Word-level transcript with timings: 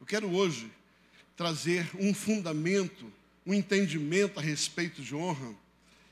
Eu 0.00 0.06
quero 0.06 0.34
hoje 0.34 0.72
trazer 1.36 1.90
um 1.98 2.14
fundamento, 2.14 3.12
um 3.44 3.52
entendimento 3.52 4.40
a 4.40 4.42
respeito 4.42 5.02
de 5.02 5.14
honra 5.14 5.54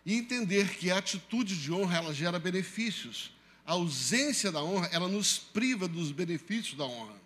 e 0.04 0.14
entender 0.14 0.76
que 0.76 0.90
a 0.90 0.98
atitude 0.98 1.56
de 1.56 1.72
honra 1.72 1.96
ela 1.96 2.14
gera 2.14 2.38
benefícios. 2.38 3.32
A 3.64 3.72
ausência 3.72 4.52
da 4.52 4.62
honra, 4.62 4.88
ela 4.92 5.08
nos 5.08 5.38
priva 5.38 5.88
dos 5.88 6.12
benefícios 6.12 6.76
da 6.76 6.84
honra. 6.84 7.16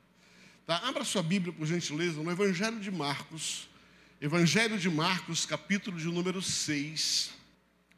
Tá? 0.64 0.76
Abra 0.88 1.04
sua 1.04 1.22
Bíblia, 1.22 1.52
por 1.52 1.66
gentileza, 1.66 2.22
no 2.22 2.30
Evangelho 2.30 2.78
de 2.78 2.92
Marcos. 2.92 3.68
Evangelho 4.20 4.78
de 4.78 4.88
Marcos, 4.88 5.44
capítulo 5.44 5.98
de 5.98 6.06
número 6.06 6.40
6. 6.40 7.30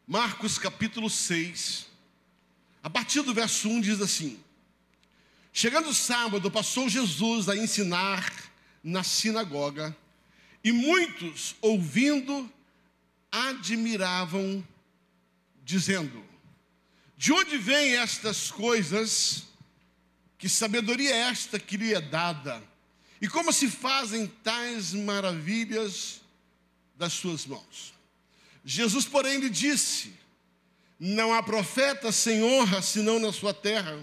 Marcos, 0.06 0.58
capítulo 0.58 1.10
6. 1.10 1.86
A 2.82 2.88
partir 2.88 3.20
do 3.20 3.34
verso 3.34 3.68
1 3.68 3.80
diz 3.82 4.00
assim: 4.00 4.38
Chegando 5.52 5.92
sábado, 5.92 6.50
passou 6.50 6.88
Jesus 6.88 7.48
a 7.48 7.56
ensinar 7.56 8.54
na 8.84 9.02
sinagoga, 9.02 9.96
e 10.62 10.70
muitos, 10.70 11.56
ouvindo, 11.62 12.52
admiravam, 13.32 14.62
dizendo: 15.64 16.22
De 17.16 17.32
onde 17.32 17.56
vêm 17.56 17.96
estas 17.96 18.50
coisas? 18.50 19.44
Que 20.36 20.48
sabedoria 20.48 21.14
é 21.14 21.18
esta 21.30 21.58
que 21.58 21.78
lhe 21.78 21.94
é 21.94 22.00
dada? 22.00 22.62
E 23.20 23.26
como 23.26 23.50
se 23.50 23.70
fazem 23.70 24.26
tais 24.26 24.92
maravilhas 24.92 26.20
das 26.96 27.14
suas 27.14 27.46
mãos? 27.46 27.94
Jesus, 28.62 29.06
porém, 29.06 29.39
lhe 29.39 29.48
disse: 29.48 30.12
Não 31.00 31.32
há 31.32 31.42
profeta 31.42 32.12
sem 32.12 32.42
honra 32.42 32.83
senão 32.83 33.19
na 33.19 33.33
sua 33.33 33.55
terra 33.55 33.98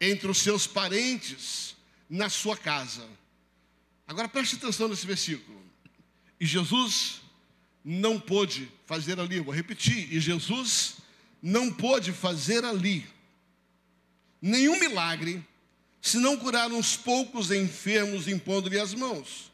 entre 0.00 0.28
os 0.28 0.38
seus 0.38 0.66
parentes 0.66 1.76
na 2.10 2.28
sua 2.28 2.56
casa. 2.56 3.08
Agora 4.12 4.28
preste 4.28 4.56
atenção 4.56 4.88
nesse 4.88 5.06
versículo. 5.06 5.58
E 6.38 6.44
Jesus 6.44 7.22
não 7.82 8.20
pôde 8.20 8.70
fazer 8.84 9.18
ali, 9.18 9.40
vou 9.40 9.54
repetir, 9.54 10.12
e 10.12 10.20
Jesus 10.20 10.96
não 11.42 11.72
pôde 11.72 12.12
fazer 12.12 12.62
ali 12.62 13.06
nenhum 14.40 14.78
milagre, 14.78 15.42
se 15.98 16.18
não 16.18 16.36
curar 16.36 16.70
uns 16.70 16.94
poucos 16.94 17.50
enfermos 17.50 18.28
impondo-lhe 18.28 18.78
as 18.78 18.92
mãos. 18.92 19.50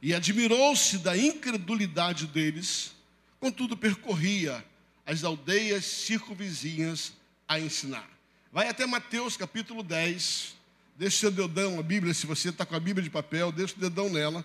E 0.00 0.14
admirou-se 0.14 0.98
da 0.98 1.16
incredulidade 1.16 2.28
deles, 2.28 2.92
contudo 3.40 3.76
percorria 3.76 4.64
as 5.04 5.24
aldeias 5.24 5.84
circunvizinhas 5.84 7.14
a 7.48 7.58
ensinar. 7.58 8.08
Vai 8.52 8.68
até 8.68 8.86
Mateus 8.86 9.36
capítulo 9.36 9.82
10. 9.82 10.57
Deixa 10.98 11.18
seu 11.18 11.30
dedão, 11.30 11.78
a 11.78 11.82
Bíblia, 11.82 12.12
se 12.12 12.26
você 12.26 12.48
está 12.48 12.66
com 12.66 12.74
a 12.74 12.80
Bíblia 12.80 13.04
de 13.04 13.08
papel, 13.08 13.52
deixa 13.52 13.76
o 13.76 13.78
dedão 13.78 14.10
nela. 14.10 14.44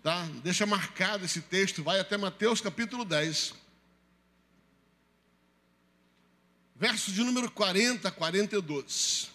Tá? 0.00 0.24
Deixa 0.44 0.64
marcado 0.64 1.24
esse 1.24 1.40
texto. 1.40 1.82
Vai 1.82 1.98
até 1.98 2.16
Mateus 2.16 2.60
capítulo 2.60 3.04
10. 3.04 3.52
Verso 6.76 7.10
de 7.10 7.24
número 7.24 7.50
40 7.50 8.06
a 8.06 8.12
42. 8.12 9.28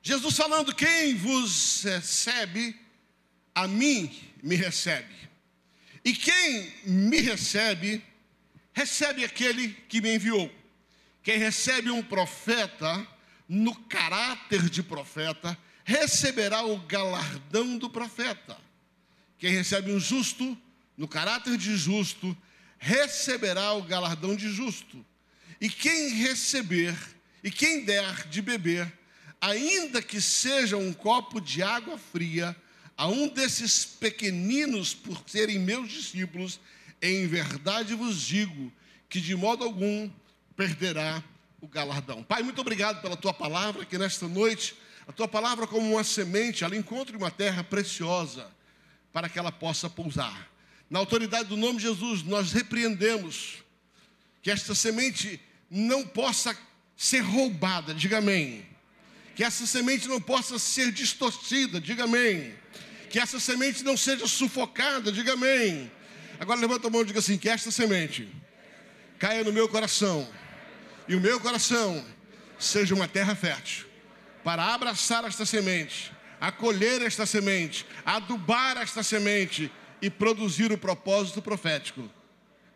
Jesus 0.00 0.34
falando: 0.34 0.74
Quem 0.74 1.14
vos 1.14 1.82
recebe, 1.82 2.74
a 3.54 3.68
mim 3.68 4.18
me 4.42 4.56
recebe. 4.56 5.14
E 6.02 6.14
quem 6.14 6.72
me 6.86 7.20
recebe, 7.20 8.02
recebe 8.72 9.26
aquele 9.26 9.74
que 9.90 10.00
me 10.00 10.14
enviou. 10.14 10.59
Quem 11.22 11.38
recebe 11.38 11.90
um 11.90 12.02
profeta 12.02 13.06
no 13.48 13.74
caráter 13.74 14.70
de 14.70 14.80
profeta, 14.80 15.58
receberá 15.84 16.64
o 16.64 16.78
galardão 16.78 17.76
do 17.76 17.90
profeta. 17.90 18.56
Quem 19.38 19.50
recebe 19.50 19.92
um 19.92 19.98
justo 19.98 20.56
no 20.96 21.08
caráter 21.08 21.56
de 21.56 21.76
justo, 21.76 22.36
receberá 22.78 23.72
o 23.72 23.82
galardão 23.82 24.36
de 24.36 24.48
justo. 24.50 25.04
E 25.60 25.68
quem 25.68 26.10
receber 26.10 26.96
e 27.42 27.50
quem 27.50 27.84
der 27.84 28.28
de 28.28 28.40
beber, 28.40 28.92
ainda 29.40 30.00
que 30.00 30.20
seja 30.20 30.76
um 30.76 30.92
copo 30.92 31.40
de 31.40 31.62
água 31.62 31.98
fria, 31.98 32.54
a 32.96 33.08
um 33.08 33.26
desses 33.26 33.84
pequeninos, 33.84 34.94
por 34.94 35.24
serem 35.26 35.58
meus 35.58 35.90
discípulos, 35.90 36.60
em 37.00 37.26
verdade 37.26 37.94
vos 37.94 38.20
digo 38.20 38.70
que 39.08 39.20
de 39.20 39.34
modo 39.34 39.64
algum 39.64 40.08
perderá 40.60 41.24
o 41.58 41.66
galardão. 41.66 42.22
Pai, 42.22 42.42
muito 42.42 42.60
obrigado 42.60 43.00
pela 43.00 43.16
tua 43.16 43.32
palavra, 43.32 43.86
que 43.86 43.96
nesta 43.96 44.28
noite, 44.28 44.74
a 45.08 45.12
tua 45.12 45.26
palavra, 45.26 45.66
como 45.66 45.94
uma 45.94 46.04
semente, 46.04 46.64
ela 46.64 46.76
encontre 46.76 47.16
uma 47.16 47.30
terra 47.30 47.64
preciosa 47.64 48.46
para 49.10 49.26
que 49.26 49.38
ela 49.38 49.50
possa 49.50 49.88
pousar. 49.88 50.50
Na 50.90 50.98
autoridade 50.98 51.48
do 51.48 51.56
nome 51.56 51.78
de 51.78 51.84
Jesus, 51.84 52.22
nós 52.22 52.52
repreendemos 52.52 53.64
que 54.42 54.50
esta 54.50 54.74
semente 54.74 55.40
não 55.70 56.06
possa 56.06 56.54
ser 56.94 57.20
roubada, 57.20 57.94
diga 57.94 58.18
amém. 58.18 58.66
Que 59.34 59.42
essa 59.42 59.64
semente 59.66 60.08
não 60.08 60.20
possa 60.20 60.58
ser 60.58 60.92
distorcida, 60.92 61.80
diga 61.80 62.04
amém. 62.04 62.54
Que 63.08 63.18
essa 63.18 63.40
semente 63.40 63.82
não 63.82 63.96
seja 63.96 64.26
sufocada, 64.28 65.10
diga 65.10 65.32
amém 65.32 65.90
Agora 66.38 66.60
levanta 66.60 66.88
a 66.88 66.90
mão 66.90 67.00
e 67.00 67.06
diga 67.06 67.18
assim: 67.18 67.38
que 67.38 67.48
esta 67.48 67.70
semente 67.70 68.28
caia 69.18 69.42
no 69.42 69.52
meu 69.52 69.66
coração 69.70 70.28
e 71.10 71.16
o 71.16 71.20
meu 71.20 71.40
coração 71.40 72.06
seja 72.56 72.94
uma 72.94 73.08
terra 73.08 73.34
fértil 73.34 73.84
para 74.44 74.72
abraçar 74.72 75.24
esta 75.24 75.44
semente, 75.44 76.12
acolher 76.40 77.02
esta 77.02 77.26
semente, 77.26 77.84
adubar 78.04 78.76
esta 78.76 79.02
semente 79.02 79.72
e 80.00 80.08
produzir 80.08 80.70
o 80.70 80.78
propósito 80.78 81.42
profético 81.42 82.08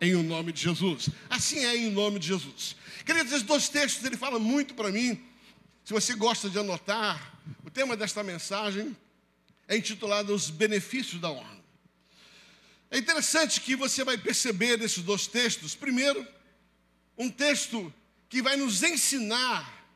em 0.00 0.16
o 0.16 0.22
nome 0.24 0.50
de 0.50 0.62
Jesus. 0.62 1.10
Assim 1.30 1.64
é 1.64 1.76
em 1.76 1.92
nome 1.92 2.18
de 2.18 2.26
Jesus. 2.26 2.74
Queridos, 3.06 3.30
esses 3.30 3.44
dois 3.44 3.68
textos 3.68 4.04
ele 4.04 4.16
fala 4.16 4.40
muito 4.40 4.74
para 4.74 4.90
mim. 4.90 5.24
Se 5.84 5.92
você 5.92 6.16
gosta 6.16 6.50
de 6.50 6.58
anotar, 6.58 7.38
o 7.64 7.70
tema 7.70 7.96
desta 7.96 8.24
mensagem 8.24 8.96
é 9.68 9.76
intitulado 9.76 10.34
Os 10.34 10.50
Benefícios 10.50 11.20
da 11.20 11.30
Honra. 11.30 11.62
É 12.90 12.98
interessante 12.98 13.60
que 13.60 13.76
você 13.76 14.02
vai 14.02 14.18
perceber 14.18 14.76
nesses 14.76 15.04
dois 15.04 15.28
textos, 15.28 15.76
primeiro, 15.76 16.26
um 17.16 17.30
texto 17.30 17.94
que 18.34 18.42
vai 18.42 18.56
nos 18.56 18.82
ensinar 18.82 19.86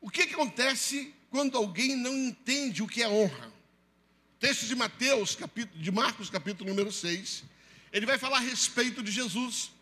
o 0.00 0.08
que, 0.08 0.22
acontece 0.22 1.14
quando 1.28 1.58
alguém 1.58 1.94
não 1.94 2.16
entende 2.16 2.82
o 2.82 2.88
que 2.88 3.02
é 3.02 3.06
honra. 3.06 3.48
O 3.48 4.38
texto 4.38 4.64
de 4.64 4.74
Mateus, 4.74 5.34
capítulo, 5.34 5.78
de 5.78 5.92
Marcos, 5.92 6.30
capítulo 6.30 6.70
número 6.70 6.90
6, 6.90 7.44
ele 7.92 8.06
vai 8.06 8.16
falar 8.16 8.38
a 8.38 8.40
respeito 8.40 9.02
de 9.02 9.12
Jesus. 9.12 9.72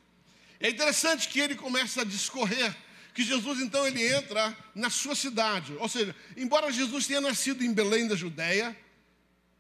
É 0.59 0.69
interessante 0.69 1.29
que 1.29 1.39
ele 1.39 1.55
começa 1.55 2.01
a 2.01 2.05
discorrer 2.05 2.77
que 3.15 3.23
Jesus 3.23 3.61
então 3.61 3.87
ele 3.87 4.05
entra 4.13 4.59
na 4.75 4.91
sua 4.91 5.15
cidade, 5.15 5.77
ou 5.79 5.89
seja, 5.89 6.17
embora 6.37 6.73
Jesus 6.73 7.07
tenha 7.07 7.21
nascido 7.21 7.63
em 7.63 7.73
Belém 7.73 8.09
da 8.09 8.17
Judéia, 8.17 8.77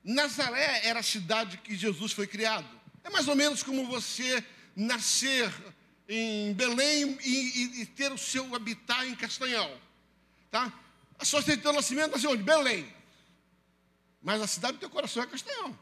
Nazaré 0.02 0.80
era 0.82 0.98
a 0.98 1.04
cidade 1.04 1.58
que 1.58 1.76
Jesus 1.76 2.10
foi 2.10 2.26
criado. 2.26 2.68
É 3.04 3.10
mais 3.10 3.28
ou 3.28 3.36
menos 3.36 3.62
como 3.62 3.86
você 3.86 4.42
nascer 4.74 5.52
em 6.08 6.54
Belém 6.54 7.18
e, 7.22 7.28
e, 7.28 7.82
e 7.82 7.86
ter 7.86 8.10
o 8.10 8.18
seu 8.18 8.54
habitat 8.54 9.06
em 9.06 9.14
Castanhal. 9.14 9.70
Tá? 10.50 10.72
A 11.18 11.24
sua 11.24 11.42
certidão 11.42 11.72
de 11.72 11.76
nascimento 11.76 12.12
nasceu 12.12 12.30
onde? 12.30 12.42
Belém. 12.42 12.90
Mas 14.22 14.40
a 14.40 14.46
cidade 14.46 14.74
do 14.74 14.80
teu 14.80 14.90
coração 14.90 15.22
é 15.22 15.26
Castanhal. 15.26 15.76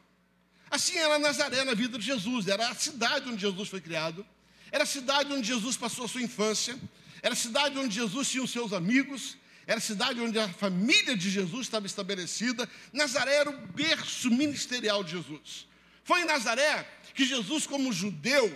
Assim 0.70 0.96
era 0.98 1.18
Nazaré 1.18 1.64
na 1.64 1.74
vida 1.74 1.96
de 1.98 2.04
Jesus. 2.04 2.48
Era 2.48 2.68
a 2.68 2.74
cidade 2.74 3.28
onde 3.28 3.40
Jesus 3.40 3.68
foi 3.68 3.80
criado. 3.80 4.26
Era 4.72 4.82
a 4.82 4.86
cidade 4.86 5.32
onde 5.32 5.46
Jesus 5.46 5.76
passou 5.76 6.06
a 6.06 6.08
sua 6.08 6.22
infância. 6.22 6.76
Era 7.22 7.34
a 7.34 7.36
cidade 7.36 7.78
onde 7.78 7.94
Jesus 7.94 8.28
tinha 8.28 8.42
os 8.42 8.50
seus 8.50 8.72
amigos. 8.72 9.36
Era 9.66 9.78
a 9.78 9.82
cidade 9.82 10.20
onde 10.20 10.38
a 10.38 10.48
família 10.48 11.16
de 11.16 11.30
Jesus 11.30 11.66
estava 11.66 11.86
estabelecida. 11.86 12.68
Nazaré 12.92 13.34
era 13.34 13.50
o 13.50 13.66
berço 13.68 14.30
ministerial 14.30 15.04
de 15.04 15.12
Jesus. 15.12 15.66
Foi 16.02 16.22
em 16.22 16.24
Nazaré 16.24 16.88
que 17.14 17.24
Jesus, 17.24 17.66
como 17.66 17.92
judeu, 17.92 18.46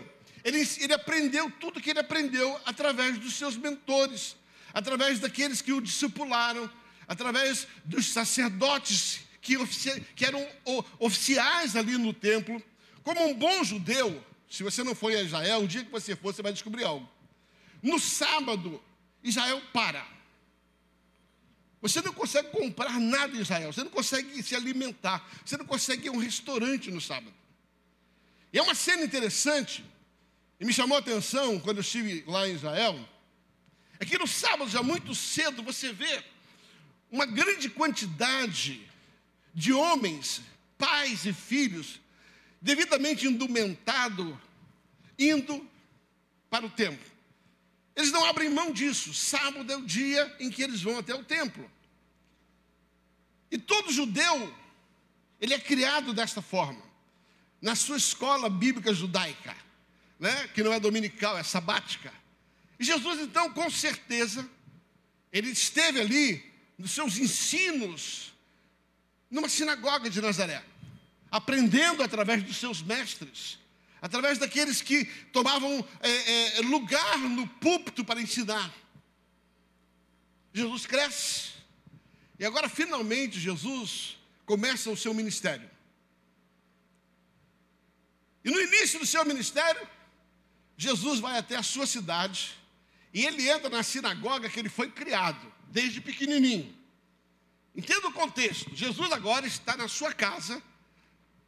ele, 0.44 0.66
ele 0.78 0.92
aprendeu 0.92 1.50
tudo 1.60 1.80
que 1.80 1.90
ele 1.90 1.98
aprendeu 1.98 2.60
através 2.64 3.18
dos 3.18 3.34
seus 3.34 3.56
mentores, 3.56 4.36
através 4.72 5.18
daqueles 5.18 5.60
que 5.60 5.72
o 5.72 5.80
discipularam, 5.80 6.70
através 7.06 7.66
dos 7.84 8.06
sacerdotes 8.06 9.20
que, 9.40 9.56
que 10.14 10.24
eram 10.24 10.46
oficiais 10.98 11.76
ali 11.76 11.96
no 11.98 12.12
templo. 12.12 12.62
Como 13.02 13.26
um 13.26 13.34
bom 13.34 13.64
judeu, 13.64 14.24
se 14.48 14.62
você 14.62 14.82
não 14.82 14.94
foi 14.94 15.16
a 15.16 15.22
Israel, 15.22 15.62
o 15.62 15.68
dia 15.68 15.84
que 15.84 15.90
você 15.90 16.14
for, 16.14 16.34
você 16.34 16.42
vai 16.42 16.52
descobrir 16.52 16.84
algo. 16.84 17.08
No 17.82 17.98
sábado, 17.98 18.82
Israel 19.22 19.60
para. 19.72 20.06
Você 21.80 22.02
não 22.02 22.12
consegue 22.12 22.50
comprar 22.50 23.00
nada 23.00 23.34
em 23.34 23.40
Israel, 23.40 23.72
você 23.72 23.82
não 23.82 23.90
consegue 23.90 24.42
se 24.42 24.54
alimentar, 24.54 25.26
você 25.44 25.56
não 25.56 25.64
consegue 25.64 26.06
ir 26.06 26.08
a 26.10 26.12
um 26.12 26.18
restaurante 26.18 26.90
no 26.90 27.00
sábado. 27.00 27.34
E 28.52 28.58
é 28.58 28.62
uma 28.62 28.74
cena 28.74 29.02
interessante, 29.02 29.84
e 30.60 30.64
me 30.64 30.72
chamou 30.74 30.96
a 30.96 31.00
atenção 31.00 31.58
quando 31.58 31.78
eu 31.78 31.82
estive 31.82 32.22
lá 32.26 32.46
em 32.46 32.52
Israel, 32.52 33.08
é 33.98 34.04
que 34.04 34.18
no 34.18 34.26
sábado, 34.26 34.70
já 34.70 34.82
muito 34.82 35.14
cedo, 35.14 35.62
você 35.62 35.90
vê 35.90 36.22
uma 37.10 37.24
grande 37.24 37.70
quantidade 37.70 38.86
de 39.54 39.72
homens, 39.72 40.42
pais 40.76 41.24
e 41.24 41.32
filhos, 41.32 41.98
devidamente 42.60 43.26
indumentado, 43.26 44.38
indo 45.18 45.66
para 46.50 46.66
o 46.66 46.70
templo. 46.70 47.10
Eles 47.96 48.12
não 48.12 48.24
abrem 48.24 48.50
mão 48.50 48.72
disso. 48.72 49.12
Sábado 49.12 49.70
é 49.72 49.76
o 49.76 49.84
dia 49.84 50.34
em 50.38 50.50
que 50.50 50.62
eles 50.62 50.82
vão 50.82 50.98
até 50.98 51.14
o 51.14 51.24
templo. 51.24 51.70
E 53.50 53.58
todo 53.58 53.92
judeu, 53.92 54.54
ele 55.40 55.54
é 55.54 55.58
criado 55.58 56.12
desta 56.12 56.40
forma, 56.40 56.82
na 57.60 57.74
sua 57.74 57.96
escola 57.96 58.48
bíblica 58.48 58.94
judaica, 58.94 59.56
né? 60.20 60.48
que 60.48 60.62
não 60.62 60.72
é 60.72 60.78
dominical, 60.78 61.36
é 61.38 61.42
sabática. 61.42 62.12
E 62.78 62.84
Jesus, 62.84 63.20
então, 63.20 63.50
com 63.52 63.68
certeza, 63.70 64.48
ele 65.32 65.50
esteve 65.50 65.98
ali 65.98 66.52
nos 66.76 66.92
seus 66.92 67.16
ensinos, 67.16 68.32
numa 69.30 69.48
sinagoga 69.48 70.10
de 70.10 70.20
Nazaré, 70.20 70.62
aprendendo 71.30 72.02
através 72.02 72.42
dos 72.42 72.58
seus 72.58 72.82
mestres, 72.82 73.58
através 74.02 74.38
daqueles 74.38 74.82
que 74.82 75.06
tomavam 75.32 75.86
é, 76.00 76.58
é, 76.58 76.60
lugar 76.60 77.18
no 77.18 77.46
púlpito 77.46 78.04
para 78.04 78.20
ensinar. 78.20 78.72
Jesus 80.52 80.84
cresce, 80.84 81.50
e 82.38 82.44
agora 82.44 82.68
finalmente 82.68 83.38
Jesus 83.38 84.18
começa 84.44 84.90
o 84.90 84.96
seu 84.96 85.14
ministério. 85.14 85.70
E 88.44 88.50
no 88.50 88.60
início 88.60 88.98
do 88.98 89.06
seu 89.06 89.24
ministério, 89.24 89.86
Jesus 90.80 91.20
vai 91.20 91.36
até 91.36 91.56
a 91.56 91.62
sua 91.62 91.86
cidade 91.86 92.56
e 93.12 93.26
ele 93.26 93.46
entra 93.46 93.68
na 93.68 93.82
sinagoga 93.82 94.48
que 94.48 94.58
ele 94.58 94.70
foi 94.70 94.90
criado, 94.90 95.52
desde 95.68 96.00
pequenininho. 96.00 96.74
Entenda 97.76 98.08
o 98.08 98.12
contexto. 98.14 98.74
Jesus 98.74 99.12
agora 99.12 99.46
está 99.46 99.76
na 99.76 99.88
sua 99.88 100.14
casa, 100.14 100.62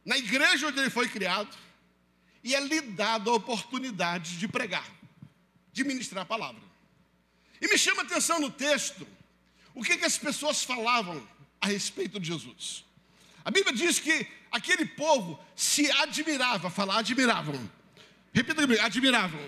na 0.05 0.19
igreja 0.19 0.67
onde 0.67 0.79
ele 0.79 0.91
foi 0.91 1.09
criado, 1.09 1.49
e 2.43 2.53
é 2.53 2.59
lhe 2.59 2.79
dado 2.79 3.31
a 3.31 3.33
oportunidade 3.33 4.37
de 4.37 4.47
pregar, 4.47 4.87
de 5.71 5.83
ministrar 5.83 6.21
a 6.21 6.27
palavra. 6.27 6.61
E 7.59 7.67
me 7.67 7.75
chama 7.75 8.03
a 8.03 8.05
atenção 8.05 8.39
no 8.39 8.51
texto, 8.51 9.07
o 9.73 9.81
que, 9.81 9.97
que 9.97 10.05
as 10.05 10.15
pessoas 10.15 10.63
falavam 10.63 11.27
a 11.59 11.65
respeito 11.65 12.19
de 12.19 12.27
Jesus. 12.27 12.85
A 13.43 13.49
Bíblia 13.49 13.73
diz 13.73 13.97
que 13.97 14.27
aquele 14.51 14.85
povo 14.85 15.43
se 15.55 15.89
admirava, 15.89 16.69
falar 16.69 16.99
admiravam. 16.99 17.82
Repita 18.33 18.61
comigo, 18.61 18.81
admiravam. 18.81 19.39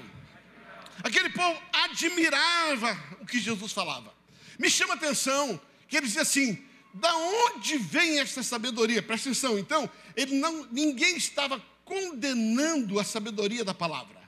Aquele 1.03 1.29
povo 1.29 1.59
admirava 1.73 2.97
o 3.19 3.25
que 3.25 3.39
Jesus 3.39 3.71
falava. 3.71 4.13
Me 4.59 4.69
chama 4.69 4.93
a 4.93 4.97
atenção 4.97 5.59
que 5.87 5.97
ele 5.97 6.05
dizia 6.05 6.21
assim: 6.21 6.63
da 6.93 7.13
onde 7.15 7.77
vem 7.77 8.19
essa 8.19 8.41
sabedoria? 8.41 9.03
Presta 9.03 9.29
atenção, 9.29 9.59
então, 9.59 9.89
ele 10.15 10.37
não, 10.39 10.65
ninguém 10.71 11.17
estava 11.17 11.61
condenando 11.83 12.99
a 12.99 13.03
sabedoria 13.03 13.65
da 13.65 13.73
palavra. 13.73 14.21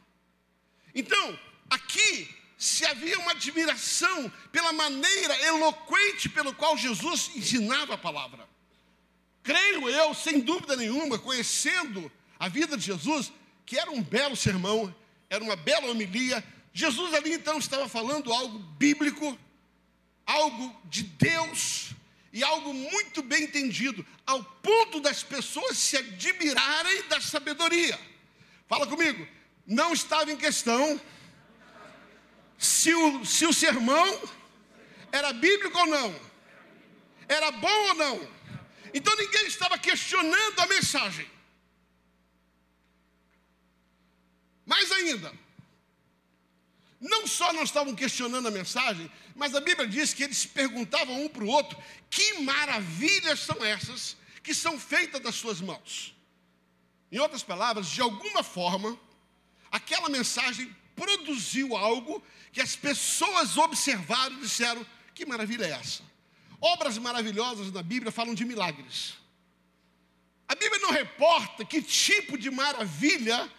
Então, 0.93 1.39
aqui 1.69 2.35
se 2.57 2.85
havia 2.85 3.19
uma 3.19 3.31
admiração 3.31 4.31
pela 4.51 4.73
maneira 4.73 5.39
eloquente 5.45 6.27
pelo 6.27 6.53
qual 6.53 6.75
Jesus 6.75 7.31
ensinava 7.35 7.93
a 7.93 7.97
palavra. 7.97 8.47
Creio 9.43 9.87
eu, 9.87 10.13
sem 10.13 10.41
dúvida 10.41 10.75
nenhuma, 10.75 11.17
conhecendo 11.17 12.11
a 12.37 12.49
vida 12.49 12.75
de 12.75 12.83
Jesus, 12.83 13.31
que 13.67 13.77
era 13.77 13.91
um 13.91 14.01
belo 14.01 14.35
sermão, 14.35 14.95
era 15.29 15.43
uma 15.43 15.57
bela 15.57 15.91
homilia. 15.91 16.41
Jesus 16.73 17.13
ali 17.13 17.33
então 17.33 17.57
estava 17.57 17.87
falando 17.89 18.31
algo 18.31 18.57
bíblico, 18.57 19.37
algo 20.25 20.73
de 20.85 21.03
Deus 21.03 21.89
e 22.31 22.43
algo 22.43 22.73
muito 22.73 23.21
bem 23.21 23.43
entendido, 23.43 24.05
ao 24.25 24.41
ponto 24.41 25.01
das 25.01 25.21
pessoas 25.21 25.77
se 25.77 25.97
admirarem 25.97 27.03
da 27.09 27.19
sabedoria. 27.19 27.99
Fala 28.69 28.87
comigo, 28.87 29.27
não 29.65 29.91
estava 29.91 30.31
em 30.31 30.37
questão 30.37 30.99
se 32.57 32.93
o, 32.93 33.25
se 33.25 33.45
o 33.45 33.53
sermão 33.53 34.21
era 35.11 35.33
bíblico 35.33 35.77
ou 35.77 35.87
não, 35.87 36.15
era 37.27 37.51
bom 37.51 37.87
ou 37.89 37.95
não. 37.95 38.29
Então 38.93 39.13
ninguém 39.17 39.45
estava 39.45 39.77
questionando 39.77 40.59
a 40.59 40.65
mensagem. 40.67 41.36
Mais 44.67 44.91
ainda, 44.91 45.33
não 46.99 47.25
só 47.25 47.53
não 47.53 47.63
estavam 47.63 47.95
questionando 47.95 48.47
a 48.47 48.51
mensagem, 48.51 49.09
mas 49.33 49.55
a 49.55 49.61
Bíblia 49.61 49.87
diz 49.87 50.13
que 50.13 50.23
eles 50.23 50.45
perguntavam 50.45 51.23
um 51.23 51.29
para 51.29 51.43
o 51.43 51.47
outro: 51.47 51.81
que 52.09 52.39
maravilhas 52.39 53.39
são 53.39 53.63
essas 53.63 54.17
que 54.43 54.53
são 54.53 54.77
feitas 54.77 55.21
das 55.21 55.35
suas 55.35 55.61
mãos? 55.61 56.13
Em 57.09 57.17
outras 57.17 57.43
palavras, 57.43 57.87
de 57.87 58.01
alguma 58.01 58.43
forma, 58.43 58.99
aquela 59.71 60.09
mensagem 60.09 60.75
produziu 60.95 61.77
algo 61.77 62.21
que 62.51 62.59
as 62.59 62.75
pessoas 62.75 63.57
observaram 63.57 64.35
e 64.35 64.41
disseram: 64.41 64.85
que 65.15 65.25
maravilha 65.25 65.65
é 65.65 65.71
essa? 65.71 66.03
Obras 66.59 66.97
maravilhosas 66.97 67.71
na 67.71 67.81
Bíblia 67.81 68.11
falam 68.11 68.33
de 68.33 68.43
milagres. 68.43 69.13
A 70.45 70.55
Bíblia 70.55 70.81
não 70.81 70.91
reporta 70.91 71.63
que 71.63 71.81
tipo 71.81 72.37
de 72.37 72.49
maravilha 72.49 73.49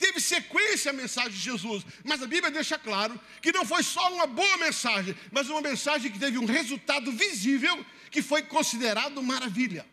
teve 0.00 0.18
sequência 0.18 0.90
a 0.90 0.94
mensagem 0.94 1.32
de 1.32 1.38
Jesus, 1.38 1.84
mas 2.02 2.22
a 2.22 2.26
Bíblia 2.26 2.50
deixa 2.50 2.78
claro 2.78 3.20
que 3.42 3.52
não 3.52 3.66
foi 3.66 3.82
só 3.82 4.12
uma 4.14 4.26
boa 4.26 4.56
mensagem, 4.56 5.14
mas 5.30 5.50
uma 5.50 5.60
mensagem 5.60 6.10
que 6.10 6.18
teve 6.18 6.38
um 6.38 6.46
resultado 6.46 7.12
visível 7.12 7.84
que 8.10 8.22
foi 8.22 8.42
considerado 8.42 9.22
maravilha. 9.22 9.86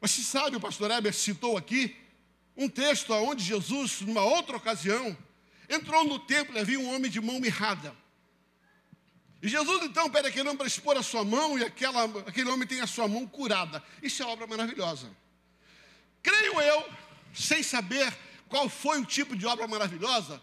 Mas 0.00 0.12
se 0.12 0.24
sabe, 0.24 0.56
o 0.56 0.60
pastor 0.60 0.90
Heber 0.90 1.12
citou 1.12 1.58
aqui 1.58 1.94
um 2.56 2.68
texto 2.70 3.12
onde 3.12 3.44
Jesus, 3.44 4.00
numa 4.00 4.24
outra 4.24 4.56
ocasião, 4.56 5.16
entrou 5.68 6.04
no 6.04 6.18
templo 6.18 6.56
e 6.56 6.60
havia 6.60 6.80
um 6.80 6.94
homem 6.94 7.10
de 7.10 7.20
mão 7.20 7.38
mirrada. 7.38 7.94
E 9.42 9.48
Jesus 9.48 9.84
então 9.84 10.08
pede 10.08 10.28
aquele 10.28 10.48
homem 10.48 10.56
para 10.56 10.66
expor 10.66 10.96
a 10.96 11.02
sua 11.02 11.22
mão 11.22 11.58
e 11.58 11.64
aquela, 11.64 12.04
aquele 12.26 12.48
homem 12.48 12.66
tem 12.66 12.80
a 12.80 12.86
sua 12.86 13.06
mão 13.06 13.26
curada. 13.26 13.82
Isso 14.02 14.22
é 14.22 14.26
obra 14.26 14.46
maravilhosa. 14.46 15.10
Creio 16.22 16.58
eu 16.62 17.03
sem 17.34 17.62
saber 17.62 18.16
qual 18.48 18.68
foi 18.68 19.00
o 19.00 19.04
tipo 19.04 19.36
de 19.36 19.44
obra 19.46 19.66
maravilhosa, 19.66 20.40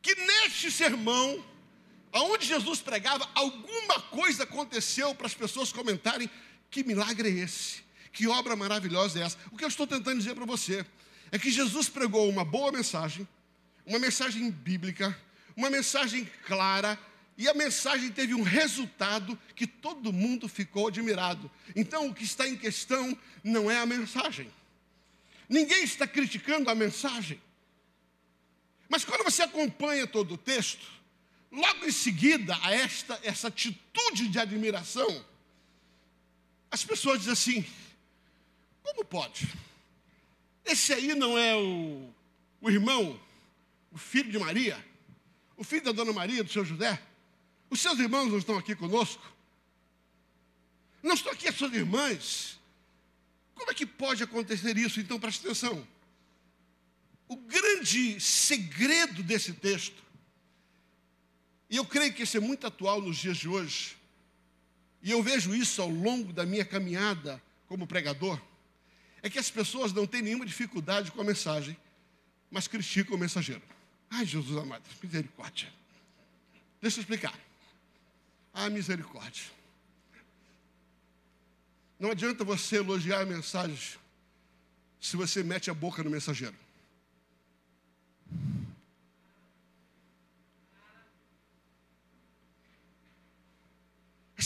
que 0.00 0.14
neste 0.14 0.70
sermão, 0.70 1.44
aonde 2.12 2.46
Jesus 2.46 2.80
pregava, 2.80 3.28
alguma 3.34 4.00
coisa 4.02 4.44
aconteceu 4.44 5.14
para 5.14 5.26
as 5.26 5.34
pessoas 5.34 5.72
comentarem: 5.72 6.30
que 6.70 6.84
milagre 6.84 7.28
é 7.28 7.42
esse? 7.42 7.84
Que 8.12 8.28
obra 8.28 8.54
maravilhosa 8.54 9.18
é 9.18 9.22
essa? 9.22 9.36
O 9.50 9.56
que 9.56 9.64
eu 9.64 9.68
estou 9.68 9.86
tentando 9.86 10.18
dizer 10.18 10.34
para 10.34 10.46
você 10.46 10.86
é 11.32 11.38
que 11.38 11.50
Jesus 11.50 11.88
pregou 11.88 12.28
uma 12.28 12.44
boa 12.44 12.70
mensagem, 12.70 13.26
uma 13.84 13.98
mensagem 13.98 14.50
bíblica, 14.50 15.16
uma 15.56 15.68
mensagem 15.68 16.30
clara, 16.46 16.98
e 17.36 17.48
a 17.48 17.54
mensagem 17.54 18.10
teve 18.10 18.32
um 18.32 18.42
resultado 18.42 19.38
que 19.54 19.66
todo 19.66 20.12
mundo 20.12 20.48
ficou 20.48 20.88
admirado. 20.88 21.50
Então, 21.74 22.06
o 22.06 22.14
que 22.14 22.24
está 22.24 22.48
em 22.48 22.56
questão 22.56 23.16
não 23.44 23.70
é 23.70 23.78
a 23.78 23.84
mensagem. 23.84 24.50
Ninguém 25.48 25.84
está 25.84 26.06
criticando 26.06 26.68
a 26.70 26.74
mensagem. 26.74 27.40
Mas 28.88 29.04
quando 29.04 29.24
você 29.24 29.42
acompanha 29.42 30.06
todo 30.06 30.34
o 30.34 30.38
texto, 30.38 30.86
logo 31.50 31.84
em 31.84 31.92
seguida 31.92 32.56
a 32.62 32.72
esta 32.72 33.18
essa 33.22 33.48
atitude 33.48 34.28
de 34.28 34.38
admiração, 34.38 35.24
as 36.70 36.84
pessoas 36.84 37.18
dizem 37.20 37.32
assim: 37.32 37.66
como 38.82 39.04
pode? 39.04 39.52
Esse 40.64 40.92
aí 40.92 41.14
não 41.14 41.38
é 41.38 41.54
o, 41.56 42.08
o 42.60 42.70
irmão, 42.70 43.20
o 43.92 43.98
filho 43.98 44.30
de 44.30 44.38
Maria, 44.38 44.84
o 45.56 45.64
filho 45.64 45.84
da 45.84 45.92
dona 45.92 46.12
Maria, 46.12 46.42
do 46.42 46.50
seu 46.50 46.64
José? 46.64 47.00
Os 47.70 47.80
seus 47.80 47.98
irmãos 47.98 48.30
não 48.30 48.38
estão 48.38 48.56
aqui 48.56 48.74
conosco? 48.74 49.22
Não 51.02 51.14
estão 51.14 51.32
aqui 51.32 51.48
as 51.48 51.54
suas 51.54 51.72
irmãs? 51.72 52.55
Como 53.56 53.70
é 53.70 53.74
que 53.74 53.86
pode 53.86 54.22
acontecer 54.22 54.76
isso? 54.76 55.00
Então 55.00 55.18
preste 55.18 55.44
atenção. 55.44 55.86
O 57.26 57.36
grande 57.36 58.20
segredo 58.20 59.22
desse 59.22 59.52
texto, 59.52 60.00
e 61.68 61.76
eu 61.76 61.84
creio 61.84 62.14
que 62.14 62.22
isso 62.22 62.36
é 62.36 62.40
muito 62.40 62.64
atual 62.66 63.00
nos 63.00 63.16
dias 63.16 63.38
de 63.38 63.48
hoje, 63.48 63.96
e 65.02 65.10
eu 65.10 65.20
vejo 65.22 65.52
isso 65.54 65.82
ao 65.82 65.88
longo 65.88 66.32
da 66.32 66.46
minha 66.46 66.64
caminhada 66.64 67.42
como 67.66 67.86
pregador, 67.86 68.40
é 69.22 69.28
que 69.28 69.38
as 69.38 69.50
pessoas 69.50 69.92
não 69.92 70.06
têm 70.06 70.22
nenhuma 70.22 70.46
dificuldade 70.46 71.10
com 71.10 71.20
a 71.20 71.24
mensagem, 71.24 71.76
mas 72.50 72.68
criticam 72.68 73.16
o 73.16 73.18
mensageiro. 73.18 73.62
Ai, 74.08 74.24
Jesus 74.24 74.56
amado, 74.56 74.84
misericórdia. 75.02 75.72
Deixa 76.80 76.98
eu 76.98 77.00
explicar. 77.00 77.34
Ah, 78.54 78.70
misericórdia. 78.70 79.55
Não 81.98 82.10
adianta 82.10 82.44
você 82.44 82.76
elogiar 82.76 83.20
a 83.20 83.26
mensagem 83.26 83.98
se 85.00 85.16
você 85.16 85.42
mete 85.42 85.70
a 85.70 85.74
boca 85.74 86.02
no 86.02 86.10
mensageiro. 86.10 86.56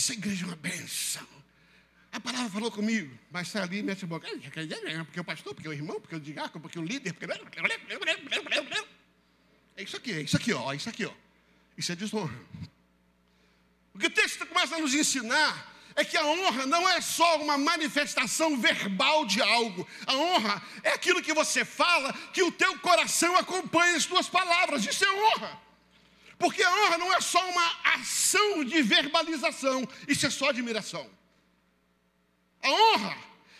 essa 0.01 0.13
igreja 0.13 0.45
é 0.45 0.47
uma 0.47 0.55
benção. 0.55 1.27
A 2.11 2.19
palavra 2.19 2.49
falou 2.49 2.71
comigo, 2.71 3.17
mas 3.29 3.47
sai 3.47 3.61
ali 3.61 3.77
e 3.79 3.83
mete 3.83 4.03
a 4.03 4.07
boca. 4.07 4.27
Porque 5.05 5.19
o 5.19 5.23
pastor, 5.23 5.53
porque 5.53 5.69
o 5.69 5.73
irmão, 5.73 6.01
porque 6.01 6.15
o 6.15 6.19
diácono, 6.19 6.61
porque 6.61 6.79
o 6.79 6.83
líder. 6.83 7.13
Porque... 7.13 7.25
É 9.77 9.83
isso 9.83 9.95
aqui, 9.95 10.11
é 10.11 10.21
isso 10.21 10.35
aqui, 10.35 10.51
ó, 10.53 10.73
é 10.73 10.75
isso 10.75 10.89
aqui, 10.89 11.05
ó. 11.05 11.13
Isso 11.77 11.91
é 11.91 11.95
desonra. 11.95 12.37
O 13.93 13.99
que 13.99 14.07
o 14.07 14.09
texto 14.09 14.45
começa 14.45 14.75
a 14.75 14.79
nos 14.79 14.93
ensinar 14.93 15.70
é 15.95 16.05
que 16.05 16.17
a 16.17 16.25
honra 16.25 16.65
não 16.65 16.87
é 16.87 17.01
só 17.01 17.37
uma 17.41 17.57
manifestação 17.57 18.57
verbal 18.57 19.25
de 19.25 19.41
algo. 19.41 19.87
A 20.05 20.15
honra 20.15 20.61
é 20.83 20.91
aquilo 20.91 21.21
que 21.21 21.33
você 21.33 21.65
fala, 21.65 22.13
que 22.33 22.43
o 22.43 22.51
teu 22.51 22.77
coração 22.79 23.35
acompanha 23.35 23.97
as 23.97 24.05
tuas 24.05 24.29
palavras. 24.29 24.85
Isso 24.85 25.03
é 25.03 25.11
honra. 25.11 25.59
Porque 26.37 26.63
a 26.63 26.71
honra 26.71 26.97
não 26.97 27.13
é 27.13 27.21
só 27.21 27.43
uma 27.49 27.77
ação 27.95 28.63
de 28.63 28.81
verbalização, 28.81 29.87
isso 30.07 30.25
é 30.25 30.29
só 30.29 30.49
admiração. 30.49 31.07
A 32.63 32.69
honra 32.69 33.17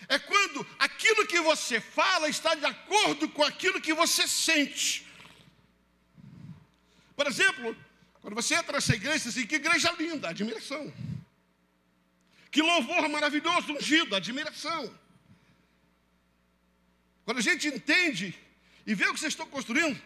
é 0.07 0.17
quando 0.17 0.65
aquilo 0.79 1.27
que 1.27 1.39
você 1.41 1.79
fala 1.79 2.27
está 2.27 2.55
de 2.55 2.65
acordo 2.65 3.29
com 3.29 3.43
aquilo 3.43 3.81
que 3.81 3.93
você 3.93 4.27
sente. 4.27 5.07
Por 7.15 7.27
exemplo, 7.27 7.75
quando 8.21 8.35
você 8.35 8.55
entra 8.55 8.73
nessa 8.73 8.95
igreja, 8.95 9.19
você 9.19 9.29
diz 9.29 9.37
assim, 9.37 9.47
que 9.47 9.55
igreja 9.55 9.91
linda, 9.97 10.29
admiração. 10.29 10.91
Que 12.51 12.61
louvor 12.61 13.07
maravilhoso, 13.07 13.71
ungido, 13.71 14.13
admiração. 14.13 14.93
Quando 17.23 17.37
a 17.37 17.41
gente 17.41 17.69
entende 17.69 18.37
e 18.85 18.93
vê 18.93 19.05
o 19.05 19.13
que 19.13 19.19
vocês 19.21 19.31
estão 19.31 19.47
construindo, 19.47 19.99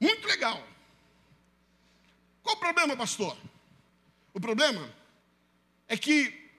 muito 0.00 0.26
legal. 0.26 0.66
Qual 2.42 2.56
o 2.56 2.58
problema, 2.58 2.96
pastor? 2.96 3.38
O 4.34 4.40
problema 4.40 4.92
é 5.86 5.96
que 5.96 6.50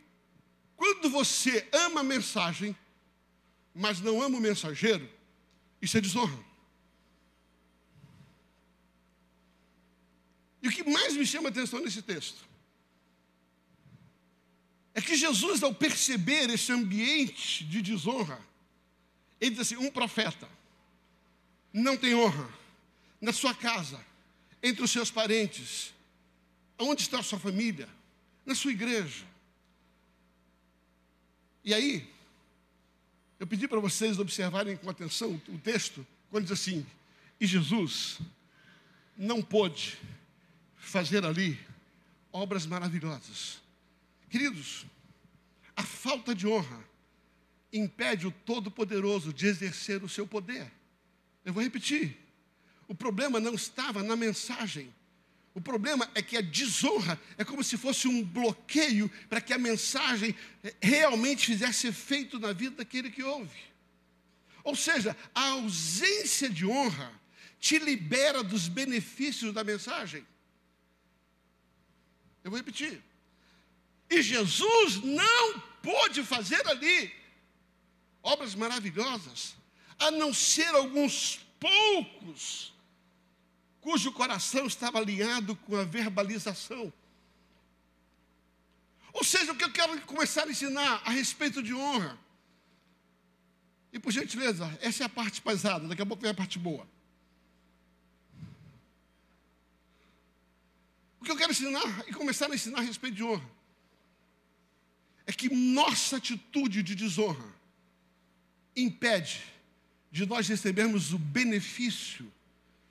quando 0.78 1.10
você 1.10 1.68
ama 1.74 2.00
a 2.00 2.04
mensagem, 2.06 2.74
mas 3.76 4.00
não 4.00 4.22
ama 4.22 4.38
o 4.38 4.42
mensageiro, 4.42 5.10
isso 5.82 5.98
é 5.98 6.02
desonra. 6.02 6.40
E 10.62 10.70
o 10.70 10.72
que 10.72 10.90
mais 10.90 11.18
me 11.18 11.26
chama 11.26 11.50
a 11.50 11.52
atenção 11.52 11.82
nesse 11.82 12.02
texto 12.02 12.53
é 14.94 15.02
que 15.02 15.16
Jesus, 15.16 15.64
ao 15.64 15.74
perceber 15.74 16.50
esse 16.50 16.72
ambiente 16.72 17.64
de 17.64 17.82
desonra, 17.82 18.40
ele 19.42 19.52
diz 19.52 19.62
assim: 19.62 19.78
um 19.78 19.90
profeta 19.90 20.48
não 21.74 21.98
tem 21.98 22.14
honra 22.14 22.48
na 23.20 23.34
sua 23.34 23.56
casa, 23.56 24.04
entre 24.62 24.84
os 24.84 24.92
seus 24.92 25.10
parentes, 25.10 25.94
onde 26.78 27.02
está 27.02 27.20
a 27.20 27.24
sua 27.24 27.40
família, 27.40 27.90
na 28.46 28.54
sua 28.54 28.72
igreja. 28.72 29.26
E 31.64 31.74
aí, 31.74 32.08
eu 33.40 33.48
pedi 33.48 33.68
para 33.68 33.80
vocês 33.80 34.20
observarem 34.20 34.78
com 34.78 34.90
atenção 34.90 35.42
o 35.48 35.58
texto, 35.58 36.06
quando 36.30 36.44
diz 36.44 36.52
assim: 36.52 36.86
e 37.40 37.48
Jesus 37.48 38.20
não 39.18 39.42
pôde 39.42 39.98
fazer 40.78 41.26
ali 41.26 41.60
obras 42.32 42.68
maravilhosas 42.68 43.63
Queridos, 44.34 44.88
a 45.76 45.84
falta 45.84 46.34
de 46.34 46.48
honra 46.48 46.84
impede 47.72 48.26
o 48.26 48.32
Todo-Poderoso 48.32 49.32
de 49.32 49.46
exercer 49.46 50.04
o 50.04 50.10
seu 50.10 50.26
poder. 50.26 50.72
Eu 51.46 51.54
vou 51.54 51.62
repetir. 51.62 52.18
O 52.88 52.96
problema 52.96 53.40
não 53.40 53.54
estava 53.54 54.02
na 54.02 54.16
mensagem. 54.16 54.92
O 55.54 55.62
problema 55.62 56.10
é 56.16 56.22
que 56.24 56.36
a 56.36 56.42
desonra 56.42 57.22
é 57.38 57.46
como 57.46 57.64
se 57.64 57.78
fosse 57.78 58.08
um 58.08 58.24
bloqueio 58.24 59.08
para 59.30 59.40
que 59.40 59.54
a 59.54 59.60
mensagem 59.60 60.36
realmente 60.82 61.46
fizesse 61.46 61.86
efeito 61.86 62.40
na 62.40 62.54
vida 62.54 62.78
daquele 62.78 63.12
que 63.12 63.22
ouve. 63.22 63.62
Ou 64.64 64.76
seja, 64.76 65.16
a 65.36 65.50
ausência 65.50 66.50
de 66.50 66.66
honra 66.66 67.14
te 67.60 67.78
libera 67.78 68.44
dos 68.44 68.68
benefícios 68.68 69.54
da 69.54 69.64
mensagem. 69.64 70.26
Eu 72.44 72.50
vou 72.50 72.58
repetir. 72.58 73.13
E 74.10 74.22
Jesus 74.22 75.04
não 75.04 75.60
pôde 75.82 76.24
fazer 76.24 76.66
ali 76.68 77.14
obras 78.22 78.56
maravilhosas, 78.56 79.56
a 80.00 80.10
não 80.12 80.34
ser 80.34 80.74
alguns 80.76 81.40
poucos 81.60 82.74
cujo 83.82 84.14
coração 84.14 84.66
estava 84.66 84.98
alinhado 84.98 85.58
com 85.58 85.76
a 85.76 85.84
verbalização. 85.84 86.92
Ou 89.12 89.24
seja, 89.24 89.52
o 89.52 89.56
que 89.56 89.66
eu 89.66 89.72
quero 89.72 90.02
começar 90.04 90.48
a 90.48 90.50
ensinar 90.50 91.02
a 91.06 91.12
respeito 91.12 91.62
de 91.62 91.74
honra. 91.74 92.18
E 93.92 94.00
por 94.00 94.12
gentileza, 94.12 94.66
essa 94.82 95.04
é 95.04 95.06
a 95.06 95.10
parte 95.10 95.42
pesada, 95.42 95.88
daqui 95.88 96.02
a 96.02 96.06
pouco 96.06 96.22
vem 96.22 96.32
a 96.32 96.34
parte 96.34 96.58
boa. 96.58 96.88
O 101.20 101.26
que 101.26 101.32
eu 101.32 101.38
quero 101.38 101.52
ensinar 101.52 102.06
e 102.08 102.14
começar 102.14 102.50
a 102.50 102.56
ensinar 102.56 102.80
a 102.80 102.82
respeito 102.82 103.16
de 103.16 103.24
honra 103.24 103.53
é 105.26 105.32
que 105.32 105.54
nossa 105.54 106.18
atitude 106.18 106.84
de 106.84 106.96
desonra 106.96 107.54
impede 108.76 109.42
de 110.12 110.26
nós 110.26 110.48
recebermos 110.48 111.14
o 111.14 111.18
benefício 111.18 112.32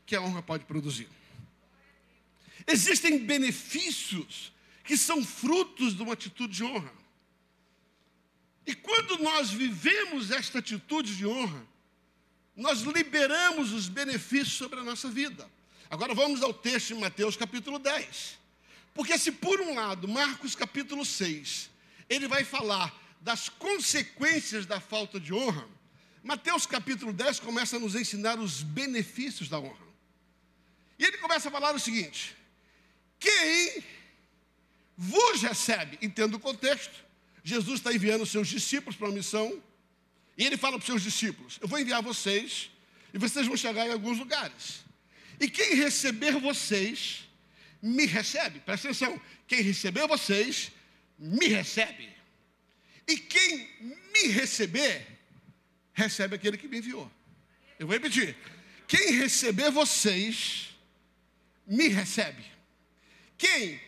que 0.07 0.17
a 0.17 0.23
honra 0.23 0.43
pode 0.43 0.65
produzir. 0.65 1.09
Existem 2.67 3.19
benefícios 3.19 4.53
que 4.85 4.97
são 4.97 5.25
frutos 5.25 5.95
de 5.95 6.03
uma 6.03 6.15
atitude 6.15 6.55
de 6.55 6.65
honra. 6.65 6.93
E 8.67 8.75
quando 8.75 9.19
nós 9.19 9.51
vivemos 9.51 10.31
esta 10.31 10.59
atitude 10.59 11.17
de 11.17 11.27
honra, 11.27 11.67
nós 12.57 12.83
liberamos 12.83 13.73
os 13.73 13.89
benefícios 13.89 14.53
sobre 14.53 14.81
a 14.81 14.85
nossa 14.85 15.09
vida. 15.09 15.49
Agora 15.91 16.15
vamos 16.15 16.43
ao 16.43 16.55
texto 16.55 16.95
de 16.95 17.01
Mateus 17.01 17.37
capítulo 17.37 17.79
10. 17.79 18.39
Porque 18.95 19.17
se 19.19 19.33
por 19.33 19.61
um 19.61 19.75
lado, 19.75 20.07
Marcos 20.07 20.55
capítulo 20.55 21.05
6, 21.05 21.71
ele 22.13 22.29
vai 22.29 22.45
falar 22.45 22.95
das 23.21 23.49
consequências 23.49 24.67
da 24.67 24.81
falta 24.81 25.19
de 25.19 25.33
honra, 25.33 25.67
Mateus 26.23 26.67
capítulo 26.67 27.13
10 27.13 27.41
começa 27.41 27.77
a 27.77 27.81
nos 27.81 27.95
ensinar 27.95 28.39
os 28.39 28.63
benefícios 28.63 29.49
da 29.49 29.59
honra. 29.59 29.87
E 30.99 31.05
ele 31.05 31.19
começa 31.19 31.49
a 31.49 31.51
falar 31.51 31.75
o 31.75 31.81
seguinte: 31.81 32.37
quem 33.19 33.83
vos 34.97 35.43
recebe, 35.43 35.99
entenda 36.03 36.37
o 36.37 36.41
contexto, 36.41 36.95
Jesus 37.43 37.81
está 37.81 37.93
enviando 37.93 38.23
os 38.23 38.31
seus 38.31 38.47
discípulos 38.47 38.95
para 38.95 39.09
uma 39.09 39.15
missão, 39.15 39.61
e 40.37 40.45
ele 40.45 40.57
fala 40.57 40.77
para 40.77 40.83
os 40.83 40.87
seus 40.87 41.03
discípulos: 41.03 41.59
Eu 41.61 41.67
vou 41.67 41.79
enviar 41.79 42.03
vocês, 42.03 42.71
e 43.13 43.19
vocês 43.19 43.47
vão 43.47 43.57
chegar 43.57 43.87
em 43.87 43.93
alguns 43.93 44.19
lugares. 44.19 44.85
E 45.41 45.49
quem 45.49 45.75
receber 45.75 46.39
vocês, 46.39 47.29
me 47.83 48.07
recebe. 48.07 48.61
Presta 48.61 48.89
atenção: 48.89 49.21
quem 49.49 49.61
receber 49.61 50.07
vocês, 50.07 50.71
me 51.23 51.47
recebe. 51.47 52.13
E 53.07 53.17
quem 53.17 53.69
me 54.13 54.29
receber, 54.33 55.07
recebe 55.93 56.35
aquele 56.35 56.59
que 56.59 56.67
me 56.67 56.79
enviou. 56.79 57.11
Eu 57.79 57.87
vou 57.87 57.95
repetir. 57.95 58.37
Quem 58.89 59.13
receber 59.13 59.71
vocês, 59.71 60.77
me 61.65 61.87
recebe. 61.89 62.45
Quem 63.39 63.81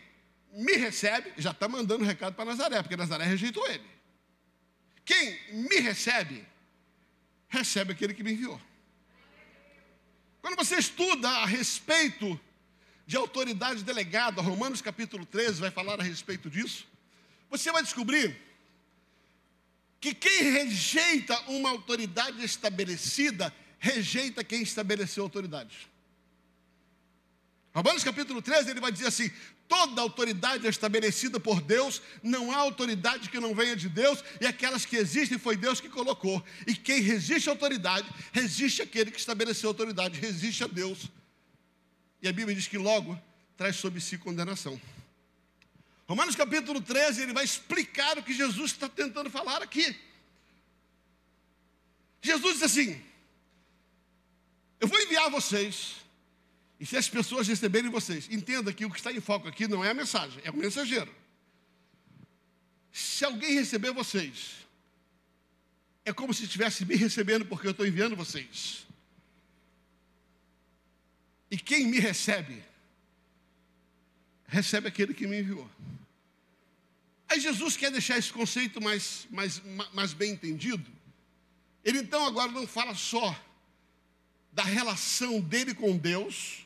me 0.52 0.74
recebe, 0.76 1.32
já 1.36 1.50
está 1.50 1.68
mandando 1.68 2.04
um 2.04 2.06
recado 2.06 2.34
para 2.34 2.44
Nazaré, 2.44 2.80
porque 2.80 2.96
Nazaré 2.96 3.24
rejeitou 3.24 3.66
ele. 3.68 3.84
Quem 5.04 5.38
me 5.52 5.80
recebe, 5.80 6.46
recebe 7.48 7.92
aquele 7.92 8.14
que 8.14 8.22
me 8.22 8.32
enviou. 8.32 8.60
Quando 10.40 10.56
você 10.56 10.76
estuda 10.76 11.28
a 11.28 11.46
respeito 11.46 12.40
de 13.06 13.16
autoridade 13.16 13.82
delegada, 13.82 14.40
Romanos 14.40 14.80
capítulo 14.80 15.26
13 15.26 15.60
vai 15.60 15.70
falar 15.70 16.00
a 16.00 16.02
respeito 16.02 16.48
disso. 16.48 16.93
Você 17.54 17.70
vai 17.70 17.84
descobrir 17.84 18.36
que 20.00 20.12
quem 20.12 20.42
rejeita 20.42 21.38
uma 21.42 21.70
autoridade 21.70 22.44
estabelecida, 22.44 23.54
rejeita 23.78 24.42
quem 24.42 24.60
estabeleceu 24.60 25.22
autoridade. 25.22 25.88
Romanos 27.72 28.02
capítulo 28.02 28.42
13, 28.42 28.70
ele 28.70 28.80
vai 28.80 28.90
dizer 28.90 29.06
assim: 29.06 29.30
toda 29.68 30.02
autoridade 30.02 30.66
é 30.66 30.68
estabelecida 30.68 31.38
por 31.38 31.60
Deus, 31.60 32.02
não 32.24 32.50
há 32.50 32.56
autoridade 32.56 33.30
que 33.30 33.38
não 33.38 33.54
venha 33.54 33.76
de 33.76 33.88
Deus, 33.88 34.24
e 34.40 34.46
aquelas 34.48 34.84
que 34.84 34.96
existem 34.96 35.38
foi 35.38 35.56
Deus 35.56 35.80
que 35.80 35.88
colocou. 35.88 36.44
E 36.66 36.74
quem 36.74 37.00
resiste 37.00 37.48
à 37.48 37.52
autoridade, 37.52 38.08
resiste 38.32 38.82
àquele 38.82 39.12
que 39.12 39.20
estabeleceu 39.20 39.70
a 39.70 39.70
autoridade, 39.70 40.18
resiste 40.18 40.64
a 40.64 40.66
Deus. 40.66 41.08
E 42.20 42.26
a 42.26 42.32
Bíblia 42.32 42.56
diz 42.56 42.66
que 42.66 42.78
logo 42.78 43.16
traz 43.56 43.76
sobre 43.76 44.00
si 44.00 44.18
condenação. 44.18 44.80
Romanos 46.06 46.36
capítulo 46.36 46.80
13, 46.80 47.22
ele 47.22 47.32
vai 47.32 47.44
explicar 47.44 48.18
o 48.18 48.22
que 48.22 48.34
Jesus 48.34 48.72
está 48.72 48.88
tentando 48.88 49.30
falar 49.30 49.62
aqui. 49.62 49.96
Jesus 52.20 52.54
diz 52.54 52.62
assim: 52.62 53.02
Eu 54.78 54.86
vou 54.86 55.00
enviar 55.00 55.30
vocês, 55.30 55.96
e 56.78 56.84
se 56.84 56.96
as 56.96 57.08
pessoas 57.08 57.48
receberem 57.48 57.90
vocês, 57.90 58.28
entenda 58.30 58.72
que 58.72 58.84
o 58.84 58.90
que 58.90 58.98
está 58.98 59.12
em 59.12 59.20
foco 59.20 59.48
aqui 59.48 59.66
não 59.66 59.84
é 59.84 59.90
a 59.90 59.94
mensagem, 59.94 60.40
é 60.44 60.50
o 60.50 60.56
mensageiro. 60.56 61.12
Se 62.92 63.24
alguém 63.24 63.54
receber 63.54 63.92
vocês, 63.92 64.64
é 66.04 66.12
como 66.12 66.34
se 66.34 66.44
estivesse 66.44 66.84
me 66.84 66.96
recebendo, 66.96 67.46
porque 67.46 67.66
eu 67.66 67.70
estou 67.70 67.86
enviando 67.86 68.14
vocês. 68.14 68.86
E 71.50 71.56
quem 71.56 71.86
me 71.86 71.98
recebe, 71.98 72.62
recebe 74.54 74.88
aquele 74.88 75.12
que 75.12 75.26
me 75.26 75.40
enviou. 75.40 75.68
Aí 77.28 77.40
Jesus 77.40 77.76
quer 77.76 77.90
deixar 77.90 78.16
esse 78.16 78.32
conceito 78.32 78.80
mais, 78.80 79.26
mais, 79.30 79.60
mais 79.92 80.12
bem 80.12 80.32
entendido. 80.32 80.90
Ele 81.84 81.98
então 81.98 82.24
agora 82.24 82.50
não 82.52 82.66
fala 82.66 82.94
só 82.94 83.38
da 84.52 84.62
relação 84.62 85.40
dele 85.40 85.74
com 85.74 85.96
Deus, 85.96 86.64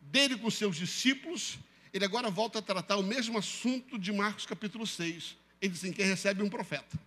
dele 0.00 0.38
com 0.38 0.50
seus 0.50 0.76
discípulos, 0.76 1.58
ele 1.92 2.04
agora 2.04 2.30
volta 2.30 2.58
a 2.60 2.62
tratar 2.62 2.96
o 2.96 3.02
mesmo 3.02 3.38
assunto 3.38 3.98
de 3.98 4.12
Marcos 4.12 4.46
capítulo 4.46 4.86
6. 4.86 5.36
Ele 5.60 5.72
diz 5.72 5.82
assim: 5.82 5.92
quem 5.92 6.06
recebe 6.06 6.42
um 6.42 6.48
profeta. 6.48 6.98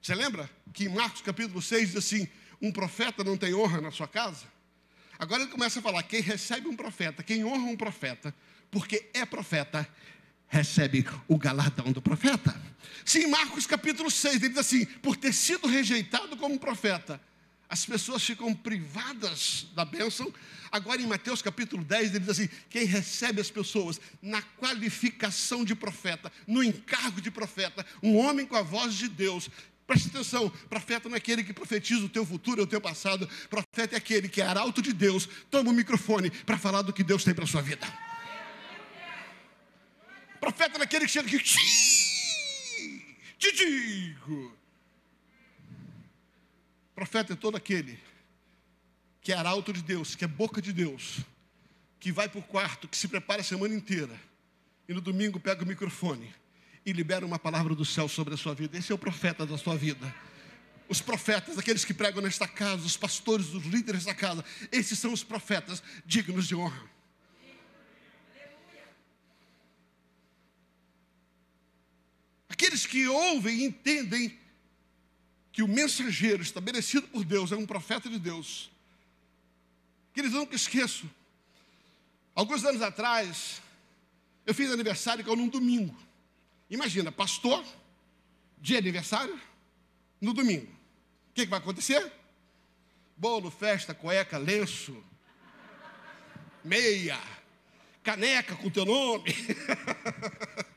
Você 0.00 0.14
lembra 0.14 0.50
que 0.72 0.84
em 0.84 0.88
Marcos 0.88 1.20
capítulo 1.20 1.60
6 1.60 1.88
diz 1.88 1.96
assim: 1.96 2.26
um 2.60 2.72
profeta 2.72 3.22
não 3.22 3.36
tem 3.36 3.54
honra 3.54 3.80
na 3.80 3.90
sua 3.90 4.08
casa? 4.08 4.46
Agora 5.18 5.42
ele 5.42 5.50
começa 5.50 5.78
a 5.78 5.82
falar: 5.82 6.02
quem 6.02 6.22
recebe 6.22 6.68
um 6.68 6.76
profeta, 6.76 7.22
quem 7.22 7.44
honra 7.44 7.70
um 7.70 7.76
profeta, 7.76 8.34
porque 8.72 9.10
é 9.12 9.24
profeta, 9.26 9.86
recebe 10.48 11.06
o 11.28 11.38
galardão 11.38 11.92
do 11.92 12.00
profeta. 12.02 12.58
Sim, 13.04 13.26
Marcos 13.26 13.66
capítulo 13.66 14.10
6, 14.10 14.36
ele 14.36 14.48
diz 14.48 14.58
assim: 14.58 14.84
por 14.84 15.14
ter 15.14 15.32
sido 15.32 15.68
rejeitado 15.68 16.36
como 16.38 16.58
profeta, 16.58 17.20
as 17.68 17.84
pessoas 17.84 18.24
ficam 18.24 18.52
privadas 18.54 19.66
da 19.74 19.84
bênção. 19.84 20.32
Agora, 20.70 21.02
em 21.02 21.06
Mateus 21.06 21.42
capítulo 21.42 21.84
10, 21.84 22.10
ele 22.10 22.20
diz 22.20 22.30
assim: 22.30 22.48
quem 22.70 22.86
recebe 22.86 23.42
as 23.42 23.50
pessoas 23.50 24.00
na 24.22 24.40
qualificação 24.40 25.64
de 25.64 25.74
profeta, 25.74 26.32
no 26.46 26.62
encargo 26.62 27.20
de 27.20 27.30
profeta, 27.30 27.84
um 28.02 28.16
homem 28.16 28.46
com 28.46 28.56
a 28.56 28.62
voz 28.62 28.94
de 28.94 29.08
Deus. 29.08 29.50
Preste 29.86 30.08
atenção, 30.08 30.48
profeta 30.70 31.08
não 31.08 31.16
é 31.16 31.18
aquele 31.18 31.44
que 31.44 31.52
profetiza 31.52 32.04
o 32.04 32.08
teu 32.08 32.24
futuro 32.24 32.62
o 32.62 32.66
teu 32.66 32.80
passado, 32.80 33.28
profeta 33.50 33.96
é 33.96 33.98
aquele 33.98 34.28
que 34.28 34.40
é 34.40 34.46
arauto 34.46 34.80
de 34.80 34.92
Deus, 34.92 35.28
toma 35.50 35.70
o 35.70 35.74
microfone 35.74 36.30
para 36.30 36.56
falar 36.56 36.82
do 36.82 36.92
que 36.92 37.02
Deus 37.02 37.24
tem 37.24 37.34
para 37.34 37.44
a 37.44 37.48
sua 37.48 37.60
vida. 37.60 37.86
Profeta 40.42 40.76
é 40.76 40.82
aquele 40.82 41.06
que 41.06 41.12
chega 41.12 41.28
aqui, 41.28 41.38
te 43.38 43.52
digo, 43.52 44.52
Profeta 46.96 47.34
é 47.34 47.36
todo 47.36 47.56
aquele 47.56 47.96
que 49.20 49.32
é 49.32 49.36
arauto 49.36 49.72
de 49.72 49.80
Deus, 49.84 50.16
que 50.16 50.24
é 50.24 50.26
boca 50.26 50.60
de 50.60 50.72
Deus, 50.72 51.20
que 52.00 52.10
vai 52.10 52.28
para 52.28 52.40
o 52.40 52.42
quarto, 52.42 52.88
que 52.88 52.96
se 52.96 53.06
prepara 53.06 53.40
a 53.40 53.44
semana 53.44 53.72
inteira 53.72 54.20
e 54.88 54.92
no 54.92 55.00
domingo 55.00 55.38
pega 55.38 55.62
o 55.62 55.66
microfone 55.66 56.34
e 56.84 56.92
libera 56.92 57.24
uma 57.24 57.38
palavra 57.38 57.72
do 57.76 57.84
céu 57.84 58.08
sobre 58.08 58.34
a 58.34 58.36
sua 58.36 58.52
vida. 58.52 58.76
Esse 58.76 58.90
é 58.90 58.94
o 58.96 58.98
profeta 58.98 59.46
da 59.46 59.56
sua 59.56 59.76
vida. 59.76 60.12
Os 60.88 61.00
profetas, 61.00 61.56
aqueles 61.56 61.84
que 61.84 61.94
pregam 61.94 62.20
nesta 62.20 62.48
casa, 62.48 62.84
os 62.84 62.96
pastores, 62.96 63.54
os 63.54 63.64
líderes 63.64 64.06
da 64.06 64.12
casa, 64.14 64.44
esses 64.72 64.98
são 64.98 65.12
os 65.12 65.22
profetas 65.22 65.80
dignos 66.04 66.48
de 66.48 66.56
honra. 66.56 66.91
Aqueles 72.62 72.86
que 72.86 73.08
ouvem 73.08 73.58
e 73.58 73.64
entendem 73.64 74.38
que 75.50 75.64
o 75.64 75.68
mensageiro 75.68 76.44
estabelecido 76.44 77.08
por 77.08 77.24
Deus 77.24 77.50
é 77.50 77.56
um 77.56 77.66
profeta 77.66 78.08
de 78.08 78.20
Deus. 78.20 78.70
Que 80.14 80.20
eles 80.20 80.30
nunca 80.30 80.54
esqueço. 80.54 81.10
Alguns 82.36 82.64
anos 82.64 82.80
atrás, 82.80 83.60
eu 84.46 84.54
fiz 84.54 84.70
aniversário 84.70 85.24
que 85.24 85.30
é 85.30 85.34
num 85.34 85.48
domingo. 85.48 85.92
Imagina, 86.70 87.10
pastor, 87.10 87.64
de 88.60 88.76
aniversário, 88.76 89.40
no 90.20 90.32
domingo. 90.32 90.70
O 91.30 91.34
que, 91.34 91.42
que 91.42 91.50
vai 91.50 91.58
acontecer? 91.58 92.12
Bolo, 93.16 93.50
festa, 93.50 93.92
cueca, 93.92 94.38
lenço, 94.38 95.02
meia, 96.62 97.18
caneca 98.04 98.54
com 98.54 98.70
teu 98.70 98.84
nome. 98.84 99.34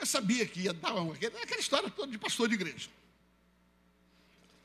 eu 0.00 0.06
sabia 0.06 0.46
que 0.46 0.60
ia 0.62 0.72
dar 0.72 0.94
uma, 0.94 1.14
aquela 1.14 1.60
história 1.60 1.90
toda 1.90 2.10
de 2.10 2.18
pastor 2.18 2.48
de 2.48 2.54
igreja 2.54 2.88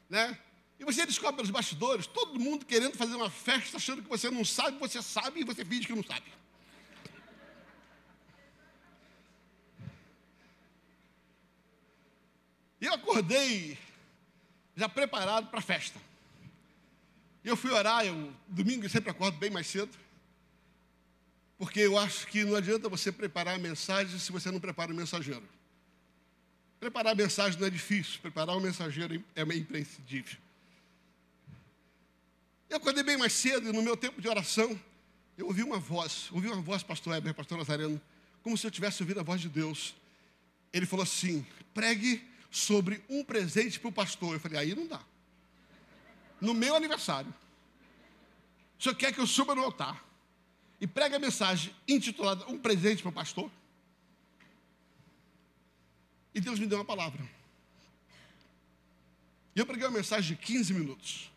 né? 0.10 0.38
E 0.80 0.84
você 0.84 1.06
descobre 1.06 1.38
pelos 1.38 1.52
bastidores, 1.52 2.06
todo 2.06 2.40
mundo 2.40 2.66
querendo 2.66 2.98
fazer 2.98 3.16
uma 3.16 3.30
festa, 3.30 3.78
achando 3.78 4.04
que 4.04 4.10
você 4.10 4.30
não 4.30 4.44
sabe, 4.44 4.78
você 4.78 5.02
sabe 5.02 5.42
e 5.42 5.44
você 5.44 5.64
finge 5.64 5.88
que 5.88 5.94
não 5.94 6.04
sabe. 6.04 6.26
E 12.82 12.86
eu 12.86 12.94
acordei 12.94 13.78
já 14.76 14.90
preparado 14.90 15.50
para 15.50 15.60
a 15.60 15.62
festa. 15.62 16.00
E 17.44 17.48
eu 17.48 17.56
fui 17.56 17.72
orar, 17.72 18.06
eu, 18.06 18.34
domingo 18.48 18.86
eu 18.86 18.90
sempre 18.90 19.10
acordo 19.10 19.38
bem 19.38 19.50
mais 19.50 19.68
cedo, 19.68 19.96
porque 21.58 21.80
eu 21.80 21.98
acho 21.98 22.28
que 22.28 22.44
não 22.44 22.56
adianta 22.56 22.90
você 22.90 23.12
preparar 23.12 23.56
a 23.56 23.58
mensagem 23.58 24.20
se 24.20 24.32
você 24.32 24.52
não 24.52 24.60
prepara 24.60 24.92
o 24.92 24.96
mensageiro. 24.96 25.44
Preparar 26.80 27.14
a 27.14 27.16
mensagem 27.16 27.60
não 27.60 27.68
é 27.68 27.70
difícil, 27.70 28.20
preparar 28.22 28.56
o 28.56 28.60
mensageiro 28.60 29.24
é 29.36 29.42
imprescindível. 29.42 30.38
Eu 32.70 32.78
acordei 32.78 33.04
bem 33.04 33.18
mais 33.18 33.32
cedo 33.32 33.70
e 33.70 33.72
no 33.72 33.82
meu 33.82 33.96
tempo 33.96 34.22
de 34.22 34.28
oração, 34.28 34.80
eu 35.38 35.48
ouvi 35.48 35.64
uma 35.64 35.80
voz, 35.80 36.30
ouvi 36.32 36.48
uma 36.48 36.62
voz, 36.62 36.84
pastor 36.84 37.16
Heber, 37.16 37.34
pastor 37.34 37.58
Nazareno, 37.58 38.02
como 38.44 38.58
se 38.58 38.68
eu 38.68 38.72
tivesse 38.72 39.02
ouvido 39.02 39.22
a 39.22 39.24
voz 39.24 39.40
de 39.40 39.48
Deus. 39.48 39.96
Ele 40.74 40.86
falou 40.86 41.04
assim: 41.04 41.46
pregue 41.74 42.22
sobre 42.52 43.02
um 43.10 43.24
presente 43.24 43.80
para 43.80 43.90
o 43.90 43.94
pastor. 43.94 44.34
Eu 44.34 44.40
falei, 44.40 44.60
aí 44.60 44.76
não 44.76 44.88
dá. 44.88 45.02
No 46.42 46.54
meu 46.54 46.76
aniversário. 46.76 47.34
O 48.78 48.84
senhor 48.84 48.96
quer 48.96 49.14
que 49.14 49.20
eu 49.20 49.28
suba 49.28 49.56
no 49.56 49.64
altar 49.64 50.05
e 50.80 50.88
pregue 50.88 51.16
a 51.16 51.20
mensagem 51.20 51.74
intitulada 51.88 52.46
Um 52.48 52.58
presente 52.58 53.02
para 53.02 53.10
o 53.10 53.14
pastor? 53.14 53.52
E 56.34 56.42
Deus 56.42 56.60
me 56.60 56.68
deu 56.68 56.78
uma 56.78 56.86
palavra. 56.86 57.24
E 59.56 59.60
eu 59.60 59.66
preguei 59.66 59.88
uma 59.88 59.98
mensagem 59.98 60.36
de 60.36 60.42
15 60.42 60.74
minutos 60.74 61.32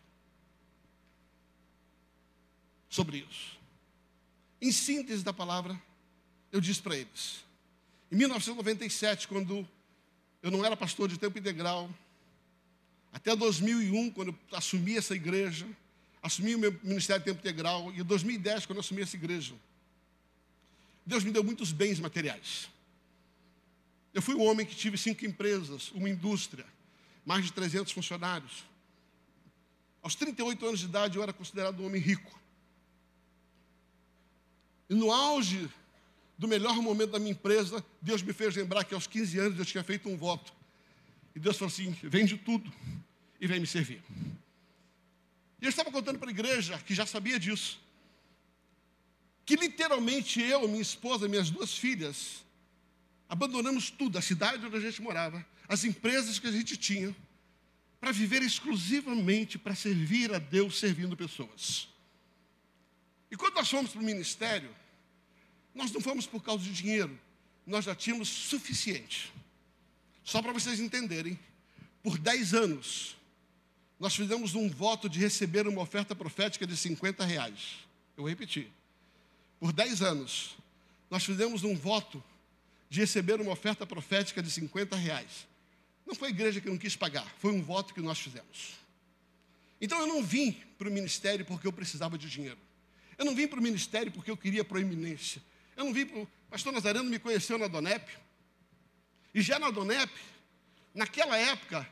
sobre 2.89 3.25
isso. 3.29 3.57
Em 4.61 4.73
síntese 4.73 5.23
da 5.23 5.31
palavra, 5.31 5.81
eu 6.51 6.59
disse 6.59 6.81
para 6.81 6.97
eles: 6.97 7.45
em 8.11 8.17
1997, 8.17 9.27
quando 9.27 9.65
eu 10.43 10.51
não 10.51 10.65
era 10.65 10.75
pastor 10.75 11.07
de 11.07 11.17
tempo 11.17 11.37
integral, 11.37 11.89
até 13.11 13.35
2001, 13.35 14.11
quando 14.11 14.29
eu 14.29 14.57
assumi 14.57 14.97
essa 14.97 15.15
igreja, 15.15 15.67
assumi 16.21 16.55
o 16.55 16.59
meu 16.59 16.77
ministério 16.83 17.23
de 17.23 17.31
tempo 17.31 17.39
integral, 17.39 17.91
e 17.93 18.01
em 18.01 18.03
2010, 18.03 18.65
quando 18.65 18.77
eu 18.77 18.81
assumi 18.81 19.01
essa 19.01 19.15
igreja, 19.15 19.53
Deus 21.05 21.23
me 21.23 21.31
deu 21.31 21.43
muitos 21.43 21.71
bens 21.71 21.99
materiais. 21.99 22.69
Eu 24.13 24.21
fui 24.21 24.35
um 24.35 24.43
homem 24.45 24.65
que 24.65 24.75
tive 24.75 24.97
cinco 24.97 25.25
empresas, 25.25 25.91
uma 25.91 26.09
indústria, 26.09 26.65
mais 27.25 27.45
de 27.45 27.53
300 27.53 27.91
funcionários. 27.91 28.63
Aos 30.01 30.15
38 30.15 30.65
anos 30.65 30.79
de 30.79 30.85
idade, 30.85 31.17
eu 31.17 31.23
era 31.23 31.33
considerado 31.33 31.81
um 31.81 31.85
homem 31.85 32.01
rico. 32.01 32.39
E 34.89 34.95
no 34.95 35.11
auge 35.11 35.69
do 36.37 36.47
melhor 36.47 36.75
momento 36.77 37.11
da 37.11 37.19
minha 37.19 37.31
empresa, 37.31 37.83
Deus 38.01 38.23
me 38.23 38.33
fez 38.33 38.55
lembrar 38.55 38.83
que 38.83 38.93
aos 38.93 39.05
15 39.05 39.39
anos 39.39 39.59
eu 39.59 39.65
tinha 39.65 39.83
feito 39.83 40.09
um 40.09 40.17
voto. 40.17 40.53
E 41.35 41.39
Deus 41.39 41.57
falou 41.57 41.71
assim: 41.71 41.95
vende 42.03 42.37
tudo 42.37 42.71
e 43.39 43.45
vem 43.45 43.59
me 43.59 43.67
servir. 43.67 44.01
E 45.61 45.65
eu 45.65 45.69
estava 45.69 45.91
contando 45.91 46.19
para 46.19 46.29
a 46.29 46.31
igreja, 46.31 46.77
que 46.79 46.93
já 46.93 47.05
sabia 47.05 47.39
disso, 47.39 47.79
que 49.45 49.55
literalmente 49.55 50.41
eu, 50.41 50.67
minha 50.67 50.81
esposa, 50.81 51.27
minhas 51.27 51.49
duas 51.49 51.73
filhas, 51.73 52.45
abandonamos 53.27 53.89
tudo, 53.89 54.17
a 54.17 54.21
cidade 54.21 54.65
onde 54.65 54.77
a 54.77 54.79
gente 54.79 55.01
morava, 55.01 55.45
as 55.67 55.83
empresas 55.83 56.39
que 56.39 56.47
a 56.47 56.51
gente 56.51 56.77
tinha, 56.77 57.15
para 57.99 58.11
viver 58.11 58.41
exclusivamente 58.41 59.57
para 59.57 59.75
servir 59.75 60.33
a 60.33 60.39
Deus 60.39 60.79
servindo 60.79 61.17
pessoas. 61.17 61.89
E 63.29 63.35
quando 63.35 63.55
nós 63.55 63.69
fomos 63.69 63.91
para 63.91 64.01
o 64.01 64.03
ministério, 64.03 64.73
nós 65.75 65.91
não 65.91 66.01
fomos 66.01 66.25
por 66.25 66.41
causa 66.41 66.63
de 66.63 66.71
dinheiro, 66.71 67.19
nós 67.65 67.85
já 67.85 67.93
tínhamos 67.93 68.29
suficiente. 68.29 69.31
Só 70.23 70.41
para 70.41 70.53
vocês 70.53 70.79
entenderem, 70.79 71.37
por 72.01 72.17
10 72.17 72.53
anos, 72.53 73.17
nós 73.99 74.15
fizemos 74.15 74.55
um 74.55 74.69
voto 74.69 75.09
de 75.09 75.19
receber 75.19 75.67
uma 75.67 75.81
oferta 75.81 76.15
profética 76.15 76.65
de 76.65 76.77
50 76.77 77.25
reais. 77.25 77.79
Eu 78.15 78.23
vou 78.23 78.29
repetir. 78.29 78.71
Por 79.59 79.73
10 79.73 80.01
anos, 80.01 80.55
nós 81.09 81.25
fizemos 81.25 81.63
um 81.63 81.75
voto 81.75 82.23
de 82.89 83.01
receber 83.01 83.41
uma 83.41 83.51
oferta 83.51 83.85
profética 83.85 84.41
de 84.41 84.49
50 84.49 84.95
reais. 84.95 85.47
Não 86.05 86.15
foi 86.15 86.29
a 86.29 86.31
igreja 86.31 86.61
que 86.61 86.69
não 86.69 86.77
quis 86.77 86.95
pagar, 86.95 87.27
foi 87.37 87.51
um 87.51 87.61
voto 87.61 87.93
que 87.93 88.01
nós 88.01 88.17
fizemos. 88.19 88.79
Então 89.81 89.99
eu 89.99 90.07
não 90.07 90.23
vim 90.23 90.53
para 90.77 90.87
o 90.87 90.91
ministério 90.91 91.45
porque 91.45 91.67
eu 91.67 91.73
precisava 91.73 92.17
de 92.17 92.29
dinheiro. 92.29 92.57
Eu 93.17 93.25
não 93.25 93.35
vim 93.35 93.47
para 93.47 93.59
o 93.59 93.61
ministério 93.61 94.11
porque 94.11 94.31
eu 94.31 94.37
queria 94.37 94.63
proeminência. 94.63 95.41
Eu 95.75 95.85
não 95.85 95.93
vim 95.93 96.05
para 96.05 96.19
o 96.19 96.27
pastor 96.49 96.71
Nazareno 96.71 97.09
me 97.09 97.19
conheceu 97.19 97.57
na 97.57 97.67
Donep. 97.67 98.09
E 99.33 99.41
já 99.41 99.59
na 99.59 99.69
Donep, 99.69 100.11
naquela 100.93 101.37
época, 101.37 101.87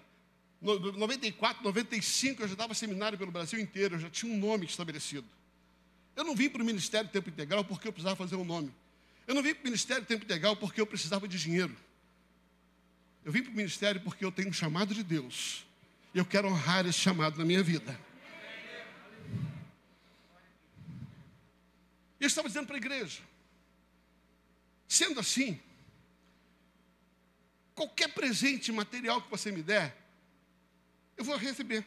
94, 0.62 1.64
95, 1.64 2.42
eu 2.42 2.48
já 2.48 2.56
dava 2.56 2.74
seminário 2.74 3.18
pelo 3.18 3.32
Brasil 3.32 3.60
inteiro, 3.60 3.96
eu 3.96 4.00
já 4.00 4.10
tinha 4.10 4.32
um 4.32 4.38
nome 4.38 4.66
estabelecido. 4.66 5.28
Eu 6.16 6.24
não 6.24 6.36
vim 6.36 6.50
para 6.50 6.62
o 6.62 6.66
Ministério 6.66 7.10
Tempo 7.10 7.30
Integral 7.30 7.64
porque 7.64 7.88
eu 7.88 7.94
precisava 7.94 8.16
fazer 8.16 8.36
um 8.36 8.44
nome. 8.44 8.74
Eu 9.28 9.36
não 9.36 9.44
vim 9.44 9.54
para 9.54 9.62
o 9.62 9.66
Ministério 9.66 10.06
Tempo 10.06 10.24
Integral 10.26 10.56
porque 10.56 10.82
eu 10.82 10.88
precisava 10.88 11.28
de 11.28 11.38
dinheiro. 11.38 11.76
Eu 13.28 13.32
vim 13.34 13.44
para 13.44 13.52
o 13.52 13.56
ministério 13.56 14.00
porque 14.00 14.24
eu 14.24 14.32
tenho 14.32 14.48
um 14.48 14.54
chamado 14.54 14.96
de 14.96 15.04
Deus. 15.04 15.66
E 16.14 16.18
eu 16.18 16.26
quero 16.26 16.48
honrar 16.48 16.86
esse 16.86 16.98
chamado 16.98 17.38
na 17.38 17.44
minha 17.44 17.62
vida. 17.62 18.00
E 22.18 22.24
eu 22.24 22.28
estava 22.28 22.48
dizendo 22.48 22.68
para 22.68 22.78
a 22.78 22.80
igreja: 22.80 23.22
sendo 24.88 25.20
assim, 25.20 25.60
qualquer 27.76 28.14
presente 28.14 28.72
material 28.72 29.22
que 29.22 29.30
você 29.30 29.52
me 29.52 29.62
der, 29.62 29.94
eu 31.18 31.26
vou 31.26 31.36
receber. 31.36 31.86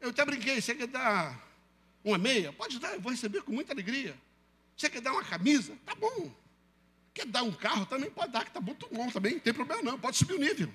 Eu 0.00 0.10
até 0.10 0.24
brinquei, 0.24 0.60
você 0.60 0.74
quer 0.74 0.86
dar 0.86 1.38
uma 2.04 2.16
meia? 2.16 2.52
Pode 2.52 2.78
dar, 2.78 2.94
eu 2.94 3.00
vou 3.00 3.10
receber 3.10 3.42
com 3.42 3.52
muita 3.52 3.72
alegria. 3.72 4.16
Você 4.76 4.88
quer 4.88 5.00
dar 5.00 5.12
uma 5.12 5.24
camisa? 5.24 5.76
Tá 5.84 5.94
bom. 5.94 6.32
Quer 7.12 7.26
dar 7.26 7.42
um 7.42 7.52
carro? 7.52 7.84
Também 7.84 8.10
pode 8.10 8.32
dar, 8.32 8.44
que 8.44 8.52
tá 8.52 8.60
muito 8.60 8.88
bom 8.92 9.10
também, 9.10 9.34
não 9.34 9.40
tem 9.40 9.52
problema 9.52 9.82
não, 9.82 9.98
pode 9.98 10.16
subir 10.16 10.34
o 10.34 10.38
nível. 10.38 10.72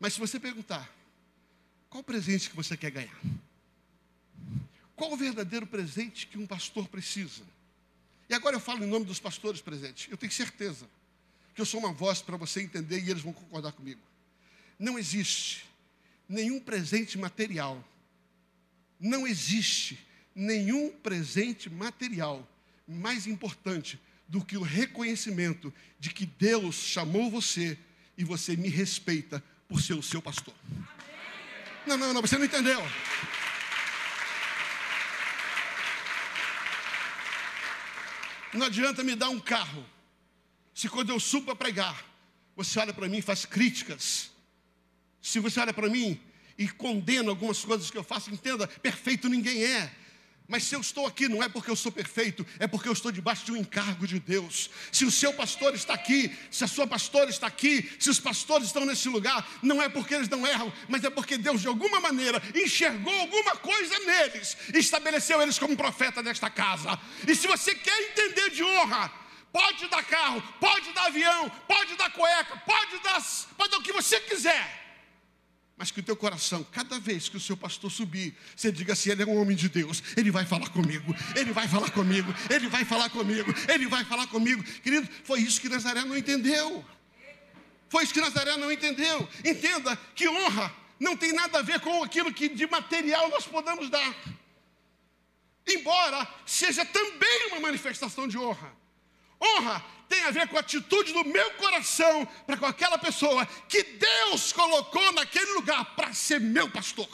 Mas 0.00 0.14
se 0.14 0.20
você 0.20 0.40
perguntar, 0.40 0.90
qual 1.88 2.02
presente 2.02 2.50
que 2.50 2.56
você 2.56 2.76
quer 2.76 2.90
ganhar? 2.90 3.20
Qual 4.96 5.12
o 5.12 5.16
verdadeiro 5.16 5.66
presente 5.66 6.26
que 6.26 6.36
um 6.36 6.46
pastor 6.46 6.88
precisa? 6.88 7.44
E 8.28 8.34
agora 8.34 8.56
eu 8.56 8.60
falo 8.60 8.82
em 8.82 8.86
nome 8.88 9.04
dos 9.04 9.20
pastores 9.20 9.60
presentes. 9.60 10.10
Eu 10.10 10.16
tenho 10.16 10.32
certeza 10.32 10.88
que 11.54 11.60
eu 11.60 11.66
sou 11.66 11.78
uma 11.78 11.92
voz 11.92 12.20
para 12.20 12.36
você 12.36 12.62
entender 12.62 12.98
e 13.00 13.10
eles 13.10 13.22
vão 13.22 13.32
concordar 13.32 13.72
comigo. 13.72 14.00
Não 14.78 14.98
existe 14.98 15.64
nenhum 16.28 16.60
presente 16.60 17.18
material, 17.18 17.86
não 18.98 19.26
existe 19.26 19.98
nenhum 20.34 20.90
presente 20.90 21.68
material 21.68 22.48
mais 22.88 23.26
importante 23.26 24.00
do 24.26 24.44
que 24.44 24.56
o 24.56 24.62
reconhecimento 24.62 25.72
de 26.00 26.10
que 26.10 26.24
Deus 26.24 26.76
chamou 26.76 27.30
você 27.30 27.78
e 28.16 28.24
você 28.24 28.56
me 28.56 28.68
respeita 28.68 29.44
por 29.68 29.80
ser 29.80 29.94
o 29.94 30.02
seu 30.02 30.22
pastor. 30.22 30.54
Não, 31.86 31.96
não, 31.96 32.14
não, 32.14 32.20
você 32.22 32.38
não 32.38 32.44
entendeu. 32.44 32.80
Não 38.54 38.66
adianta 38.66 39.04
me 39.04 39.14
dar 39.14 39.28
um 39.28 39.40
carro, 39.40 39.84
se 40.74 40.88
quando 40.88 41.10
eu 41.10 41.20
subo 41.20 41.46
para 41.46 41.56
pregar, 41.56 42.04
você 42.56 42.78
olha 42.78 42.92
para 42.92 43.08
mim 43.08 43.18
e 43.18 43.22
faz 43.22 43.44
críticas. 43.44 44.31
Se 45.22 45.38
você 45.38 45.60
olha 45.60 45.72
para 45.72 45.88
mim 45.88 46.20
e 46.58 46.68
condena 46.68 47.30
algumas 47.30 47.64
coisas 47.64 47.90
que 47.90 47.96
eu 47.96 48.02
faço, 48.02 48.30
entenda, 48.30 48.66
perfeito 48.66 49.28
ninguém 49.28 49.64
é. 49.64 49.90
Mas 50.48 50.64
se 50.64 50.74
eu 50.74 50.80
estou 50.80 51.06
aqui, 51.06 51.28
não 51.28 51.42
é 51.42 51.48
porque 51.48 51.70
eu 51.70 51.76
sou 51.76 51.90
perfeito, 51.90 52.44
é 52.58 52.66
porque 52.66 52.88
eu 52.88 52.92
estou 52.92 53.12
debaixo 53.12 53.44
de 53.46 53.52
um 53.52 53.56
encargo 53.56 54.06
de 54.06 54.18
Deus. 54.18 54.68
Se 54.90 55.04
o 55.04 55.10
seu 55.10 55.32
pastor 55.32 55.74
está 55.74 55.94
aqui, 55.94 56.36
se 56.50 56.64
a 56.64 56.66
sua 56.66 56.86
pastora 56.86 57.30
está 57.30 57.46
aqui, 57.46 57.90
se 57.98 58.10
os 58.10 58.18
pastores 58.18 58.66
estão 58.66 58.84
nesse 58.84 59.08
lugar, 59.08 59.48
não 59.62 59.80
é 59.80 59.88
porque 59.88 60.14
eles 60.14 60.28
não 60.28 60.46
erram, 60.46 60.70
mas 60.88 61.04
é 61.04 61.10
porque 61.10 61.38
Deus, 61.38 61.62
de 61.62 61.68
alguma 61.68 62.00
maneira, 62.00 62.42
enxergou 62.54 63.14
alguma 63.20 63.56
coisa 63.56 63.98
neles 64.00 64.56
estabeleceu 64.74 65.40
eles 65.40 65.58
como 65.58 65.76
profeta 65.76 66.22
desta 66.22 66.50
casa. 66.50 66.98
E 67.26 67.34
se 67.34 67.46
você 67.46 67.74
quer 67.74 68.10
entender 68.10 68.50
de 68.50 68.62
honra, 68.62 69.10
pode 69.52 69.86
dar 69.88 70.02
carro, 70.02 70.42
pode 70.60 70.92
dar 70.92 71.06
avião, 71.06 71.48
pode 71.68 71.94
dar 71.96 72.10
cueca, 72.10 72.56
pode 72.66 72.98
dar, 72.98 73.22
pode 73.56 73.70
dar 73.70 73.78
o 73.78 73.82
que 73.82 73.92
você 73.92 74.20
quiser 74.20 74.81
mas 75.76 75.90
que 75.90 76.00
o 76.00 76.02
teu 76.02 76.16
coração, 76.16 76.64
cada 76.70 76.98
vez 76.98 77.28
que 77.28 77.36
o 77.36 77.40
seu 77.40 77.56
pastor 77.56 77.90
subir, 77.90 78.36
você 78.54 78.70
diga 78.70 78.92
assim: 78.92 79.10
ele 79.10 79.22
é 79.22 79.26
um 79.26 79.40
homem 79.40 79.56
de 79.56 79.68
Deus, 79.68 80.02
ele 80.16 80.30
vai 80.30 80.44
falar 80.44 80.68
comigo, 80.68 81.14
ele 81.34 81.52
vai 81.52 81.66
falar 81.66 81.90
comigo, 81.90 82.32
ele 82.50 82.68
vai 82.68 82.84
falar 82.84 83.08
comigo, 83.10 83.52
ele 83.68 83.86
vai 83.86 84.04
falar 84.04 84.26
comigo. 84.26 84.62
Querido, 84.62 85.08
foi 85.24 85.40
isso 85.40 85.60
que 85.60 85.68
Nazaré 85.68 86.04
não 86.04 86.16
entendeu. 86.16 86.84
Foi 87.88 88.04
isso 88.04 88.14
que 88.14 88.20
Nazaré 88.20 88.56
não 88.56 88.72
entendeu. 88.72 89.28
Entenda 89.44 89.96
que 90.14 90.28
honra 90.28 90.74
não 90.98 91.16
tem 91.16 91.32
nada 91.32 91.58
a 91.58 91.62
ver 91.62 91.80
com 91.80 92.02
aquilo 92.02 92.32
que 92.32 92.48
de 92.48 92.66
material 92.66 93.28
nós 93.28 93.46
podemos 93.46 93.90
dar. 93.90 94.14
Embora 95.66 96.26
seja 96.46 96.84
também 96.84 97.48
uma 97.48 97.60
manifestação 97.60 98.26
de 98.26 98.38
honra. 98.38 98.72
Honra 99.40 99.84
tem 100.12 100.24
a 100.24 100.30
ver 100.30 100.46
com 100.46 100.58
a 100.58 100.60
atitude 100.60 101.10
do 101.14 101.24
meu 101.24 101.52
coração 101.52 102.26
para 102.46 102.58
com 102.58 102.66
aquela 102.66 102.98
pessoa 102.98 103.46
que 103.66 103.82
Deus 103.82 104.52
colocou 104.52 105.10
naquele 105.12 105.52
lugar 105.52 105.96
para 105.96 106.12
ser 106.12 106.38
meu 106.38 106.70
pastor. 106.70 107.08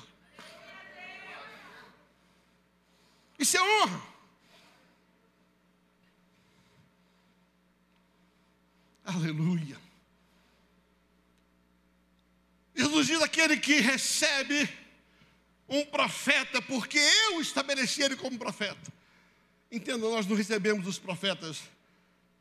Isso 3.38 3.56
é 3.56 3.62
honra. 3.62 4.02
Aleluia. 9.04 9.78
Jesus 12.74 13.06
diz 13.06 13.22
aquele 13.22 13.58
que 13.58 13.78
recebe 13.78 14.68
um 15.68 15.84
profeta, 15.86 16.60
porque 16.62 16.98
eu 16.98 17.40
estabeleci 17.40 18.02
ele 18.02 18.16
como 18.16 18.36
profeta. 18.36 18.92
Entenda, 19.70 20.08
nós 20.10 20.26
não 20.26 20.34
recebemos 20.34 20.84
os 20.88 20.98
profetas 20.98 21.62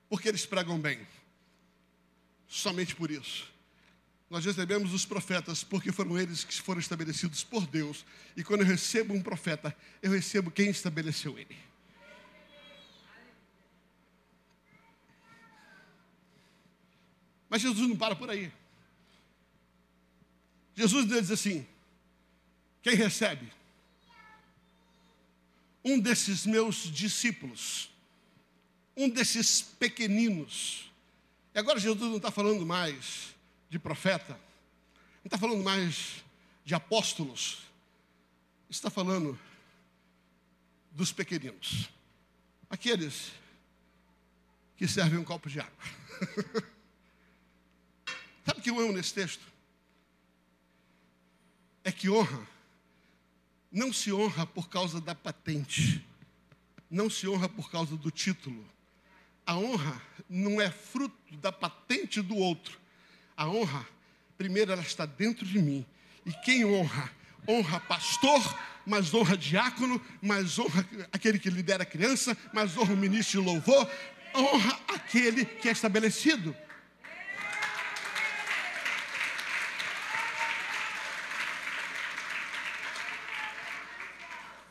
porque 0.10 0.30
eles 0.30 0.46
pregam 0.46 0.80
bem. 0.80 1.06
Somente 2.48 2.96
por 2.96 3.12
isso. 3.12 3.52
Nós 4.30 4.44
recebemos 4.44 4.94
os 4.94 5.06
profetas 5.06 5.64
porque 5.64 5.92
foram 5.92 6.20
eles 6.20 6.44
que 6.44 6.54
foram 6.62 6.80
estabelecidos 6.80 7.44
por 7.44 7.66
Deus. 7.66 8.06
E 8.36 8.44
quando 8.44 8.62
eu 8.62 8.68
recebo 8.68 9.14
um 9.14 9.22
profeta, 9.22 9.76
eu 10.02 10.12
recebo 10.12 10.52
quem 10.52 10.70
estabeleceu 10.70 11.38
ele. 11.38 11.58
Mas 17.50 17.62
Jesus 17.62 17.88
não 17.88 17.96
para 17.96 18.16
por 18.16 18.30
aí. 18.30 18.52
Jesus 20.76 21.08
diz 21.08 21.32
assim: 21.32 21.66
quem 22.82 22.96
recebe? 22.96 23.52
Um 25.84 25.98
desses 26.00 26.46
meus 26.46 26.92
discípulos 26.92 27.90
um 28.98 29.08
desses 29.08 29.62
pequeninos. 29.62 30.92
E 31.54 31.60
agora 31.60 31.80
Jesus 31.80 32.10
não 32.10 32.18
está 32.18 32.32
falando 32.32 32.66
mais 32.66 33.34
de 33.70 33.80
profeta, 33.80 34.34
não 34.34 35.28
está 35.28 35.38
falando 35.38 35.64
mais 35.64 36.24
de 36.66 36.76
apóstolos, 36.76 37.60
está 38.70 38.90
falando 38.90 39.40
dos 40.92 41.12
pequeninos, 41.14 41.90
aqueles 42.70 43.32
que 44.76 44.88
servem 44.88 45.20
um 45.20 45.24
copo 45.24 45.50
de 45.50 45.60
água. 45.60 45.72
Sabe 48.46 48.60
o 48.60 48.64
que 48.64 48.70
eu 48.70 48.80
amo 48.80 48.94
nesse 48.94 49.14
texto? 49.14 49.46
É 51.84 51.92
que 51.92 52.10
honra 52.10 52.58
não 53.72 53.92
se 53.92 54.12
honra 54.12 54.46
por 54.46 54.70
causa 54.70 55.00
da 55.00 55.14
patente, 55.14 56.06
não 56.90 57.10
se 57.10 57.28
honra 57.28 57.50
por 57.50 57.70
causa 57.70 57.96
do 57.96 58.10
título, 58.10 58.66
a 59.48 59.56
honra 59.56 60.02
não 60.30 60.60
é 60.60 60.70
fruto 60.70 61.16
da 61.38 61.54
patente 61.54 62.22
do 62.22 62.36
outro. 62.36 62.78
A 63.36 63.48
honra, 63.48 63.88
primeiro, 64.38 64.74
ela 64.74 64.82
está 64.82 65.06
dentro 65.06 65.46
de 65.46 65.58
mim. 65.60 65.86
E 66.26 66.34
quem 66.44 66.66
honra? 66.66 67.10
Honra 67.48 67.80
pastor, 67.80 68.60
mas 68.86 69.14
honra 69.14 69.38
diácono, 69.38 70.06
mas 70.22 70.60
honra 70.60 70.86
aquele 71.14 71.40
que 71.40 71.50
lidera 71.50 71.84
a 71.84 71.86
criança, 71.86 72.38
mas 72.52 72.78
honra 72.78 72.94
o 72.94 72.98
ministro 72.98 73.40
de 73.40 73.48
louvor, 73.48 73.90
honra 74.36 74.80
aquele 74.90 75.46
que 75.46 75.70
é 75.70 75.72
estabelecido. 75.72 76.54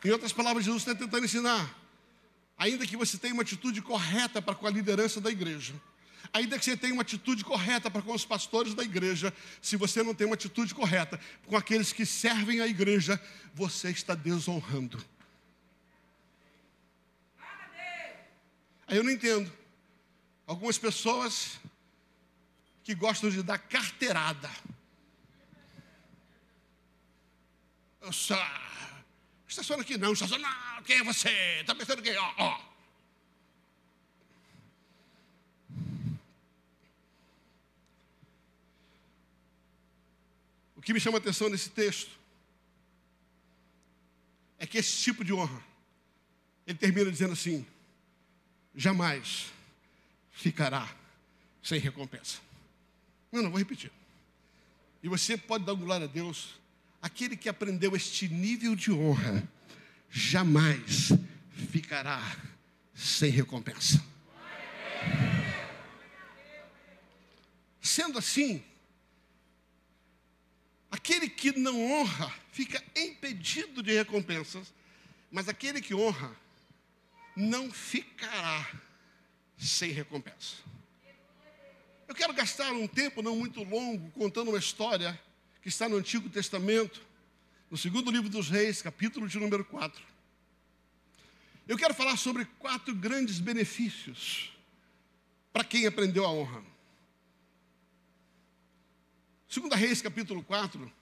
Em 0.04 0.10
outras 0.10 0.34
palavras, 0.34 0.66
Jesus 0.66 0.82
está 0.82 0.94
tentando 0.94 1.24
ensinar 1.24 1.85
ainda 2.56 2.86
que 2.86 2.96
você 2.96 3.18
tenha 3.18 3.34
uma 3.34 3.42
atitude 3.42 3.82
correta 3.82 4.40
para 4.40 4.54
com 4.54 4.66
a 4.66 4.70
liderança 4.70 5.20
da 5.20 5.30
igreja, 5.30 5.74
ainda 6.32 6.58
que 6.58 6.64
você 6.64 6.76
tenha 6.76 6.92
uma 6.92 7.02
atitude 7.02 7.44
correta 7.44 7.90
para 7.90 8.02
com 8.02 8.12
os 8.12 8.24
pastores 8.24 8.74
da 8.74 8.82
igreja, 8.82 9.32
se 9.60 9.76
você 9.76 10.02
não 10.02 10.14
tem 10.14 10.26
uma 10.26 10.34
atitude 10.34 10.74
correta 10.74 11.20
com 11.46 11.56
aqueles 11.56 11.92
que 11.92 12.06
servem 12.06 12.60
a 12.60 12.66
igreja, 12.66 13.20
você 13.54 13.90
está 13.90 14.14
desonrando. 14.14 15.04
Aí 18.86 18.96
eu 18.96 19.04
não 19.04 19.10
entendo. 19.10 19.52
Algumas 20.46 20.78
pessoas 20.78 21.58
que 22.84 22.94
gostam 22.94 23.28
de 23.28 23.42
dar 23.42 23.58
carteirada. 23.58 24.48
Eu 28.00 28.12
só 28.12 28.38
Estaciona 29.56 29.80
aqui 29.80 29.96
não, 29.96 30.12
estaciona. 30.12 30.46
Quem 30.84 30.96
é 30.96 31.02
você? 31.02 31.30
Está 31.60 31.74
pensando 31.74 32.02
quem? 32.02 32.14
Ó, 32.18 32.34
ó. 32.36 32.60
O 40.76 40.82
que 40.82 40.92
me 40.92 41.00
chama 41.00 41.16
a 41.16 41.20
atenção 41.20 41.48
nesse 41.48 41.70
texto 41.70 42.10
é 44.58 44.66
que 44.66 44.76
esse 44.76 45.02
tipo 45.02 45.24
de 45.24 45.32
honra, 45.32 45.64
ele 46.66 46.76
termina 46.76 47.10
dizendo 47.10 47.32
assim: 47.32 47.66
jamais 48.74 49.50
ficará 50.32 50.94
sem 51.62 51.80
recompensa. 51.80 52.40
Não, 53.32 53.40
não, 53.42 53.50
vou 53.50 53.58
repetir. 53.58 53.90
E 55.02 55.08
você 55.08 55.38
pode 55.38 55.64
dar 55.64 55.72
um 55.72 55.78
glória 55.78 56.04
a 56.04 56.10
Deus 56.10 56.56
Aquele 57.06 57.36
que 57.36 57.48
aprendeu 57.48 57.94
este 57.94 58.28
nível 58.28 58.74
de 58.74 58.90
honra, 58.90 59.48
jamais 60.10 61.12
ficará 61.70 62.20
sem 62.92 63.30
recompensa. 63.30 64.04
Sendo 67.80 68.18
assim, 68.18 68.60
aquele 70.90 71.28
que 71.28 71.56
não 71.56 71.80
honra 71.92 72.34
fica 72.50 72.82
impedido 72.96 73.84
de 73.84 73.92
recompensas, 73.92 74.74
mas 75.30 75.48
aquele 75.48 75.80
que 75.80 75.94
honra 75.94 76.36
não 77.36 77.70
ficará 77.70 78.68
sem 79.56 79.92
recompensa. 79.92 80.56
Eu 82.08 82.16
quero 82.16 82.34
gastar 82.34 82.72
um 82.72 82.88
tempo 82.88 83.22
não 83.22 83.36
muito 83.36 83.62
longo 83.62 84.10
contando 84.10 84.48
uma 84.48 84.58
história 84.58 85.16
que 85.66 85.70
está 85.70 85.88
no 85.88 85.96
Antigo 85.96 86.30
Testamento, 86.30 87.02
no 87.68 87.76
segundo 87.76 88.08
livro 88.08 88.28
dos 88.28 88.48
Reis, 88.48 88.80
capítulo 88.80 89.26
de 89.26 89.36
número 89.36 89.64
4. 89.64 90.00
Eu 91.66 91.76
quero 91.76 91.92
falar 91.92 92.16
sobre 92.16 92.44
quatro 92.60 92.94
grandes 92.94 93.40
benefícios 93.40 94.52
para 95.52 95.64
quem 95.64 95.84
aprendeu 95.84 96.24
a 96.24 96.30
honra. 96.30 96.62
Segunda 99.48 99.74
Reis, 99.74 100.00
capítulo 100.00 100.40
4. 100.44 100.92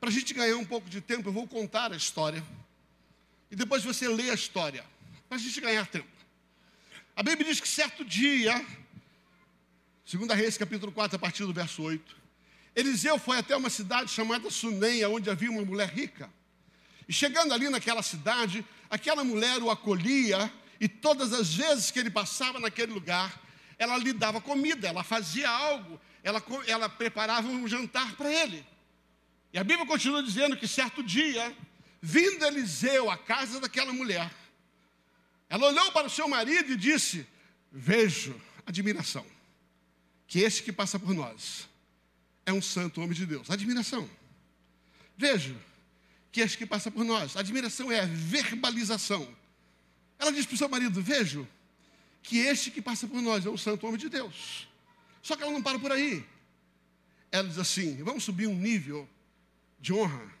Para 0.00 0.08
a 0.08 0.12
gente 0.12 0.34
ganhar 0.34 0.56
um 0.56 0.64
pouco 0.64 0.90
de 0.90 1.00
tempo, 1.00 1.28
eu 1.28 1.32
vou 1.32 1.46
contar 1.46 1.92
a 1.92 1.96
história. 1.96 2.44
E 3.52 3.54
depois 3.54 3.84
você 3.84 4.08
lê 4.08 4.30
a 4.30 4.34
história. 4.34 4.84
Para 5.28 5.38
a 5.38 5.40
gente 5.40 5.60
ganhar 5.60 5.86
tempo. 5.86 6.10
A 7.14 7.22
Bíblia 7.22 7.48
diz 7.48 7.60
que 7.60 7.68
certo 7.68 8.04
dia, 8.04 8.66
segunda 10.04 10.34
Reis, 10.34 10.58
capítulo 10.58 10.90
4, 10.90 11.14
a 11.14 11.18
partir 11.20 11.46
do 11.46 11.52
verso 11.52 11.84
8, 11.84 12.18
Eliseu 12.78 13.18
foi 13.18 13.38
até 13.38 13.56
uma 13.56 13.68
cidade 13.68 14.08
chamada 14.08 14.48
Suneia, 14.50 15.08
onde 15.08 15.28
havia 15.28 15.50
uma 15.50 15.64
mulher 15.64 15.88
rica. 15.88 16.30
E 17.08 17.12
chegando 17.12 17.52
ali 17.52 17.68
naquela 17.68 18.04
cidade, 18.04 18.64
aquela 18.88 19.24
mulher 19.24 19.60
o 19.60 19.68
acolhia, 19.68 20.52
e 20.80 20.86
todas 20.86 21.32
as 21.32 21.52
vezes 21.52 21.90
que 21.90 21.98
ele 21.98 22.08
passava 22.08 22.60
naquele 22.60 22.92
lugar, 22.92 23.42
ela 23.76 23.96
lhe 23.96 24.12
dava 24.12 24.40
comida, 24.40 24.86
ela 24.86 25.02
fazia 25.02 25.50
algo, 25.50 26.00
ela, 26.22 26.40
ela 26.68 26.88
preparava 26.88 27.48
um 27.48 27.66
jantar 27.66 28.14
para 28.14 28.32
ele. 28.32 28.64
E 29.52 29.58
a 29.58 29.64
Bíblia 29.64 29.84
continua 29.84 30.22
dizendo 30.22 30.56
que 30.56 30.68
certo 30.68 31.02
dia, 31.02 31.52
vindo 32.00 32.44
Eliseu 32.46 33.10
à 33.10 33.18
casa 33.18 33.58
daquela 33.58 33.92
mulher, 33.92 34.30
ela 35.48 35.66
olhou 35.66 35.90
para 35.90 36.06
o 36.06 36.10
seu 36.10 36.28
marido 36.28 36.74
e 36.74 36.76
disse: 36.76 37.26
Vejo 37.72 38.40
admiração, 38.64 39.26
que 40.28 40.38
este 40.38 40.62
que 40.62 40.70
passa 40.70 40.96
por 40.96 41.12
nós 41.12 41.67
é 42.48 42.52
um 42.52 42.62
santo 42.62 43.02
homem 43.02 43.14
de 43.14 43.26
Deus. 43.26 43.50
Admiração. 43.50 44.08
Vejo 45.16 45.54
que 46.32 46.40
este 46.40 46.56
que 46.56 46.64
passa 46.64 46.90
por 46.90 47.04
nós. 47.04 47.36
Admiração 47.36 47.92
é 47.92 48.00
a 48.00 48.06
verbalização. 48.06 49.28
Ela 50.18 50.32
diz 50.32 50.46
para 50.46 50.54
o 50.54 50.58
seu 50.58 50.68
marido: 50.68 51.02
Vejo 51.02 51.46
que 52.22 52.38
este 52.38 52.70
que 52.70 52.80
passa 52.80 53.06
por 53.06 53.20
nós 53.20 53.44
é 53.44 53.50
um 53.50 53.58
santo 53.58 53.86
homem 53.86 53.98
de 53.98 54.08
Deus. 54.08 54.66
Só 55.22 55.36
que 55.36 55.42
ela 55.42 55.52
não 55.52 55.62
para 55.62 55.78
por 55.78 55.92
aí. 55.92 56.24
Ela 57.30 57.46
diz 57.46 57.58
assim: 57.58 58.02
Vamos 58.02 58.24
subir 58.24 58.46
um 58.46 58.56
nível 58.56 59.06
de 59.78 59.92
honra. 59.92 60.32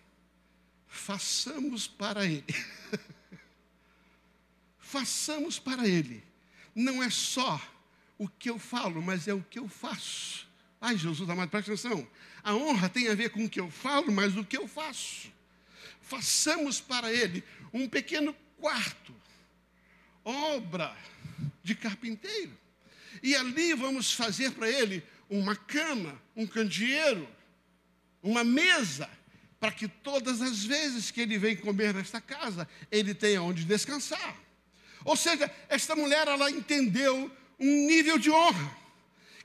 Façamos 0.86 1.86
para 1.86 2.24
ele. 2.24 2.44
façamos 4.88 5.58
para 5.58 5.86
Ele. 5.86 6.24
Não 6.74 7.02
é 7.02 7.10
só 7.10 7.60
o 8.16 8.26
que 8.26 8.48
eu 8.48 8.58
falo, 8.58 9.02
mas 9.02 9.28
é 9.28 9.34
o 9.34 9.42
que 9.42 9.58
eu 9.58 9.68
faço. 9.68 10.47
Ai, 10.80 10.96
Jesus 10.96 11.28
amado, 11.28 11.50
presta 11.50 11.72
atenção. 11.72 12.06
A 12.42 12.54
honra 12.54 12.88
tem 12.88 13.08
a 13.08 13.14
ver 13.14 13.30
com 13.30 13.44
o 13.44 13.48
que 13.48 13.60
eu 13.60 13.70
falo, 13.70 14.12
mas 14.12 14.36
o 14.36 14.44
que 14.44 14.56
eu 14.56 14.68
faço. 14.68 15.32
Façamos 16.00 16.80
para 16.80 17.12
Ele 17.12 17.42
um 17.72 17.88
pequeno 17.88 18.34
quarto, 18.58 19.14
obra 20.24 20.96
de 21.62 21.74
carpinteiro. 21.74 22.56
E 23.22 23.34
ali 23.34 23.74
vamos 23.74 24.12
fazer 24.12 24.52
para 24.52 24.70
Ele 24.70 25.02
uma 25.28 25.56
cama, 25.56 26.20
um 26.34 26.46
candeeiro, 26.46 27.28
uma 28.22 28.44
mesa, 28.44 29.08
para 29.60 29.72
que 29.72 29.88
todas 29.88 30.40
as 30.40 30.64
vezes 30.64 31.10
que 31.10 31.20
ele 31.20 31.38
vem 31.38 31.56
comer 31.56 31.92
nesta 31.92 32.20
casa, 32.20 32.68
ele 32.90 33.14
tenha 33.14 33.42
onde 33.42 33.64
descansar. 33.64 34.36
Ou 35.04 35.16
seja, 35.16 35.50
esta 35.68 35.96
mulher 35.96 36.28
ela 36.28 36.50
entendeu 36.50 37.30
um 37.58 37.86
nível 37.86 38.18
de 38.18 38.30
honra, 38.30 38.76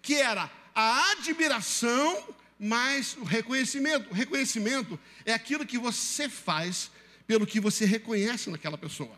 que 0.02 0.16
era 0.16 0.50
a 0.74 1.12
admiração 1.12 2.36
mais 2.60 3.16
o 3.18 3.24
reconhecimento. 3.24 4.10
O 4.10 4.14
reconhecimento 4.14 5.00
é 5.26 5.34
aquilo 5.34 5.66
que 5.66 5.78
você 5.78 6.30
faz 6.30 6.90
pelo 7.28 7.46
que 7.46 7.60
você 7.60 7.86
reconhece 7.86 8.50
naquela 8.50 8.78
pessoa. 8.78 9.16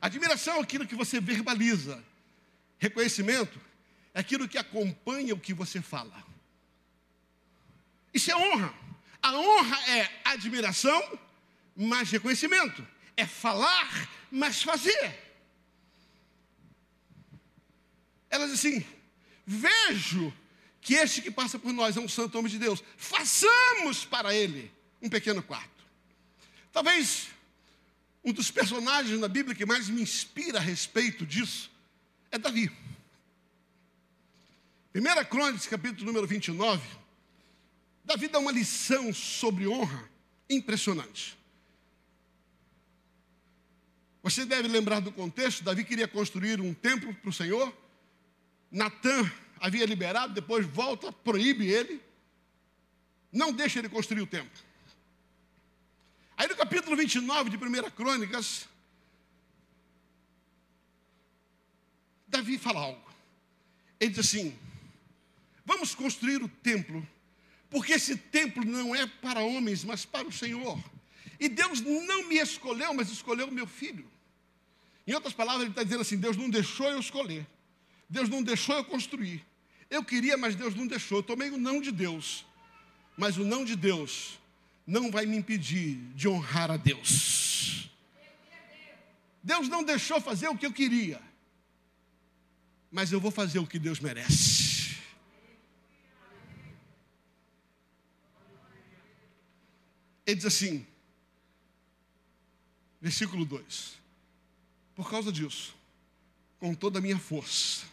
Admiração 0.00 0.56
é 0.56 0.60
aquilo 0.60 0.86
que 0.86 0.96
você 0.96 1.20
verbaliza. 1.20 2.02
Reconhecimento 2.78 3.60
é 4.12 4.20
aquilo 4.20 4.48
que 4.48 4.58
acompanha 4.58 5.34
o 5.34 5.38
que 5.38 5.54
você 5.54 5.80
fala. 5.80 6.24
Isso 8.12 8.30
é 8.30 8.36
honra. 8.36 8.74
A 9.22 9.32
honra 9.38 9.90
é 9.90 10.10
admiração 10.24 11.18
mais 11.76 12.10
reconhecimento. 12.10 12.86
É 13.16 13.26
falar 13.26 14.08
mas 14.30 14.62
fazer. 14.62 15.18
Ela 18.28 18.46
diz 18.46 18.54
assim: 18.54 18.84
Vejo 19.46 20.32
que 20.80 20.94
este 20.94 21.22
que 21.22 21.30
passa 21.30 21.58
por 21.58 21.72
nós 21.72 21.96
é 21.96 22.00
um 22.00 22.08
santo 22.08 22.38
homem 22.38 22.50
de 22.50 22.58
Deus, 22.58 22.82
façamos 22.96 24.04
para 24.04 24.34
ele 24.34 24.70
um 25.00 25.08
pequeno 25.08 25.42
quarto. 25.42 25.84
Talvez 26.72 27.28
um 28.24 28.32
dos 28.32 28.50
personagens 28.50 29.18
na 29.18 29.28
Bíblia 29.28 29.54
que 29.54 29.66
mais 29.66 29.88
me 29.88 30.02
inspira 30.02 30.58
a 30.58 30.62
respeito 30.62 31.26
disso 31.26 31.70
é 32.30 32.38
Davi. 32.38 32.70
1 34.94 35.24
Crônicas, 35.28 35.66
capítulo 35.66 36.06
número 36.06 36.26
29, 36.26 36.82
Davi 38.04 38.28
dá 38.28 38.38
uma 38.38 38.52
lição 38.52 39.12
sobre 39.12 39.66
honra 39.66 40.10
impressionante. 40.50 41.38
Você 44.22 44.44
deve 44.44 44.68
lembrar 44.68 45.00
do 45.00 45.10
contexto: 45.10 45.64
Davi 45.64 45.84
queria 45.84 46.06
construir 46.06 46.60
um 46.60 46.72
templo 46.74 47.12
para 47.14 47.30
o 47.30 47.32
Senhor. 47.32 47.72
Natã 48.72 49.30
havia 49.60 49.84
liberado, 49.84 50.32
depois 50.32 50.66
volta, 50.66 51.12
proíbe 51.12 51.68
ele. 51.68 52.02
Não 53.30 53.52
deixa 53.52 53.78
ele 53.78 53.88
construir 53.88 54.22
o 54.22 54.26
templo. 54.26 54.50
Aí 56.36 56.48
no 56.48 56.56
capítulo 56.56 56.96
29 56.96 57.50
de 57.50 57.56
1 57.56 57.90
Crônicas, 57.90 58.66
Davi 62.26 62.56
fala 62.56 62.80
algo. 62.80 63.12
Ele 64.00 64.10
diz 64.10 64.20
assim: 64.20 64.58
Vamos 65.64 65.94
construir 65.94 66.42
o 66.42 66.48
templo, 66.48 67.06
porque 67.68 67.92
esse 67.92 68.16
templo 68.16 68.64
não 68.64 68.96
é 68.96 69.06
para 69.06 69.40
homens, 69.40 69.84
mas 69.84 70.06
para 70.06 70.26
o 70.26 70.32
Senhor. 70.32 70.82
E 71.38 71.48
Deus 71.48 71.80
não 71.80 72.26
me 72.26 72.38
escolheu, 72.38 72.94
mas 72.94 73.10
escolheu 73.10 73.48
o 73.48 73.52
meu 73.52 73.66
filho. 73.66 74.10
Em 75.06 75.12
outras 75.12 75.34
palavras, 75.34 75.62
ele 75.62 75.72
está 75.72 75.82
dizendo 75.82 76.00
assim: 76.00 76.16
Deus 76.16 76.36
não 76.36 76.48
deixou 76.48 76.88
eu 76.88 76.98
escolher, 76.98 77.46
Deus 78.08 78.28
não 78.28 78.42
deixou 78.42 78.76
eu 78.76 78.84
construir. 78.84 79.44
Eu 79.90 80.04
queria, 80.04 80.36
mas 80.36 80.54
Deus 80.54 80.74
não 80.74 80.86
deixou. 80.86 81.18
Eu 81.18 81.22
tomei 81.22 81.50
o 81.50 81.58
não 81.58 81.80
de 81.80 81.90
Deus, 81.90 82.44
mas 83.16 83.36
o 83.36 83.44
não 83.44 83.64
de 83.64 83.76
Deus 83.76 84.38
não 84.86 85.10
vai 85.10 85.26
me 85.26 85.36
impedir 85.36 85.96
de 86.14 86.28
honrar 86.28 86.70
a 86.70 86.76
Deus. 86.76 87.90
Deus 89.42 89.68
não 89.68 89.82
deixou 89.82 90.20
fazer 90.20 90.48
o 90.48 90.56
que 90.56 90.64
eu 90.64 90.72
queria, 90.72 91.20
mas 92.90 93.10
eu 93.10 93.20
vou 93.20 93.30
fazer 93.30 93.58
o 93.58 93.66
que 93.66 93.78
Deus 93.78 93.98
merece. 93.98 94.96
Ele 100.24 100.36
diz 100.36 100.46
assim, 100.46 100.86
versículo 103.00 103.44
2: 103.44 103.98
por 104.94 105.10
causa 105.10 105.32
disso, 105.32 105.74
com 106.60 106.74
toda 106.74 106.98
a 106.98 107.02
minha 107.02 107.18
força. 107.18 107.91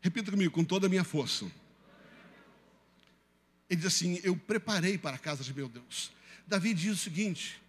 Repita 0.00 0.30
comigo, 0.30 0.52
com 0.52 0.64
toda 0.64 0.86
a 0.86 0.90
minha 0.90 1.04
força. 1.04 1.44
Ele 3.68 3.80
diz 3.80 3.86
assim: 3.86 4.20
Eu 4.22 4.36
preparei 4.36 4.96
para 4.96 5.16
a 5.16 5.18
casa 5.18 5.42
de 5.42 5.52
meu 5.52 5.68
Deus. 5.68 6.10
Davi 6.46 6.72
diz 6.72 6.92
o 6.92 6.96
seguinte: 6.96 7.60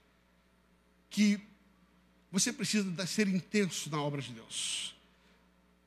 que 1.10 1.40
você 2.32 2.54
precisa 2.54 3.06
ser 3.08 3.28
intenso 3.28 3.90
na 3.90 4.02
obra 4.02 4.22
de 4.22 4.32
Deus. 4.32 4.96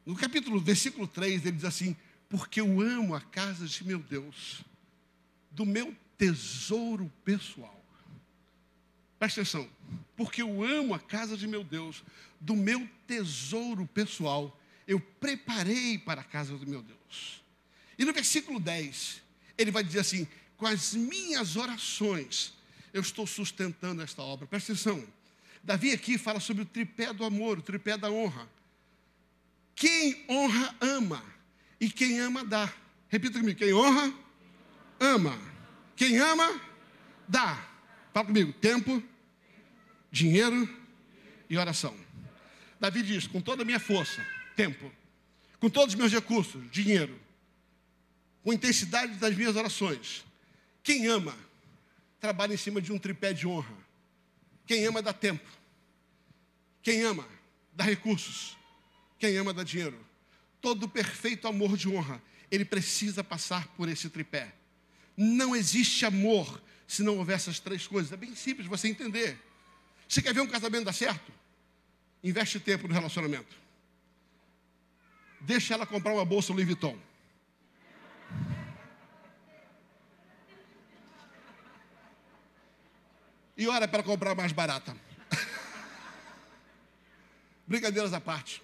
No 0.05 0.16
capítulo, 0.16 0.61
versículo 0.61 1.07
3, 1.07 1.46
ele 1.46 1.57
diz 1.57 1.64
assim: 1.64 1.96
Porque 2.28 2.61
eu 2.61 2.81
amo 2.81 3.14
a 3.14 3.20
casa 3.20 3.66
de 3.66 3.85
meu 3.85 4.00
Deus. 4.00 4.62
do 5.50 5.66
meu 5.66 5.94
tesouro 6.16 7.12
pessoal. 7.24 7.78
Presta 9.18 9.40
atenção, 9.40 9.68
porque 10.16 10.42
eu 10.42 10.64
amo 10.64 10.94
a 10.94 10.98
casa 10.98 11.37
de 11.37 11.46
meu 11.46 11.62
Deus, 11.62 12.02
do 12.40 12.57
meu 12.57 12.88
tesouro 13.07 13.87
pessoal, 13.87 14.59
eu 14.86 15.00
preparei 15.00 15.98
para 15.98 16.20
a 16.20 16.24
casa 16.24 16.56
do 16.56 16.66
meu 16.66 16.82
Deus. 16.82 17.42
E 17.98 18.04
no 18.04 18.12
versículo 18.12 18.58
10, 18.58 19.22
ele 19.56 19.70
vai 19.70 19.84
dizer 19.84 20.00
assim: 20.00 20.26
com 20.56 20.66
as 20.66 20.94
minhas 20.94 21.56
orações, 21.56 22.52
eu 22.92 23.00
estou 23.00 23.26
sustentando 23.26 24.02
esta 24.02 24.22
obra. 24.22 24.46
Presta 24.46 24.72
atenção. 24.72 25.04
Davi 25.62 25.92
aqui 25.92 26.18
fala 26.18 26.40
sobre 26.40 26.62
o 26.62 26.66
tripé 26.66 27.12
do 27.12 27.24
amor, 27.24 27.58
o 27.58 27.62
tripé 27.62 27.96
da 27.96 28.10
honra. 28.10 28.48
Quem 29.74 30.24
honra, 30.28 30.74
ama. 30.80 31.24
E 31.80 31.90
quem 31.90 32.20
ama, 32.20 32.44
dá. 32.44 32.72
Repita 33.08 33.38
comigo: 33.38 33.58
quem 33.58 33.72
honra, 33.72 34.12
ama. 34.98 35.38
Quem 35.96 36.18
ama, 36.18 36.60
dá. 37.28 37.68
Fala 38.12 38.26
comigo: 38.26 38.52
tempo, 38.54 39.02
dinheiro 40.10 40.68
e 41.48 41.56
oração. 41.56 41.96
Davi 42.80 43.02
diz: 43.02 43.26
com 43.26 43.40
toda 43.40 43.62
a 43.62 43.64
minha 43.64 43.80
força, 43.80 44.24
tempo, 44.54 44.90
com 45.60 45.68
todos 45.68 45.94
os 45.94 45.98
meus 45.98 46.12
recursos, 46.12 46.70
dinheiro, 46.70 47.18
com 48.42 48.52
intensidade 48.52 49.14
das 49.14 49.34
minhas 49.34 49.56
orações. 49.56 50.24
Quem 50.82 51.06
ama, 51.06 51.36
trabalha 52.20 52.54
em 52.54 52.56
cima 52.56 52.80
de 52.80 52.92
um 52.92 52.98
tripé 52.98 53.32
de 53.32 53.46
honra. 53.46 53.76
Quem 54.66 54.84
ama, 54.86 55.00
dá 55.02 55.12
tempo. 55.12 55.48
Quem 56.82 57.02
ama, 57.02 57.26
dá 57.72 57.84
recursos. 57.84 58.56
Quem 59.18 59.36
ama, 59.36 59.52
dá 59.52 59.62
dinheiro. 59.62 59.98
Todo 60.60 60.88
perfeito 60.88 61.46
amor 61.46 61.76
de 61.76 61.88
honra, 61.88 62.22
ele 62.50 62.64
precisa 62.64 63.22
passar 63.22 63.68
por 63.68 63.88
esse 63.88 64.08
tripé. 64.08 64.52
Não 65.16 65.54
existe 65.54 66.04
amor 66.04 66.60
se 66.86 67.02
não 67.02 67.18
houver 67.18 67.36
essas 67.36 67.58
três 67.58 67.86
coisas. 67.86 68.12
É 68.12 68.16
bem 68.16 68.34
simples 68.34 68.66
você 68.66 68.88
entender. 68.88 69.38
Você 70.08 70.20
quer 70.20 70.34
ver 70.34 70.40
um 70.40 70.46
casamento 70.46 70.84
dar 70.84 70.92
certo? 70.92 71.32
Investe 72.22 72.60
tempo 72.60 72.86
no 72.86 72.94
relacionamento. 72.94 73.62
Deixa 75.42 75.74
ela 75.74 75.85
comprar 75.85 76.12
uma 76.12 76.24
bolsa 76.24 76.52
Louis 76.52 76.66
Vuitton. 76.66 76.96
E 83.57 83.68
ora 83.68 83.87
para 83.87 84.02
comprar 84.02 84.35
mais 84.35 84.52
barata. 84.52 84.96
Brincadeiras 87.66 88.12
à 88.12 88.20
parte. 88.20 88.62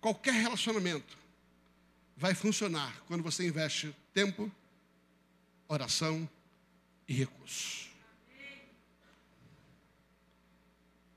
Qualquer 0.00 0.34
relacionamento 0.34 1.16
vai 2.16 2.34
funcionar 2.34 2.92
quando 3.06 3.22
você 3.22 3.46
investe 3.46 3.94
tempo, 4.12 4.50
oração 5.68 6.28
e 7.06 7.12
recursos. 7.12 7.90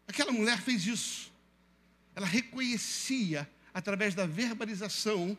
Aquela 0.08 0.32
mulher 0.32 0.62
fez 0.62 0.86
isso. 0.86 1.34
Ela 2.16 2.26
reconhecia, 2.26 3.50
através 3.76 4.16
da 4.16 4.26
verbalização, 4.26 5.38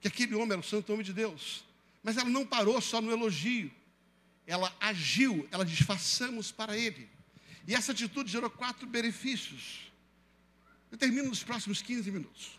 que 0.00 0.08
aquele 0.08 0.34
homem 0.34 0.50
era 0.50 0.60
o 0.60 0.64
santo 0.64 0.92
homem 0.92 1.04
de 1.04 1.12
Deus. 1.12 1.64
Mas 2.02 2.16
ela 2.16 2.28
não 2.28 2.44
parou 2.44 2.78
só 2.80 3.00
no 3.00 3.12
elogio. 3.12 3.70
Ela 4.44 4.74
agiu, 4.80 5.48
ela 5.52 5.64
diz: 5.64 5.78
façamos 5.82 6.50
para 6.50 6.76
ele. 6.76 7.08
E 7.66 7.74
essa 7.74 7.92
atitude 7.92 8.30
gerou 8.30 8.50
quatro 8.50 8.88
benefícios. 8.88 9.92
Eu 10.90 10.98
termino 10.98 11.28
nos 11.28 11.44
próximos 11.44 11.80
15 11.80 12.10
minutos. 12.10 12.58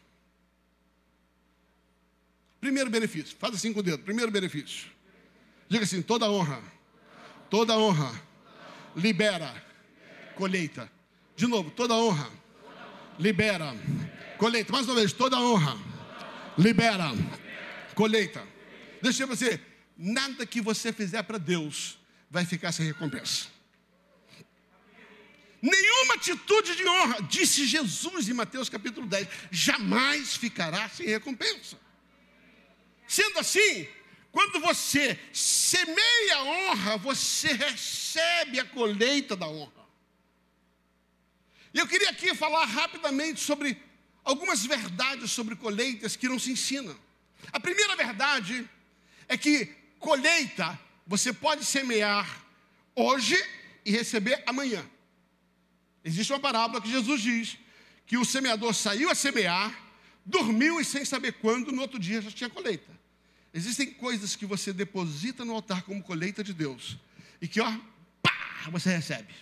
Primeiro 2.61 2.89
benefício, 2.89 3.35
faz 3.37 3.53
assim 3.53 3.73
com 3.73 3.81
o 3.81 3.83
dedo. 3.83 4.01
Primeiro 4.03 4.31
benefício. 4.31 4.89
Diga 5.67 5.83
assim: 5.83 6.01
toda 6.01 6.31
honra, 6.31 6.63
toda 7.49 7.77
honra 7.77 8.19
libera 8.95 9.53
colheita. 10.35 10.89
De 11.35 11.45
novo, 11.47 11.69
toda 11.69 11.93
honra 11.93 12.44
libera 13.19 13.73
colheita. 14.37 14.71
Mais 14.71 14.85
uma 14.87 14.95
vez, 14.95 15.13
toda 15.13 15.39
honra 15.39 15.77
libera 16.57 17.11
colheita. 17.93 18.41
Deixa 19.01 19.23
eu 19.23 19.27
você, 19.27 19.59
nada 19.97 20.45
que 20.45 20.61
você 20.61 20.91
fizer 20.91 21.23
para 21.23 21.37
Deus 21.37 21.97
vai 22.29 22.45
ficar 22.45 22.71
sem 22.71 22.85
recompensa. 22.85 23.47
Nenhuma 25.61 26.15
atitude 26.15 26.75
de 26.75 26.87
honra, 26.87 27.21
disse 27.23 27.65
Jesus 27.65 28.29
em 28.29 28.33
Mateus 28.33 28.69
capítulo 28.69 29.07
10, 29.07 29.27
jamais 29.49 30.35
ficará 30.35 30.87
sem 30.89 31.07
recompensa. 31.07 31.77
Sendo 33.07 33.39
assim, 33.39 33.87
quando 34.31 34.59
você 34.59 35.17
semeia 35.31 36.35
a 36.35 36.43
honra, 36.43 36.97
você 36.97 37.53
recebe 37.53 38.59
a 38.59 38.65
colheita 38.65 39.35
da 39.35 39.47
honra. 39.47 39.74
E 41.75 41.77
eu 41.77 41.85
queria 41.85 42.09
aqui 42.09 42.33
falar 42.33 42.63
rapidamente 42.63 43.41
sobre 43.41 43.77
algumas 44.23 44.65
verdades 44.65 45.29
sobre 45.31 45.57
colheitas 45.57 46.15
que 46.15 46.29
não 46.29 46.39
se 46.39 46.53
ensinam. 46.53 46.97
A 47.51 47.59
primeira 47.59 47.97
verdade 47.97 48.65
é 49.27 49.35
que 49.37 49.65
colheita 49.99 50.79
você 51.05 51.33
pode 51.33 51.65
semear 51.65 52.45
hoje 52.95 53.35
e 53.83 53.91
receber 53.91 54.41
amanhã. 54.47 54.89
Existe 56.01 56.31
uma 56.31 56.39
parábola 56.39 56.81
que 56.81 56.89
Jesus 56.89 57.21
diz 57.21 57.57
que 58.07 58.17
o 58.17 58.23
semeador 58.23 58.73
saiu 58.73 59.09
a 59.09 59.15
semear, 59.15 59.77
dormiu 60.25 60.79
e 60.79 60.85
sem 60.85 61.03
saber 61.03 61.33
quando, 61.33 61.73
no 61.73 61.81
outro 61.81 61.99
dia 61.99 62.21
já 62.21 62.31
tinha 62.31 62.49
colheita. 62.49 62.89
Existem 63.53 63.91
coisas 63.91 64.33
que 64.33 64.45
você 64.45 64.71
deposita 64.71 65.43
no 65.43 65.53
altar 65.53 65.81
como 65.81 66.01
colheita 66.01 66.41
de 66.41 66.53
Deus 66.53 66.95
e 67.41 67.49
que, 67.49 67.59
ó, 67.59 67.69
pá, 68.21 68.69
você 68.71 68.95
recebe. 68.95 69.33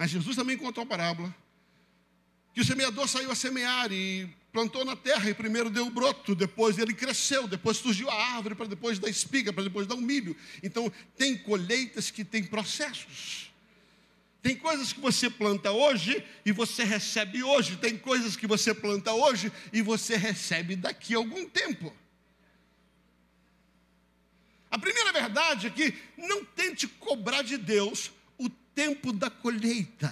Mas 0.00 0.08
Jesus 0.08 0.34
também 0.34 0.56
contou 0.56 0.82
a 0.82 0.86
parábola 0.86 1.36
que 2.54 2.62
o 2.62 2.64
semeador 2.64 3.06
saiu 3.06 3.30
a 3.30 3.34
semear 3.34 3.92
e 3.92 4.26
plantou 4.50 4.82
na 4.82 4.96
terra 4.96 5.28
e 5.28 5.34
primeiro 5.34 5.68
deu 5.68 5.88
o 5.88 5.90
broto, 5.90 6.34
depois 6.34 6.78
ele 6.78 6.94
cresceu, 6.94 7.46
depois 7.46 7.76
surgiu 7.76 8.08
a 8.08 8.14
árvore, 8.34 8.54
para 8.54 8.64
depois 8.64 8.98
dar 8.98 9.10
espiga, 9.10 9.52
para 9.52 9.62
depois 9.62 9.86
dar 9.86 9.96
um 9.96 10.00
milho. 10.00 10.34
Então, 10.62 10.90
tem 11.18 11.36
colheitas 11.36 12.10
que 12.10 12.24
têm 12.24 12.42
processos. 12.42 13.52
Tem 14.40 14.56
coisas 14.56 14.90
que 14.90 15.00
você 15.00 15.28
planta 15.28 15.70
hoje 15.70 16.24
e 16.46 16.50
você 16.50 16.82
recebe 16.82 17.44
hoje. 17.44 17.76
Tem 17.76 17.98
coisas 17.98 18.36
que 18.36 18.46
você 18.46 18.72
planta 18.72 19.12
hoje 19.12 19.52
e 19.70 19.82
você 19.82 20.16
recebe 20.16 20.76
daqui 20.76 21.14
a 21.14 21.18
algum 21.18 21.46
tempo. 21.46 21.94
A 24.70 24.78
primeira 24.78 25.12
verdade 25.12 25.66
é 25.66 25.70
que 25.70 25.92
não 26.16 26.42
tente 26.42 26.88
cobrar 26.88 27.42
de 27.42 27.58
Deus 27.58 28.10
tempo 28.80 29.12
da 29.12 29.28
colheita. 29.28 30.10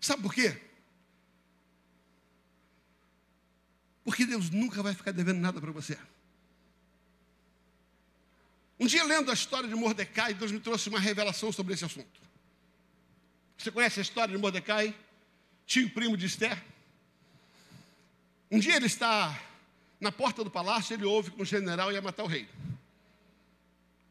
Sabe 0.00 0.22
por 0.22 0.32
quê? 0.32 0.58
Porque 4.02 4.24
Deus 4.24 4.48
nunca 4.48 4.82
vai 4.82 4.94
ficar 4.94 5.12
devendo 5.12 5.38
nada 5.38 5.60
para 5.60 5.70
você. 5.70 5.98
Um 8.80 8.86
dia, 8.86 9.04
lendo 9.04 9.30
a 9.30 9.34
história 9.34 9.68
de 9.68 9.74
Mordecai, 9.74 10.32
Deus 10.32 10.50
me 10.50 10.58
trouxe 10.58 10.88
uma 10.88 10.98
revelação 10.98 11.52
sobre 11.52 11.74
esse 11.74 11.84
assunto. 11.84 12.20
Você 13.58 13.70
conhece 13.70 14.00
a 14.00 14.02
história 14.02 14.34
de 14.34 14.40
Mordecai, 14.40 14.94
tio 15.66 15.90
primo 15.90 16.16
de 16.16 16.24
Esther? 16.24 16.62
Um 18.50 18.58
dia 18.58 18.76
ele 18.76 18.86
está 18.86 19.38
na 20.00 20.10
porta 20.10 20.42
do 20.42 20.50
palácio, 20.50 20.94
ele 20.94 21.04
ouve 21.04 21.32
que 21.32 21.42
um 21.42 21.44
general 21.44 21.92
ia 21.92 22.00
matar 22.00 22.24
o 22.24 22.26
rei. 22.26 22.48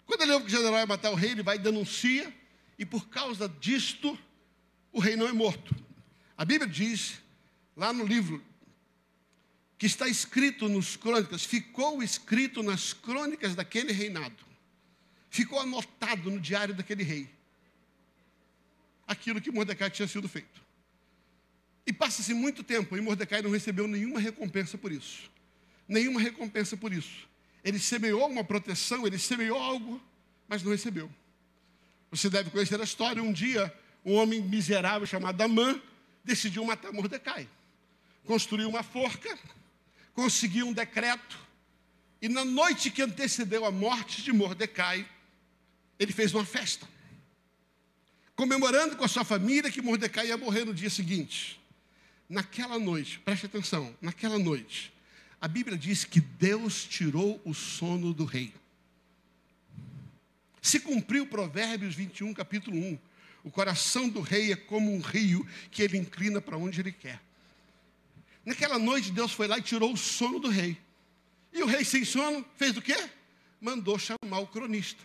Quando 0.05 0.21
ele 0.21 0.33
ouve 0.33 0.45
que 0.45 0.53
o 0.53 0.55
general 0.55 0.79
ia 0.79 0.85
matar 0.85 1.11
o 1.11 1.15
rei, 1.15 1.31
ele 1.31 1.43
vai 1.43 1.55
e 1.55 1.59
denuncia, 1.59 2.33
e 2.77 2.85
por 2.85 3.07
causa 3.07 3.47
disto, 3.47 4.17
o 4.91 4.99
rei 4.99 5.15
não 5.15 5.27
é 5.27 5.31
morto. 5.31 5.75
A 6.37 6.43
Bíblia 6.43 6.69
diz, 6.69 7.21
lá 7.75 7.93
no 7.93 8.05
livro, 8.05 8.43
que 9.77 9.85
está 9.85 10.07
escrito 10.07 10.67
nos 10.67 10.95
crônicas, 10.95 11.43
ficou 11.43 12.01
escrito 12.01 12.61
nas 12.63 12.93
crônicas 12.93 13.55
daquele 13.55 13.91
reinado 13.91 14.53
ficou 15.33 15.59
anotado 15.59 16.29
no 16.29 16.39
diário 16.39 16.75
daquele 16.75 17.01
rei 17.01 17.27
aquilo 19.07 19.41
que 19.41 19.51
Mordecai 19.51 19.89
tinha 19.89 20.07
sido 20.07 20.29
feito. 20.29 20.61
E 21.87 21.91
passa-se 21.91 22.35
muito 22.35 22.63
tempo 22.63 22.95
e 22.95 23.01
Mordecai 23.01 23.41
não 23.41 23.49
recebeu 23.49 23.87
nenhuma 23.87 24.19
recompensa 24.19 24.77
por 24.77 24.91
isso. 24.91 25.31
Nenhuma 25.87 26.21
recompensa 26.21 26.77
por 26.77 26.93
isso. 26.93 27.27
Ele 27.63 27.79
semeou 27.79 28.27
uma 28.27 28.43
proteção, 28.43 29.07
ele 29.07 29.17
semeou 29.17 29.57
algo, 29.57 30.01
mas 30.47 30.61
não 30.61 30.71
recebeu. 30.71 31.09
Você 32.11 32.29
deve 32.29 32.49
conhecer 32.49 32.79
a 32.79 32.83
história. 32.83 33.23
Um 33.23 33.33
dia, 33.33 33.73
um 34.05 34.13
homem 34.13 34.41
miserável 34.41 35.07
chamado 35.07 35.41
Amã 35.41 35.81
decidiu 36.23 36.63
matar 36.65 36.91
Mordecai. 36.91 37.47
Construiu 38.25 38.69
uma 38.69 38.83
forca, 38.83 39.37
conseguiu 40.13 40.67
um 40.67 40.73
decreto, 40.73 41.37
e 42.21 42.29
na 42.29 42.45
noite 42.45 42.89
que 42.89 43.01
antecedeu 43.01 43.65
a 43.65 43.71
morte 43.71 44.21
de 44.21 44.31
Mordecai, 44.31 45.05
ele 45.99 46.13
fez 46.13 46.33
uma 46.33 46.45
festa, 46.45 46.87
comemorando 48.33 48.95
com 48.95 49.03
a 49.03 49.09
sua 49.09 49.25
família 49.25 49.69
que 49.69 49.81
Mordecai 49.81 50.27
ia 50.27 50.37
morrer 50.37 50.63
no 50.63 50.73
dia 50.73 50.89
seguinte. 50.89 51.59
naquela 52.29 52.79
noite, 52.79 53.19
preste 53.19 53.45
atenção, 53.45 53.93
naquela 54.01 54.39
noite, 54.39 54.92
a 55.43 55.47
Bíblia 55.49 55.77
diz 55.77 56.05
que 56.05 56.21
Deus 56.21 56.85
tirou 56.85 57.41
o 57.43 57.53
sono 57.53 58.13
do 58.13 58.23
rei. 58.23 58.53
Se 60.61 60.79
cumpriu 60.79 61.27
Provérbios 61.27 61.93
21, 61.95 62.33
capítulo 62.33 62.77
1. 62.77 62.97
O 63.43 63.51
coração 63.51 64.07
do 64.07 64.21
rei 64.21 64.53
é 64.53 64.55
como 64.55 64.89
um 64.89 65.01
rio 65.01 65.45
que 65.69 65.81
ele 65.83 65.97
inclina 65.97 66.39
para 66.39 66.55
onde 66.55 66.79
ele 66.79 66.93
quer. 66.93 67.21
Naquela 68.45 68.79
noite, 68.79 69.11
Deus 69.11 69.33
foi 69.33 69.49
lá 69.49 69.57
e 69.57 69.61
tirou 69.61 69.91
o 69.91 69.97
sono 69.97 70.39
do 70.39 70.47
rei. 70.47 70.77
E 71.51 71.61
o 71.61 71.65
rei, 71.65 71.83
sem 71.83 72.05
sono, 72.05 72.45
fez 72.55 72.77
o 72.77 72.81
quê? 72.81 72.95
Mandou 73.59 73.99
chamar 73.99 74.39
o 74.39 74.47
cronista. 74.47 75.03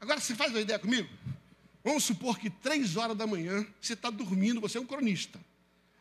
Agora, 0.00 0.18
você 0.18 0.34
faz 0.34 0.50
uma 0.50 0.60
ideia 0.60 0.80
comigo? 0.80 1.08
Vamos 1.84 2.02
supor 2.02 2.36
que 2.36 2.50
três 2.50 2.96
horas 2.96 3.16
da 3.16 3.28
manhã, 3.28 3.64
você 3.80 3.92
está 3.92 4.10
dormindo, 4.10 4.60
você 4.60 4.76
é 4.76 4.80
um 4.80 4.86
cronista. 4.86 5.38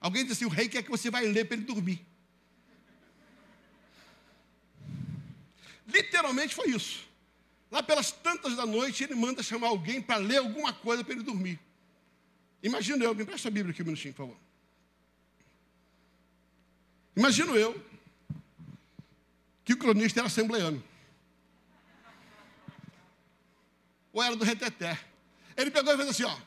Alguém 0.01 0.23
diz 0.23 0.31
assim: 0.31 0.45
o 0.45 0.49
rei 0.49 0.67
quer 0.67 0.81
que 0.81 0.89
você 0.89 1.11
vai 1.11 1.27
ler 1.27 1.45
para 1.45 1.57
ele 1.57 1.65
dormir. 1.65 2.03
Literalmente 5.87 6.55
foi 6.55 6.69
isso. 6.69 7.07
Lá 7.69 7.81
pelas 7.81 8.11
tantas 8.11 8.55
da 8.55 8.65
noite, 8.65 9.03
ele 9.03 9.15
manda 9.15 9.41
chamar 9.41 9.67
alguém 9.67 10.01
para 10.01 10.17
ler 10.17 10.37
alguma 10.37 10.71
coisa 10.71 11.03
para 11.03 11.13
ele 11.13 11.23
dormir. 11.23 11.59
Imagino 12.61 13.03
eu, 13.03 13.15
me 13.15 13.23
empresta 13.23 13.47
a 13.47 13.51
Bíblia 13.51 13.73
aqui 13.73 13.81
um 13.81 13.85
minutinho, 13.85 14.13
por 14.13 14.27
favor. 14.27 14.37
Imagino 17.15 17.55
eu 17.55 17.83
que 19.65 19.73
o 19.73 19.77
cronista 19.77 20.19
era 20.19 20.27
assembleano. 20.27 20.83
Ou 24.11 24.21
era 24.21 24.35
do 24.35 24.45
reteté. 24.45 24.99
Ele 25.57 25.71
pegou 25.71 25.93
e 25.93 25.97
fez 25.97 26.09
assim, 26.09 26.23
ó. 26.23 26.37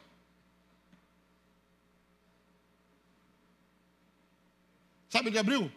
Sabe 5.08 5.28
onde 5.28 5.38
abriu? 5.38 5.72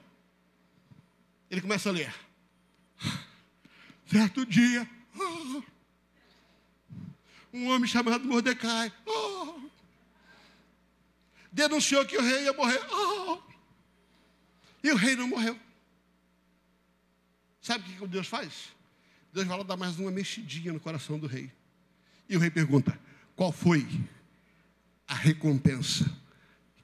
Ele 1.50 1.62
começa 1.62 1.90
a 1.90 1.92
ler. 1.92 2.29
Certo 4.10 4.44
dia, 4.44 4.90
um 7.54 7.68
homem 7.68 7.88
chamado 7.88 8.26
Mordecai 8.26 8.92
oh, 9.06 9.70
denunciou 11.52 12.04
que 12.08 12.18
o 12.18 12.22
rei 12.22 12.46
ia 12.46 12.54
morrer. 12.54 12.80
Oh, 12.92 13.40
e 14.84 14.92
o 14.92 14.96
rei 14.96 15.16
não 15.16 15.28
morreu. 15.28 15.60
Sabe 17.62 17.84
o 17.84 18.00
que 18.00 18.08
Deus 18.08 18.26
faz? 18.26 18.70
Deus 19.32 19.46
vai 19.46 19.56
lá 19.60 19.64
dar 19.64 19.78
mais 19.78 20.00
uma 20.00 20.10
mexidinha 20.10 20.74
no 20.74 20.80
coração 20.80 21.20
do 21.20 21.28
rei. 21.28 21.52
E 22.28 22.36
o 22.36 22.40
rei 22.40 22.50
pergunta: 22.50 23.00
qual 23.36 23.52
foi 23.52 23.88
a 25.08 25.14
recompensa 25.14 26.12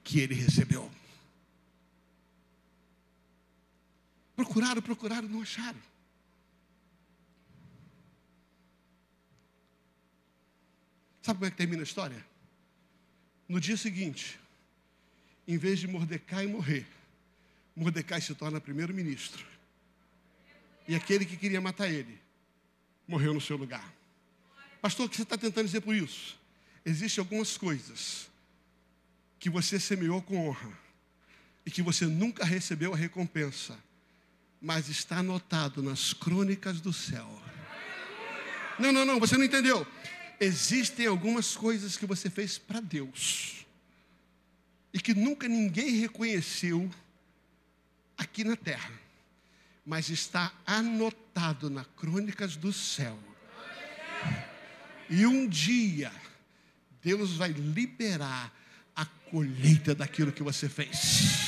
que 0.04 0.20
ele 0.20 0.34
recebeu? 0.34 0.88
Procuraram, 4.36 4.80
procuraram, 4.80 5.28
não 5.28 5.42
acharam. 5.42 5.95
Sabe 11.26 11.38
como 11.38 11.48
é 11.48 11.50
que 11.50 11.56
termina 11.56 11.82
a 11.82 11.82
história? 11.82 12.24
No 13.48 13.58
dia 13.58 13.76
seguinte, 13.76 14.38
em 15.48 15.58
vez 15.58 15.80
de 15.80 15.88
Mordecai 15.88 16.46
morrer, 16.46 16.86
Mordecai 17.74 18.20
se 18.20 18.32
torna 18.32 18.60
primeiro-ministro. 18.60 19.44
E 20.86 20.94
aquele 20.94 21.26
que 21.26 21.36
queria 21.36 21.60
matar 21.60 21.88
ele, 21.88 22.16
morreu 23.08 23.34
no 23.34 23.40
seu 23.40 23.56
lugar. 23.56 23.92
Pastor, 24.80 25.06
o 25.06 25.08
que 25.08 25.16
você 25.16 25.24
está 25.24 25.36
tentando 25.36 25.66
dizer 25.66 25.80
por 25.80 25.96
isso? 25.96 26.38
Existem 26.84 27.20
algumas 27.20 27.56
coisas 27.56 28.30
que 29.40 29.50
você 29.50 29.80
semeou 29.80 30.22
com 30.22 30.46
honra 30.46 30.78
e 31.66 31.72
que 31.72 31.82
você 31.82 32.06
nunca 32.06 32.44
recebeu 32.44 32.94
a 32.94 32.96
recompensa, 32.96 33.76
mas 34.62 34.88
está 34.88 35.16
anotado 35.16 35.82
nas 35.82 36.12
crônicas 36.12 36.80
do 36.80 36.92
céu. 36.92 37.28
Não, 38.78 38.92
não, 38.92 39.04
não, 39.04 39.18
você 39.18 39.36
não 39.36 39.44
entendeu 39.44 39.84
existem 40.40 41.06
algumas 41.06 41.56
coisas 41.56 41.96
que 41.96 42.06
você 42.06 42.28
fez 42.28 42.58
para 42.58 42.80
Deus 42.80 43.66
e 44.92 45.00
que 45.00 45.14
nunca 45.14 45.48
ninguém 45.48 45.96
reconheceu 46.00 46.90
aqui 48.16 48.44
na 48.44 48.56
terra, 48.56 48.92
mas 49.84 50.08
está 50.08 50.52
anotado 50.66 51.68
nas 51.68 51.86
crônicas 51.96 52.56
do 52.56 52.72
céu. 52.72 53.18
E 55.08 55.24
um 55.26 55.46
dia 55.46 56.12
Deus 57.02 57.36
vai 57.36 57.52
liberar 57.52 58.52
a 58.94 59.04
colheita 59.04 59.94
daquilo 59.94 60.32
que 60.32 60.42
você 60.42 60.68
fez. 60.68 61.45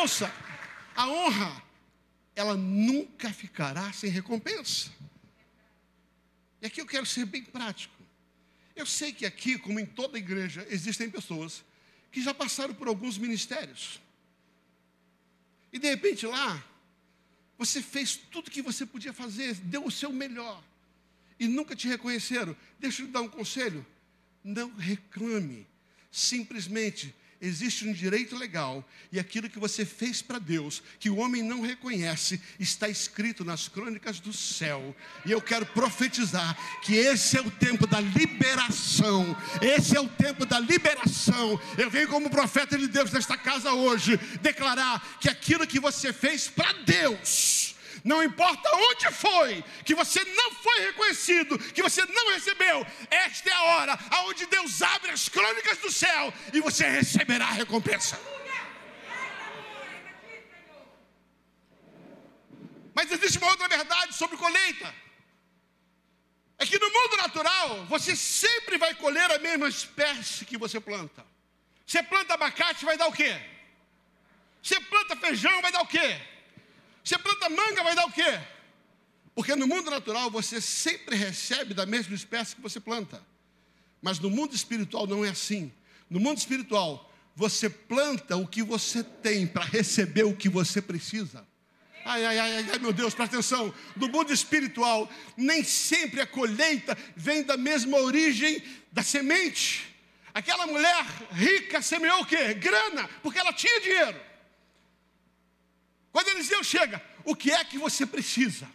Ouça, 0.00 0.32
a 0.96 1.06
honra, 1.08 1.62
ela 2.34 2.56
nunca 2.56 3.30
ficará 3.34 3.92
sem 3.92 4.10
recompensa. 4.10 4.90
E 6.62 6.66
aqui 6.66 6.80
eu 6.80 6.86
quero 6.86 7.04
ser 7.04 7.26
bem 7.26 7.44
prático. 7.44 7.94
Eu 8.74 8.86
sei 8.86 9.12
que 9.12 9.26
aqui, 9.26 9.58
como 9.58 9.78
em 9.78 9.84
toda 9.84 10.16
igreja, 10.16 10.66
existem 10.70 11.10
pessoas 11.10 11.62
que 12.10 12.22
já 12.22 12.32
passaram 12.32 12.72
por 12.72 12.88
alguns 12.88 13.18
ministérios. 13.18 14.00
E 15.70 15.78
de 15.78 15.90
repente 15.90 16.24
lá, 16.24 16.64
você 17.58 17.82
fez 17.82 18.16
tudo 18.16 18.50
que 18.50 18.62
você 18.62 18.86
podia 18.86 19.12
fazer, 19.12 19.54
deu 19.56 19.84
o 19.84 19.90
seu 19.90 20.10
melhor, 20.10 20.64
e 21.38 21.46
nunca 21.46 21.76
te 21.76 21.86
reconheceram. 21.86 22.56
Deixa 22.78 23.02
eu 23.02 23.06
lhe 23.06 23.12
dar 23.12 23.20
um 23.20 23.28
conselho: 23.28 23.84
não 24.42 24.74
reclame, 24.76 25.66
simplesmente 26.10 27.14
existe 27.40 27.86
um 27.86 27.92
direito 27.92 28.36
legal 28.36 28.84
e 29.10 29.18
aquilo 29.18 29.48
que 29.48 29.58
você 29.58 29.84
fez 29.84 30.20
para 30.20 30.38
Deus, 30.38 30.82
que 30.98 31.08
o 31.08 31.16
homem 31.16 31.42
não 31.42 31.60
reconhece, 31.60 32.40
está 32.58 32.88
escrito 32.88 33.44
nas 33.44 33.68
crônicas 33.68 34.20
do 34.20 34.32
céu. 34.32 34.94
E 35.24 35.30
eu 35.30 35.40
quero 35.40 35.66
profetizar 35.66 36.56
que 36.82 36.94
esse 36.94 37.36
é 37.36 37.40
o 37.40 37.50
tempo 37.50 37.86
da 37.86 38.00
liberação. 38.00 39.36
Esse 39.60 39.96
é 39.96 40.00
o 40.00 40.08
tempo 40.08 40.44
da 40.44 40.58
liberação. 40.60 41.60
Eu 41.78 41.90
venho 41.90 42.08
como 42.08 42.30
profeta 42.30 42.76
de 42.76 42.88
Deus 42.88 43.10
nesta 43.10 43.36
casa 43.36 43.72
hoje 43.72 44.18
declarar 44.40 45.18
que 45.20 45.28
aquilo 45.28 45.66
que 45.66 45.80
você 45.80 46.12
fez 46.12 46.48
para 46.48 46.72
Deus, 46.84 47.74
não 48.04 48.22
importa 48.22 48.68
onde 48.74 49.10
foi, 49.12 49.62
que 49.84 49.94
você 49.94 50.22
não 50.24 50.52
foi 50.54 50.80
reconhecido, 50.86 51.58
que 51.58 51.82
você 51.82 52.04
não 52.06 52.32
recebeu, 52.32 52.86
esta 53.10 53.50
é 53.50 53.52
a 53.52 53.62
hora 53.62 53.98
aonde 54.10 54.46
Deus 54.46 54.82
abre 54.82 55.10
as 55.10 55.28
crônicas 55.28 55.78
do 55.78 55.90
céu 55.90 56.32
e 56.52 56.60
você 56.60 56.88
receberá 56.88 57.46
a 57.46 57.52
recompensa. 57.52 58.20
Mas 62.94 63.10
existe 63.10 63.38
uma 63.38 63.48
outra 63.48 63.68
verdade 63.68 64.14
sobre 64.14 64.36
colheita. 64.36 64.94
É 66.58 66.66
que 66.66 66.78
no 66.78 66.90
mundo 66.90 67.16
natural, 67.16 67.86
você 67.86 68.14
sempre 68.14 68.76
vai 68.76 68.94
colher 68.94 69.30
a 69.30 69.38
mesma 69.38 69.68
espécie 69.68 70.44
que 70.44 70.58
você 70.58 70.78
planta. 70.78 71.24
Você 71.86 72.02
planta 72.02 72.34
abacate, 72.34 72.84
vai 72.84 72.98
dar 72.98 73.08
o 73.08 73.12
quê? 73.12 73.34
Você 74.62 74.78
planta 74.78 75.16
feijão, 75.16 75.62
vai 75.62 75.72
dar 75.72 75.80
o 75.80 75.86
quê? 75.86 76.20
Você 77.04 77.18
planta 77.18 77.48
manga, 77.48 77.82
vai 77.82 77.94
dar 77.94 78.06
o 78.06 78.12
quê? 78.12 78.40
Porque 79.34 79.54
no 79.56 79.66
mundo 79.66 79.90
natural 79.90 80.30
você 80.30 80.60
sempre 80.60 81.16
recebe 81.16 81.72
da 81.72 81.86
mesma 81.86 82.14
espécie 82.14 82.54
que 82.54 82.62
você 82.62 82.78
planta. 82.78 83.24
Mas 84.02 84.18
no 84.18 84.30
mundo 84.30 84.54
espiritual 84.54 85.06
não 85.06 85.24
é 85.24 85.30
assim. 85.30 85.72
No 86.08 86.18
mundo 86.18 86.38
espiritual, 86.38 87.12
você 87.34 87.70
planta 87.70 88.36
o 88.36 88.46
que 88.46 88.62
você 88.62 89.02
tem 89.02 89.46
para 89.46 89.64
receber 89.64 90.24
o 90.24 90.36
que 90.36 90.48
você 90.48 90.82
precisa. 90.82 91.46
Ai, 92.04 92.24
ai, 92.24 92.38
ai, 92.38 92.66
ai, 92.72 92.78
meu 92.78 92.92
Deus, 92.92 93.14
presta 93.14 93.36
atenção. 93.36 93.72
No 93.94 94.08
mundo 94.08 94.32
espiritual, 94.32 95.10
nem 95.36 95.62
sempre 95.62 96.20
a 96.20 96.26
colheita 96.26 96.96
vem 97.14 97.42
da 97.42 97.56
mesma 97.56 97.98
origem 97.98 98.62
da 98.90 99.02
semente. 99.02 99.94
Aquela 100.32 100.66
mulher 100.66 101.06
rica 101.32 101.82
semeou 101.82 102.22
o 102.22 102.26
quê? 102.26 102.54
Grana, 102.54 103.08
porque 103.22 103.38
ela 103.38 103.52
tinha 103.52 103.80
dinheiro. 103.80 104.20
Quando 106.12 106.28
Eliseu 106.28 106.62
chega, 106.64 107.02
o 107.24 107.36
que 107.36 107.50
é 107.50 107.64
que 107.64 107.78
você 107.78 108.04
precisa? 108.04 108.68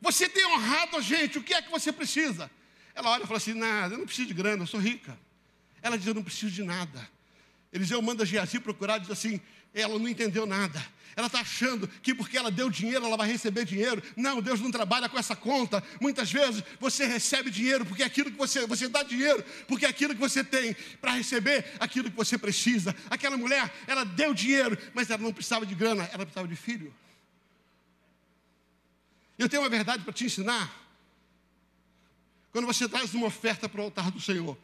Você 0.00 0.28
tem 0.28 0.44
honrado 0.46 0.96
a 0.96 1.00
gente, 1.00 1.38
o 1.38 1.42
que 1.42 1.54
é 1.54 1.62
que 1.62 1.70
você 1.70 1.92
precisa? 1.92 2.50
Ela 2.94 3.10
olha 3.10 3.24
e 3.24 3.26
fala 3.26 3.38
assim: 3.38 3.54
nada, 3.54 3.94
eu 3.94 3.98
não 3.98 4.06
preciso 4.06 4.28
de 4.28 4.34
grana, 4.34 4.62
eu 4.62 4.66
sou 4.66 4.80
rica. 4.80 5.18
Ela 5.82 5.96
diz: 5.96 6.06
eu 6.06 6.14
não 6.14 6.22
preciso 6.22 6.52
de 6.52 6.62
nada. 6.62 7.08
Eliseu 7.72 8.00
manda 8.00 8.24
Geazi 8.24 8.60
procurar, 8.60 8.98
diz 8.98 9.10
assim: 9.10 9.40
ela 9.74 9.98
não 9.98 10.08
entendeu 10.08 10.46
nada. 10.46 10.84
Ela 11.18 11.26
está 11.26 11.40
achando 11.40 11.88
que 12.00 12.14
porque 12.14 12.38
ela 12.38 12.48
deu 12.48 12.70
dinheiro, 12.70 13.04
ela 13.04 13.16
vai 13.16 13.28
receber 13.28 13.64
dinheiro. 13.64 14.00
Não, 14.16 14.40
Deus 14.40 14.60
não 14.60 14.70
trabalha 14.70 15.08
com 15.08 15.18
essa 15.18 15.34
conta. 15.34 15.82
Muitas 16.00 16.30
vezes 16.30 16.62
você 16.78 17.06
recebe 17.06 17.50
dinheiro 17.50 17.84
porque 17.84 18.04
é 18.04 18.06
aquilo 18.06 18.30
que 18.30 18.36
você, 18.36 18.64
você 18.68 18.88
dá 18.88 19.02
dinheiro, 19.02 19.44
porque 19.66 19.84
é 19.84 19.88
aquilo 19.88 20.14
que 20.14 20.20
você 20.20 20.44
tem 20.44 20.76
para 21.00 21.14
receber 21.14 21.72
aquilo 21.80 22.08
que 22.08 22.16
você 22.16 22.38
precisa. 22.38 22.94
Aquela 23.10 23.36
mulher, 23.36 23.68
ela 23.88 24.04
deu 24.04 24.32
dinheiro, 24.32 24.78
mas 24.94 25.10
ela 25.10 25.20
não 25.20 25.32
precisava 25.32 25.66
de 25.66 25.74
grana, 25.74 26.04
ela 26.12 26.24
precisava 26.24 26.46
de 26.46 26.54
filho. 26.54 26.94
Eu 29.36 29.48
tenho 29.48 29.62
uma 29.62 29.68
verdade 29.68 30.04
para 30.04 30.12
te 30.12 30.24
ensinar. 30.24 30.72
Quando 32.52 32.66
você 32.66 32.88
traz 32.88 33.12
uma 33.12 33.26
oferta 33.26 33.68
para 33.68 33.80
o 33.80 33.84
altar 33.84 34.12
do 34.12 34.20
Senhor, 34.20 34.56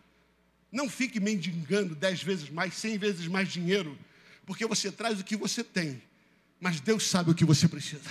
não 0.71 0.89
fique 0.89 1.19
mendigando 1.19 1.97
dez 1.97 2.23
vezes 2.23 2.49
mais, 2.49 2.75
cem 2.75 2.97
vezes 2.97 3.27
mais 3.27 3.53
dinheiro, 3.53 3.99
porque 4.47 4.67
você 4.67 4.91
traz 4.91 5.21
o 5.21 5.25
que 5.25 5.37
você 5.37 5.65
tem, 5.65 6.03
mas 6.61 6.81
Deus 6.81 7.07
sabe 7.07 7.31
o 7.31 7.35
que 7.35 7.45
você 7.45 7.69
precisa. 7.69 8.11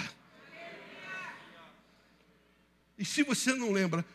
E 2.97 3.05
se 3.05 3.23
você 3.23 3.53
não 3.53 3.71
lembra, 3.71 4.05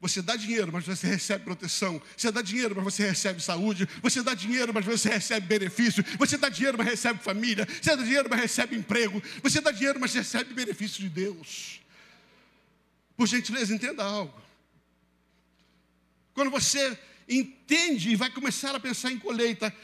você 0.00 0.22
dá 0.22 0.34
dinheiro, 0.34 0.72
mas 0.72 0.86
você 0.86 1.06
recebe 1.06 1.44
proteção. 1.44 2.00
Você 2.16 2.32
dá 2.32 2.40
dinheiro, 2.40 2.74
mas 2.74 2.84
você 2.84 3.06
recebe 3.06 3.42
saúde. 3.42 3.86
Você 4.02 4.22
dá 4.22 4.32
dinheiro, 4.34 4.72
mas 4.72 4.84
você 4.84 5.10
recebe 5.10 5.46
benefício. 5.46 6.02
Você 6.18 6.38
dá 6.38 6.48
dinheiro, 6.48 6.78
mas 6.78 6.86
recebe 6.86 7.22
família. 7.22 7.66
Você 7.66 7.94
dá 7.94 8.02
dinheiro, 8.02 8.28
mas 8.30 8.40
recebe 8.40 8.76
emprego. 8.76 9.22
Você 9.42 9.60
dá 9.60 9.70
dinheiro, 9.70 10.00
mas 10.00 10.14
recebe 10.14 10.54
benefício 10.54 11.02
de 11.02 11.08
Deus. 11.10 11.80
Por 13.14 13.26
gentileza, 13.26 13.74
entenda 13.74 14.02
algo. 14.02 14.40
Quando 16.32 16.50
você 16.50 16.98
entende 17.28 18.10
e 18.10 18.16
vai 18.16 18.30
começar 18.30 18.74
a 18.74 18.80
pensar 18.80 19.12
em 19.12 19.18
colheita, 19.18 19.74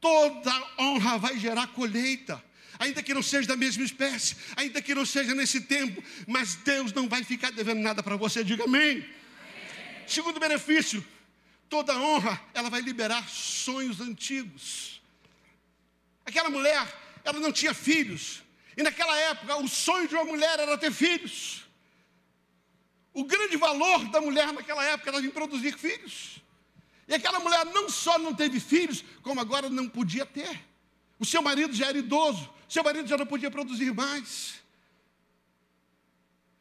toda 0.00 0.52
honra 0.78 1.18
vai 1.18 1.38
gerar 1.38 1.66
colheita 1.68 2.42
ainda 2.80 3.02
que 3.02 3.12
não 3.12 3.22
seja 3.22 3.46
da 3.46 3.56
mesma 3.56 3.84
espécie, 3.84 4.34
ainda 4.56 4.80
que 4.80 4.94
não 4.94 5.04
seja 5.04 5.34
nesse 5.34 5.60
tempo, 5.60 6.02
mas 6.26 6.54
Deus 6.54 6.94
não 6.94 7.06
vai 7.06 7.22
ficar 7.22 7.52
devendo 7.52 7.82
nada 7.82 8.02
para 8.02 8.16
você, 8.16 8.42
diga 8.42 8.64
amém. 8.64 9.06
Segundo 10.06 10.40
benefício, 10.40 11.06
toda 11.68 11.94
honra, 11.94 12.40
ela 12.54 12.70
vai 12.70 12.80
liberar 12.80 13.28
sonhos 13.28 14.00
antigos. 14.00 15.02
Aquela 16.24 16.48
mulher, 16.48 16.86
ela 17.22 17.38
não 17.38 17.52
tinha 17.52 17.74
filhos. 17.74 18.42
E 18.74 18.82
naquela 18.82 19.14
época, 19.14 19.56
o 19.56 19.68
sonho 19.68 20.08
de 20.08 20.14
uma 20.14 20.24
mulher 20.24 20.58
era 20.58 20.78
ter 20.78 20.90
filhos. 20.90 21.64
O 23.12 23.24
grande 23.24 23.58
valor 23.58 24.08
da 24.08 24.22
mulher 24.22 24.52
naquela 24.54 24.82
época 24.84 25.10
era 25.10 25.20
em 25.20 25.30
produzir 25.30 25.76
filhos. 25.76 26.39
E 27.10 27.14
aquela 27.14 27.40
mulher 27.40 27.66
não 27.66 27.90
só 27.90 28.20
não 28.20 28.32
teve 28.32 28.60
filhos, 28.60 29.04
como 29.20 29.40
agora 29.40 29.68
não 29.68 29.88
podia 29.88 30.24
ter. 30.24 30.64
O 31.18 31.24
seu 31.24 31.42
marido 31.42 31.74
já 31.74 31.88
era 31.88 31.98
idoso, 31.98 32.48
seu 32.68 32.84
marido 32.84 33.08
já 33.08 33.18
não 33.18 33.26
podia 33.26 33.50
produzir 33.50 33.92
mais. 33.92 34.60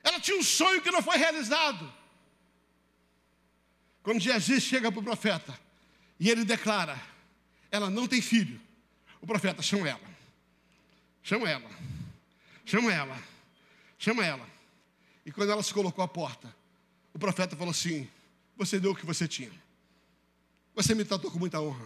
Ela 0.03 0.19
tinha 0.19 0.35
um 0.35 0.41
sonho 0.41 0.81
que 0.81 0.89
não 0.89 1.03
foi 1.03 1.17
realizado. 1.17 1.93
Quando 4.01 4.19
Jesus 4.19 4.63
chega 4.63 4.91
para 4.91 4.99
o 4.99 5.03
profeta 5.03 5.57
e 6.19 6.31
ele 6.31 6.43
declara: 6.43 6.99
ela 7.69 7.87
não 7.87 8.07
tem 8.07 8.19
filho, 8.19 8.59
o 9.21 9.27
profeta 9.27 9.61
chama 9.61 9.87
ela, 9.87 10.09
chama 11.21 11.47
ela, 11.47 11.69
chama 12.65 12.91
ela, 12.91 13.23
chama 13.99 14.25
ela. 14.25 14.49
E 15.23 15.31
quando 15.31 15.51
ela 15.51 15.61
se 15.61 15.71
colocou 15.71 16.03
à 16.03 16.07
porta, 16.07 16.51
o 17.13 17.19
profeta 17.19 17.55
falou 17.55 17.69
assim: 17.69 18.09
Você 18.57 18.79
deu 18.79 18.93
o 18.93 18.95
que 18.95 19.05
você 19.05 19.27
tinha, 19.27 19.51
você 20.81 20.95
me 20.95 21.05
tratou 21.05 21.31
com 21.31 21.39
muita 21.39 21.61
honra, 21.61 21.85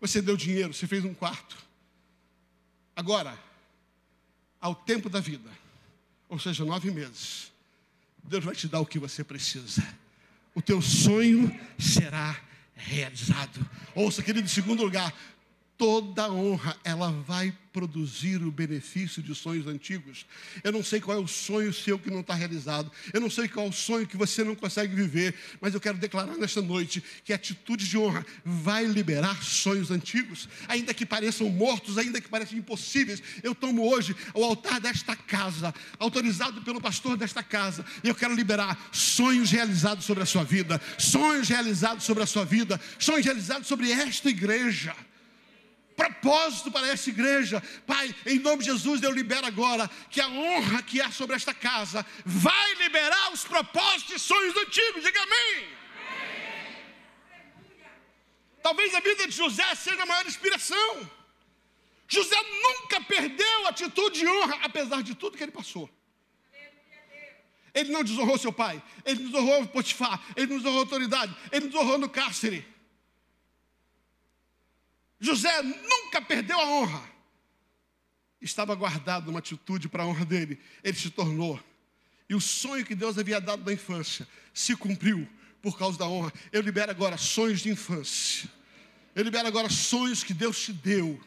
você 0.00 0.22
deu 0.22 0.36
dinheiro, 0.36 0.72
você 0.72 0.86
fez 0.86 1.04
um 1.04 1.14
quarto. 1.14 1.56
Agora, 2.94 3.38
ao 4.60 4.74
tempo 4.74 5.08
da 5.08 5.20
vida, 5.20 5.50
ou 6.28 6.38
seja, 6.38 6.64
nove 6.64 6.90
meses, 6.90 7.52
Deus 8.24 8.44
vai 8.44 8.54
te 8.54 8.66
dar 8.68 8.80
o 8.80 8.86
que 8.86 8.98
você 8.98 9.22
precisa 9.24 9.82
o 10.58 10.62
teu 10.62 10.82
sonho 10.82 11.56
será 11.78 12.36
realizado. 12.74 13.64
Ouça, 13.94 14.24
querido, 14.24 14.44
em 14.44 14.50
segundo 14.50 14.82
lugar, 14.82 15.14
toda 15.78 16.30
honra 16.30 16.76
ela 16.84 17.12
vai 17.12 17.54
produzir 17.72 18.42
o 18.42 18.50
benefício 18.50 19.22
de 19.22 19.32
sonhos 19.32 19.68
antigos. 19.68 20.26
Eu 20.64 20.72
não 20.72 20.82
sei 20.82 21.00
qual 21.00 21.16
é 21.16 21.20
o 21.20 21.28
sonho 21.28 21.72
seu 21.72 21.96
que 21.96 22.10
não 22.10 22.20
está 22.20 22.34
realizado. 22.34 22.90
Eu 23.12 23.20
não 23.20 23.30
sei 23.30 23.46
qual 23.46 23.66
é 23.66 23.68
o 23.68 23.72
sonho 23.72 24.04
que 24.06 24.16
você 24.16 24.42
não 24.42 24.56
consegue 24.56 24.92
viver. 24.92 25.32
Mas 25.60 25.74
eu 25.74 25.80
quero 25.80 25.96
declarar 25.96 26.36
nesta 26.36 26.60
noite 26.60 27.02
que 27.24 27.32
a 27.32 27.36
atitude 27.36 27.88
de 27.88 27.96
honra 27.96 28.26
vai 28.44 28.84
liberar 28.84 29.40
sonhos 29.44 29.92
antigos, 29.92 30.48
ainda 30.66 30.92
que 30.92 31.06
pareçam 31.06 31.48
mortos, 31.48 31.96
ainda 31.96 32.20
que 32.20 32.28
pareçam 32.28 32.58
impossíveis. 32.58 33.22
Eu 33.44 33.54
tomo 33.54 33.88
hoje 33.88 34.16
o 34.34 34.42
altar 34.42 34.80
desta 34.80 35.14
casa, 35.14 35.72
autorizado 36.00 36.60
pelo 36.62 36.80
pastor 36.80 37.16
desta 37.16 37.44
casa, 37.44 37.84
e 38.02 38.08
eu 38.08 38.14
quero 38.14 38.34
liberar 38.34 38.88
sonhos 38.90 39.52
realizados 39.52 40.04
sobre 40.04 40.24
a 40.24 40.26
sua 40.26 40.42
vida, 40.42 40.80
sonhos 40.98 41.48
realizados 41.48 42.02
sobre 42.02 42.24
a 42.24 42.26
sua 42.26 42.44
vida, 42.44 42.80
sonhos 42.98 43.24
realizados 43.24 43.68
sobre 43.68 43.92
esta 43.92 44.28
igreja 44.28 44.96
propósito 45.98 46.70
para 46.70 46.86
essa 46.86 47.10
igreja. 47.10 47.60
Pai, 47.86 48.14
em 48.24 48.38
nome 48.38 48.62
de 48.62 48.70
Jesus, 48.70 49.02
eu 49.02 49.10
libero 49.10 49.46
agora 49.46 49.90
que 50.08 50.20
a 50.20 50.28
honra 50.28 50.80
que 50.82 51.00
há 51.00 51.10
sobre 51.10 51.34
esta 51.34 51.52
casa 51.52 52.06
vai 52.24 52.74
liberar 52.76 53.32
os 53.32 53.42
propósitos 53.44 54.14
e 54.14 54.18
sonhos 54.18 54.56
antigos. 54.56 55.02
Diga 55.02 55.22
amém. 55.22 55.68
Talvez 58.62 58.94
a 58.94 59.00
vida 59.00 59.26
de 59.26 59.34
José 59.34 59.74
seja 59.74 60.02
a 60.02 60.06
maior 60.06 60.26
inspiração. 60.26 61.10
José 62.06 62.36
nunca 62.66 63.00
perdeu 63.02 63.66
a 63.66 63.70
atitude 63.70 64.20
de 64.20 64.26
honra, 64.26 64.56
apesar 64.62 65.02
de 65.02 65.14
tudo 65.14 65.36
que 65.36 65.42
ele 65.42 65.52
passou. 65.52 65.90
Ele 67.74 67.92
não 67.92 68.02
desonrou 68.02 68.38
seu 68.38 68.52
pai, 68.52 68.82
ele 69.04 69.24
desonrou 69.24 69.66
Potifar, 69.66 70.20
ele 70.34 70.46
desonrou 70.46 70.78
a 70.78 70.80
autoridade, 70.80 71.34
ele 71.52 71.66
desonrou 71.68 71.98
no 71.98 72.08
cárcere. 72.08 72.66
José 75.20 75.62
nunca 75.62 76.20
perdeu 76.20 76.58
a 76.60 76.68
honra. 76.68 77.02
Estava 78.40 78.74
guardado 78.74 79.30
uma 79.30 79.40
atitude 79.40 79.88
para 79.88 80.04
a 80.04 80.06
honra 80.06 80.24
dele. 80.24 80.60
Ele 80.82 80.96
se 80.96 81.10
tornou. 81.10 81.60
E 82.28 82.34
o 82.34 82.40
sonho 82.40 82.84
que 82.84 82.94
Deus 82.94 83.18
havia 83.18 83.40
dado 83.40 83.64
na 83.64 83.72
infância 83.72 84.28
se 84.54 84.76
cumpriu 84.76 85.28
por 85.60 85.76
causa 85.76 85.98
da 85.98 86.06
honra. 86.06 86.32
Eu 86.52 86.60
libero 86.60 86.90
agora 86.90 87.16
sonhos 87.16 87.60
de 87.60 87.70
infância. 87.70 88.48
Eu 89.14 89.24
libero 89.24 89.48
agora 89.48 89.68
sonhos 89.68 90.22
que 90.22 90.32
Deus 90.32 90.62
te 90.62 90.72
deu. 90.72 91.20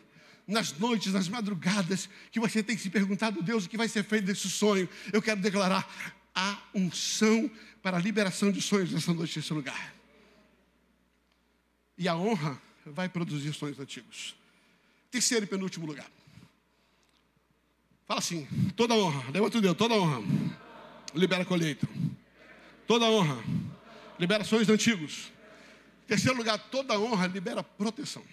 Nas 0.48 0.72
noites, 0.78 1.14
nas 1.14 1.28
madrugadas, 1.28 2.10
que 2.32 2.40
você 2.40 2.64
tem 2.64 2.78
se 2.78 2.90
perguntado, 2.90 3.42
Deus, 3.42 3.66
o 3.66 3.70
que 3.70 3.78
vai 3.78 3.88
ser 3.88 4.04
feito 4.04 4.26
desse 4.26 4.50
sonho? 4.50 4.88
Eu 5.12 5.22
quero 5.22 5.40
declarar 5.40 5.88
a 6.34 6.62
unção 6.74 7.50
para 7.82 7.98
a 7.98 8.00
liberação 8.00 8.52
de 8.52 8.62
sonhos 8.62 8.92
nessa 8.92 9.14
noite, 9.14 9.38
nesse 9.38 9.54
lugar. 9.54 9.94
E 11.98 12.08
a 12.08 12.16
honra 12.16 12.60
vai 12.86 13.08
produzir 13.08 13.54
sonhos 13.54 13.80
antigos. 13.80 14.36
Terceiro 15.10 15.46
e 15.46 15.48
penúltimo 15.48 15.86
lugar. 15.86 16.10
Fala 18.08 18.20
assim: 18.20 18.48
toda 18.76 18.94
honra, 18.94 19.30
levanta 19.32 19.58
o 19.58 19.62
dedo, 19.62 19.76
toda 19.76 19.94
honra, 19.96 20.22
libera 21.14 21.44
a 21.44 21.46
colheita. 21.46 21.88
Toda 22.88 23.06
honra, 23.06 23.38
libera 24.20 24.44
sonhos 24.44 24.70
antigos. 24.70 25.32
Terceiro 26.08 26.38
lugar, 26.38 26.58
toda 26.70 27.00
honra 27.00 27.28
libera 27.28 27.64
proteção. 27.64 28.24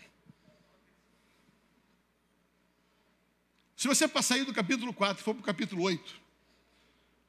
Se 3.76 3.86
você 3.86 4.08
passar 4.08 4.34
aí 4.34 4.44
do 4.44 4.52
capítulo 4.52 4.92
4 4.92 5.20
e 5.20 5.24
for 5.24 5.34
para 5.34 5.42
o 5.42 5.44
capítulo 5.44 5.82
8 5.82 6.20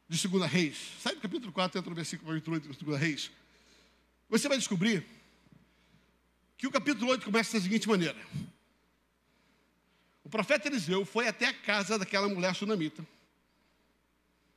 de 0.07 0.27
2 0.27 0.51
Reis, 0.51 0.77
sai 0.99 1.13
do 1.13 1.21
capítulo 1.21 1.51
4 1.51 1.77
entra 1.77 1.89
no 1.89 1.95
versículo 1.95 2.31
8 2.31 2.59
de 2.59 2.83
2 2.83 2.99
Reis, 2.99 3.29
você 4.27 4.47
vai 4.47 4.57
descobrir 4.57 5.05
que 6.59 6.67
o 6.67 6.71
capítulo 6.71 7.09
8 7.11 7.23
começa 7.23 7.53
da 7.53 7.63
seguinte 7.63 7.87
maneira: 7.87 8.19
O 10.25 10.29
profeta 10.29 10.67
Eliseu 10.67 11.05
foi 11.05 11.25
até 11.25 11.47
a 11.47 11.53
casa 11.53 11.97
daquela 11.97 12.27
mulher 12.27 12.53
sunamita. 12.53 13.07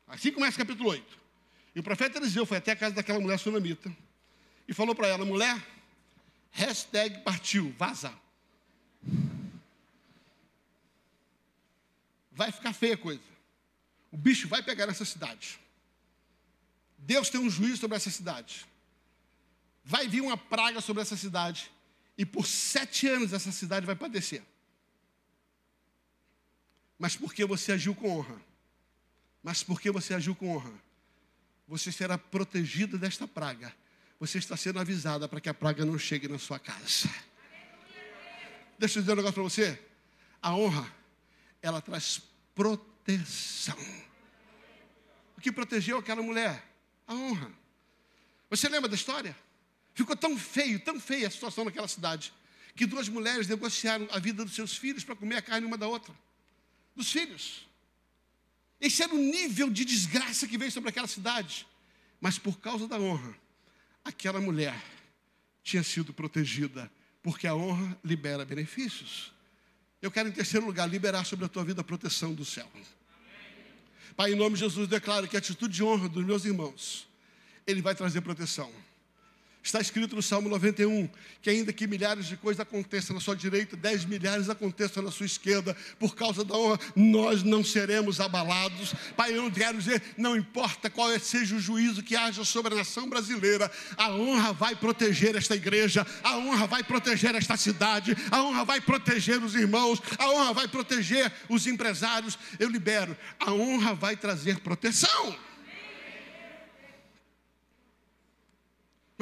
Assim 0.09 0.32
começa 0.32 0.57
o 0.57 0.66
capítulo 0.66 0.90
8. 0.90 1.18
E 1.76 1.80
o 1.80 1.82
profeta 1.82 2.18
Eliseu 2.18 2.44
foi 2.44 2.59
até 2.59 2.72
a 2.72 2.76
casa 2.76 2.96
daquela 2.96 3.20
mulher 3.20 3.38
sunamita 3.38 3.90
e 4.66 4.74
falou 4.74 4.96
para 4.96 5.07
ela: 5.07 5.24
mulher, 5.24 5.64
hashtag 6.50 7.20
partiu, 7.20 7.72
vaza. 7.78 8.12
Vai 12.32 12.50
ficar 12.50 12.72
feia 12.72 12.94
a 12.94 12.98
coisa. 12.98 13.22
O 14.11 14.16
bicho 14.16 14.48
vai 14.48 14.61
pegar 14.61 14.88
essa 14.88 15.05
cidade. 15.05 15.61
Deus 16.98 17.30
tem 17.30 17.40
um 17.40 17.48
juízo 17.48 17.76
sobre 17.76 17.96
essa 17.96 18.11
cidade. 18.11 18.66
Vai 19.84 20.09
vir 20.09 20.20
uma 20.20 20.36
praga 20.36 20.80
sobre 20.80 21.03
essa 21.03 21.16
cidade. 21.16 21.70
E 22.22 22.24
por 22.24 22.46
sete 22.46 23.08
anos 23.08 23.32
essa 23.32 23.50
cidade 23.50 23.84
vai 23.84 23.96
padecer. 23.96 24.44
Mas 26.96 27.16
porque 27.16 27.44
você 27.44 27.72
agiu 27.72 27.96
com 27.96 28.16
honra. 28.16 28.40
Mas 29.42 29.64
porque 29.64 29.90
você 29.90 30.14
agiu 30.14 30.32
com 30.36 30.54
honra. 30.54 30.72
Você 31.66 31.90
será 31.90 32.16
protegido 32.16 32.96
desta 32.96 33.26
praga. 33.26 33.74
Você 34.20 34.38
está 34.38 34.56
sendo 34.56 34.78
avisada 34.78 35.28
para 35.28 35.40
que 35.40 35.48
a 35.48 35.54
praga 35.54 35.84
não 35.84 35.98
chegue 35.98 36.28
na 36.28 36.38
sua 36.38 36.60
casa. 36.60 37.10
Deixa 38.78 39.00
eu 39.00 39.02
dizer 39.02 39.14
um 39.14 39.16
negócio 39.16 39.34
para 39.34 39.42
você. 39.42 39.84
A 40.40 40.54
honra, 40.54 40.94
ela 41.60 41.80
traz 41.80 42.22
proteção. 42.54 43.76
O 45.36 45.40
que 45.40 45.50
protegeu 45.50 45.98
aquela 45.98 46.22
mulher? 46.22 46.64
A 47.04 47.14
honra. 47.14 47.50
Você 48.48 48.68
lembra 48.68 48.88
da 48.88 48.94
história? 48.94 49.36
Ficou 49.95 50.16
tão 50.16 50.36
feio, 50.38 50.80
tão 50.80 50.99
feia 50.99 51.28
a 51.28 51.30
situação 51.30 51.64
naquela 51.64 51.88
cidade, 51.88 52.32
que 52.74 52.86
duas 52.86 53.09
mulheres 53.09 53.47
negociaram 53.47 54.09
a 54.11 54.18
vida 54.18 54.45
dos 54.45 54.55
seus 54.55 54.76
filhos 54.76 55.05
para 55.05 55.14
comer 55.14 55.36
a 55.36 55.43
carne 55.43 55.66
uma 55.66 55.76
da 55.76 55.86
outra. 55.86 56.14
Dos 56.97 57.11
filhos. 57.11 57.66
Esse 58.80 59.03
era 59.03 59.14
o 59.14 59.18
nível 59.18 59.70
de 59.70 59.84
desgraça 59.84 60.47
que 60.47 60.59
veio 60.59 60.72
sobre 60.72 60.90
aquela 60.90 61.07
cidade. 61.07 61.66
Mas 62.20 62.38
por 62.38 62.59
causa 62.59 62.88
da 62.88 62.99
honra, 62.99 63.34
aquela 64.05 64.40
mulher 64.40 64.80
tinha 65.62 65.82
sido 65.82 66.12
protegida, 66.12 66.90
porque 67.22 67.47
a 67.47 67.55
honra 67.55 67.99
libera 68.05 68.45
benefícios. 68.45 69.32
Eu 70.01 70.11
quero, 70.11 70.28
em 70.28 70.32
terceiro 70.32 70.66
lugar, 70.66 70.88
liberar 70.88 71.24
sobre 71.24 71.45
a 71.45 71.49
tua 71.49 71.64
vida 71.64 71.80
a 71.80 71.84
proteção 71.84 72.34
do 72.34 72.45
céu. 72.45 72.68
Pai, 74.16 74.32
em 74.32 74.36
nome 74.36 74.55
de 74.55 74.61
Jesus, 74.61 74.88
declaro 74.88 75.28
que 75.28 75.36
a 75.36 75.38
atitude 75.38 75.74
de 75.74 75.82
honra 75.84 76.09
dos 76.09 76.24
meus 76.24 76.45
irmãos, 76.45 77.09
ele 77.66 77.80
vai 77.80 77.95
trazer 77.95 78.20
proteção. 78.20 78.72
Está 79.62 79.80
escrito 79.80 80.16
no 80.16 80.22
Salmo 80.22 80.48
91 80.48 81.08
que, 81.40 81.48
ainda 81.48 81.72
que 81.72 81.86
milhares 81.86 82.26
de 82.26 82.36
coisas 82.36 82.60
aconteçam 82.60 83.14
na 83.14 83.20
sua 83.20 83.36
direita, 83.36 83.76
dez 83.76 84.04
milhares 84.04 84.50
aconteçam 84.50 85.02
na 85.02 85.10
sua 85.10 85.26
esquerda, 85.26 85.76
por 86.00 86.16
causa 86.16 86.44
da 86.44 86.56
honra, 86.56 86.80
nós 86.96 87.44
não 87.44 87.62
seremos 87.62 88.20
abalados. 88.20 88.92
Pai, 89.16 89.36
eu 89.36 89.50
quero 89.52 89.78
dizer, 89.78 90.02
não 90.16 90.36
importa 90.36 90.90
qual 90.90 91.16
seja 91.20 91.54
o 91.54 91.60
juízo 91.60 92.02
que 92.02 92.16
haja 92.16 92.44
sobre 92.44 92.74
a 92.74 92.76
nação 92.76 93.08
brasileira, 93.08 93.70
a 93.96 94.10
honra 94.10 94.52
vai 94.52 94.74
proteger 94.74 95.36
esta 95.36 95.54
igreja, 95.54 96.04
a 96.24 96.38
honra 96.38 96.66
vai 96.66 96.82
proteger 96.82 97.34
esta 97.34 97.56
cidade, 97.56 98.16
a 98.30 98.42
honra 98.42 98.64
vai 98.64 98.80
proteger 98.80 99.42
os 99.42 99.54
irmãos, 99.54 100.02
a 100.18 100.28
honra 100.28 100.52
vai 100.52 100.68
proteger 100.68 101.32
os 101.48 101.66
empresários. 101.68 102.36
Eu 102.58 102.68
libero, 102.68 103.16
a 103.38 103.52
honra 103.52 103.94
vai 103.94 104.16
trazer 104.16 104.58
proteção. 104.58 105.36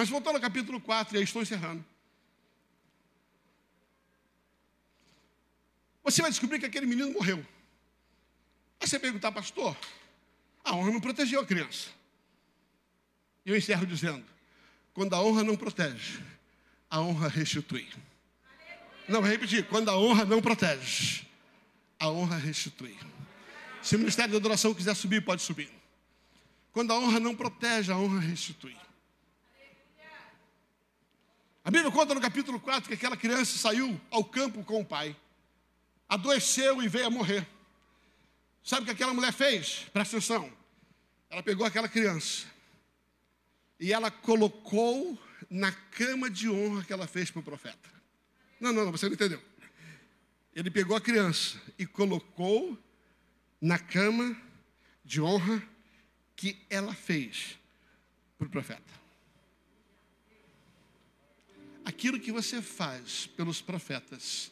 Mas 0.01 0.09
voltando 0.09 0.36
ao 0.36 0.40
capítulo 0.40 0.80
4, 0.80 1.14
e 1.14 1.18
aí 1.18 1.24
estou 1.24 1.42
encerrando. 1.42 1.84
Você 6.03 6.22
vai 6.22 6.30
descobrir 6.30 6.59
que 6.59 6.64
aquele 6.64 6.86
menino 6.86 7.12
morreu. 7.12 7.46
Aí 8.80 8.88
você 8.88 8.98
perguntar, 8.98 9.30
pastor, 9.30 9.76
a 10.64 10.74
honra 10.74 10.90
não 10.90 11.03
protegeu 11.03 11.38
a 11.42 11.44
criança. 11.44 11.90
E 13.44 13.51
eu 13.51 13.57
encerro 13.59 13.86
dizendo: 13.86 14.24
quando 14.94 15.12
a 15.12 15.20
honra 15.20 15.44
não 15.44 15.55
protege, 15.55 16.24
a 16.88 17.03
honra 17.03 17.28
restitui. 17.28 17.86
Não, 19.07 19.20
vou 19.20 19.30
repetir: 19.30 19.66
quando 19.66 19.90
a 19.90 19.98
honra 19.98 20.24
não 20.24 20.40
protege, 20.40 21.26
a 21.98 22.09
honra 22.09 22.38
restitui. 22.38 22.96
Se 23.82 23.96
o 23.96 23.98
ministério 23.98 24.32
da 24.32 24.38
adoração 24.38 24.72
quiser 24.72 24.96
subir, 24.96 25.22
pode 25.22 25.42
subir. 25.42 25.70
Quando 26.72 26.90
a 26.90 26.98
honra 26.98 27.20
não 27.20 27.36
protege, 27.36 27.92
a 27.92 27.98
honra 27.98 28.20
restitui. 28.20 28.74
A 31.63 31.71
Bíblia 31.71 31.93
conta 31.93 32.15
no 32.15 32.21
capítulo 32.21 32.59
4 32.59 32.89
que 32.89 32.95
aquela 32.95 33.17
criança 33.17 33.59
saiu 33.59 34.01
ao 34.11 34.25
campo 34.25 34.65
com 34.65 34.81
o 34.81 34.85
pai, 34.85 35.15
adoeceu 36.09 36.83
e 36.83 36.89
veio 36.89 37.07
a 37.07 37.11
morrer. 37.11 37.47
Sabe 38.65 38.83
o 38.83 38.85
que 38.87 38.93
aquela 38.93 39.13
mulher 39.13 39.33
fez? 39.33 39.87
Presta 39.93 40.17
atenção. 40.17 40.51
Ela 41.29 41.43
pegou 41.43 41.67
aquela 41.67 41.89
criança 41.89 42.47
e 43.79 43.93
ela 43.93 44.11
colocou 44.11 45.19
na 45.49 45.73
cama 45.73 46.31
de 46.31 46.49
honra 46.49 46.85
que 46.85 46.93
ela 46.93 47.07
fez 47.07 47.31
para 47.31 47.41
o 47.41 47.45
profeta. 47.45 47.91
Não, 48.59 48.73
não, 48.73 48.85
não, 48.85 48.93
você 48.93 49.07
não 49.07 49.15
entendeu. 49.15 49.43
Ele 50.55 50.71
pegou 50.71 50.97
a 50.97 51.01
criança 51.01 51.61
e 51.79 51.87
colocou 51.87 52.79
na 53.61 53.79
cama 53.79 54.37
de 55.05 55.21
honra 55.21 55.63
que 56.35 56.65
ela 56.69 56.95
fez 56.95 57.59
para 58.39 58.47
o 58.47 58.51
profeta. 58.51 58.99
Aquilo 61.91 62.20
que 62.20 62.30
você 62.30 62.62
faz 62.62 63.26
pelos 63.36 63.61
profetas 63.61 64.51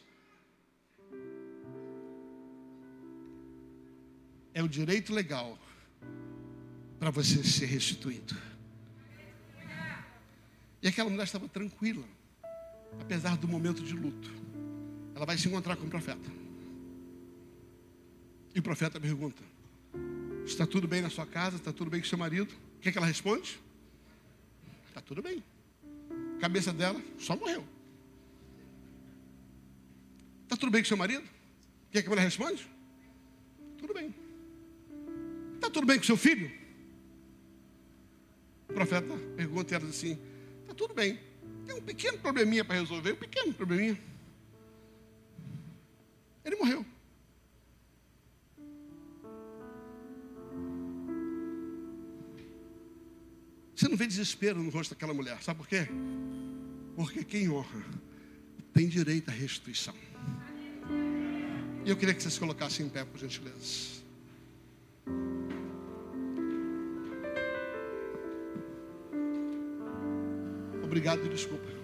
é 4.53 4.61
o 4.61 4.67
direito 4.67 5.13
legal 5.13 5.57
para 6.99 7.09
você 7.09 7.41
ser 7.43 7.65
restituído. 7.65 8.35
E 10.81 10.87
aquela 10.87 11.09
mulher 11.09 11.23
estava 11.23 11.47
tranquila, 11.47 12.05
apesar 12.99 13.37
do 13.37 13.47
momento 13.47 13.81
de 13.81 13.93
luto. 13.93 14.29
Ela 15.15 15.25
vai 15.25 15.37
se 15.37 15.47
encontrar 15.47 15.77
com 15.77 15.85
o 15.85 15.89
profeta. 15.89 16.29
E 18.53 18.59
o 18.59 18.63
profeta 18.63 18.99
pergunta: 18.99 19.41
Está 20.45 20.67
tudo 20.67 20.87
bem 20.89 21.01
na 21.01 21.09
sua 21.09 21.25
casa? 21.25 21.55
Está 21.55 21.71
tudo 21.71 21.89
bem 21.89 22.01
com 22.01 22.07
seu 22.07 22.17
marido? 22.17 22.53
O 22.77 22.81
que, 22.81 22.89
é 22.89 22.91
que 22.91 22.97
ela 22.97 23.07
responde? 23.07 23.59
Está 24.89 25.01
tudo 25.01 25.21
bem 25.21 25.41
cabeça 26.39 26.73
dela 26.73 27.01
só 27.17 27.35
morreu. 27.35 27.63
Está 30.43 30.57
tudo 30.57 30.71
bem 30.71 30.81
com 30.81 30.87
seu 30.87 30.97
marido? 30.97 31.23
O 31.23 31.91
que, 31.91 31.99
é 31.99 32.01
que 32.01 32.07
a 32.07 32.09
mulher 32.09 32.23
responde? 32.23 32.67
Tudo 33.77 33.93
bem. 33.93 34.13
Está 35.55 35.69
tudo 35.69 35.85
bem 35.85 35.97
com 35.97 36.03
seu 36.03 36.17
filho? 36.17 36.51
O 38.67 38.73
profeta 38.73 39.17
pergunta 39.35 39.73
e 39.73 39.75
ela 39.75 39.85
diz 39.85 39.95
assim: 39.95 40.19
Está 40.61 40.73
tudo 40.73 40.93
bem. 40.93 41.19
Tem 41.65 41.75
um 41.75 41.81
pequeno 41.81 42.17
probleminha 42.17 42.65
para 42.65 42.79
resolver, 42.79 43.13
um 43.13 43.17
pequeno 43.17 43.53
probleminha. 43.53 43.99
Ele 46.43 46.55
morreu. 46.55 46.85
Vê 53.99 54.07
desespero 54.07 54.63
no 54.63 54.69
rosto 54.69 54.91
daquela 54.91 55.13
mulher, 55.13 55.43
sabe 55.43 55.59
por 55.59 55.67
quê? 55.67 55.85
Porque 56.95 57.21
quem 57.21 57.49
honra 57.49 57.83
tem 58.73 58.87
direito 58.87 59.29
à 59.29 59.33
restituição. 59.33 59.93
E 61.83 61.89
eu 61.89 61.97
queria 61.97 62.13
que 62.13 62.23
você 62.23 62.29
se 62.29 62.39
colocasse 62.39 62.81
em 62.81 62.87
pé, 62.87 63.03
por 63.03 63.19
gentileza. 63.19 63.99
Obrigado 70.81 71.25
e 71.25 71.29
desculpa. 71.29 71.78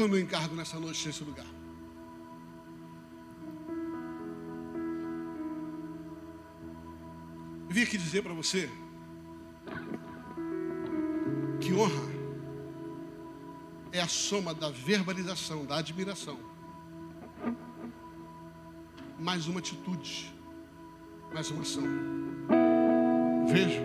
Foi 0.00 0.06
o 0.06 0.12
meu 0.12 0.20
encargo 0.20 0.54
nessa 0.54 0.80
noite, 0.80 1.06
nesse 1.06 1.22
lugar? 1.22 1.44
Eu 7.68 7.74
vim 7.74 7.82
aqui 7.82 7.98
dizer 7.98 8.22
para 8.22 8.32
você 8.32 8.70
que 11.60 11.74
honra 11.74 12.10
é 13.92 14.00
a 14.00 14.08
soma 14.08 14.54
da 14.54 14.70
verbalização, 14.70 15.66
da 15.66 15.76
admiração, 15.76 16.38
mais 19.18 19.48
uma 19.48 19.58
atitude, 19.58 20.34
mais 21.34 21.50
uma 21.50 21.60
ação. 21.60 21.84
Vejo 23.52 23.82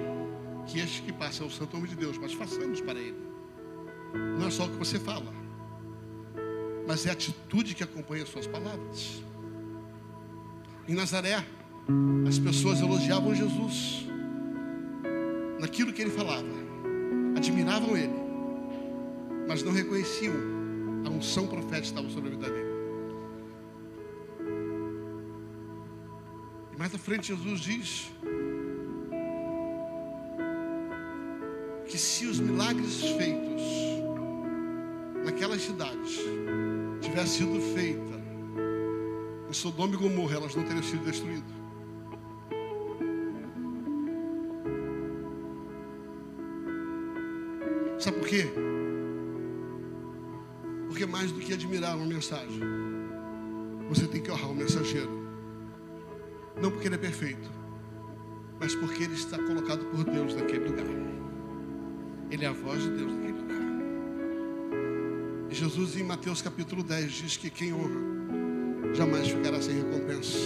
que 0.65 0.79
este 0.79 1.01
que 1.01 1.11
passa 1.11 1.43
é 1.43 1.45
o 1.45 1.51
santo 1.51 1.75
homem 1.75 1.89
de 1.89 1.97
Deus, 1.97 2.17
mas 2.17 2.31
façamos 2.31 2.79
para 2.79 2.97
ele. 2.97 3.21
Não 4.39 4.47
é 4.47 4.49
só 4.49 4.63
o 4.63 4.69
que 4.69 4.77
você 4.77 4.97
fala 4.97 5.43
mas 6.87 7.05
é 7.05 7.09
a 7.09 7.13
atitude 7.13 7.73
que 7.73 7.83
acompanha 7.83 8.23
as 8.23 8.29
suas 8.29 8.47
palavras. 8.47 9.23
Em 10.87 10.93
Nazaré, 10.93 11.43
as 12.27 12.37
pessoas 12.37 12.79
elogiavam 12.79 13.33
Jesus 13.33 14.07
naquilo 15.59 15.91
que 15.91 16.01
ele 16.01 16.11
falava, 16.11 16.47
admiravam 17.35 17.97
ele, 17.97 18.13
mas 19.47 19.63
não 19.63 19.71
reconheciam 19.71 20.33
a 21.05 21.09
unção 21.09 21.47
profética 21.47 21.81
que 21.81 21.87
estava 21.87 22.09
sobre 22.09 22.29
a 22.29 22.31
vida 22.35 22.49
dele. 22.49 22.75
E 26.73 26.77
mais 26.77 26.93
à 26.93 26.97
frente, 26.97 27.27
Jesus 27.27 27.61
diz 27.61 28.11
que 31.87 31.97
se 31.97 32.25
os 32.25 32.39
milagres 32.39 33.01
feitos 33.01 33.61
naquelas 35.23 35.61
cidades 35.61 36.19
tivesse 37.15 37.37
sido 37.37 37.61
feita 37.73 38.21
em 39.49 39.53
Sodoma 39.53 39.93
e 39.93 39.97
Gomorra, 39.97 40.35
elas 40.35 40.53
não 40.53 40.65
teriam 40.65 40.83
sido 40.83 41.05
destruídas. 41.05 41.55
Sabe 47.97 48.19
por 48.19 48.27
quê? 48.27 48.49
Porque 50.89 51.05
mais 51.05 51.31
do 51.31 51.39
que 51.39 51.53
admirar 51.53 51.95
uma 51.95 52.05
mensagem, 52.05 52.59
você 53.87 54.05
tem 54.07 54.21
que 54.21 54.29
honrar 54.29 54.51
o 54.51 54.55
mensageiro. 54.55 55.25
Não 56.61 56.69
porque 56.69 56.89
ele 56.89 56.95
é 56.95 56.97
perfeito, 56.97 57.49
mas 58.59 58.75
porque 58.75 59.03
ele 59.03 59.13
está 59.13 59.37
colocado 59.37 59.85
por 59.85 60.03
Deus 60.03 60.35
naquele 60.35 60.67
lugar. 60.67 60.85
Ele 62.29 62.43
é 62.43 62.47
a 62.49 62.51
voz 62.51 62.83
de 62.83 62.89
Deus 62.89 63.13
naquele 63.13 63.39
lugar. 63.39 63.54
Jesus, 65.55 65.95
em 65.95 66.03
Mateus 66.03 66.41
capítulo 66.41 66.83
10, 66.83 67.11
diz 67.13 67.37
que 67.37 67.49
quem 67.49 67.71
honra 67.71 68.01
jamais 68.93 69.29
ficará 69.29 69.61
sem 69.61 69.75
recompensa. 69.77 70.37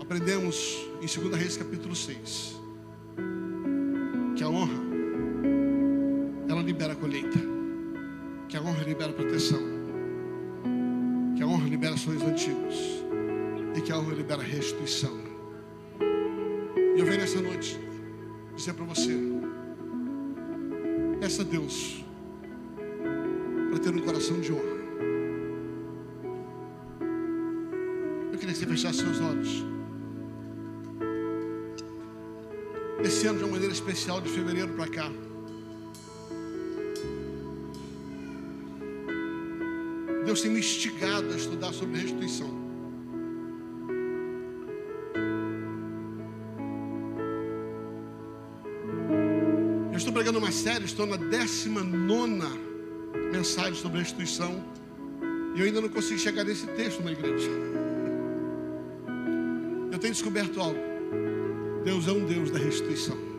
Aprendemos 0.00 0.78
em 1.02 1.20
2 1.20 1.36
Reis 1.36 1.58
capítulo 1.58 1.94
6 1.94 2.56
que 4.34 4.42
a 4.42 4.48
honra 4.48 4.81
cá. 35.02 35.10
Deus 40.24 40.40
tem 40.40 40.50
me 40.50 40.60
instigado 40.60 41.32
a 41.32 41.36
estudar 41.36 41.72
sobre 41.72 42.00
restituição. 42.00 42.62
Eu 49.90 49.96
estou 49.96 50.12
pregando 50.12 50.38
uma 50.38 50.52
série, 50.52 50.84
estou 50.84 51.06
na 51.06 51.16
19 51.16 52.72
mensagem 53.32 53.74
sobre 53.74 53.98
restituição. 53.98 54.64
E 55.54 55.60
eu 55.60 55.66
ainda 55.66 55.80
não 55.80 55.88
consigo 55.88 56.18
chegar 56.18 56.44
nesse 56.44 56.66
texto 56.68 57.02
na 57.02 57.12
igreja. 57.12 57.50
Eu 59.90 59.98
tenho 59.98 60.14
descoberto 60.14 60.60
algo. 60.60 60.78
Deus 61.84 62.08
é 62.08 62.12
um 62.12 62.24
Deus 62.24 62.50
da 62.50 62.58
restituição. 62.58 63.31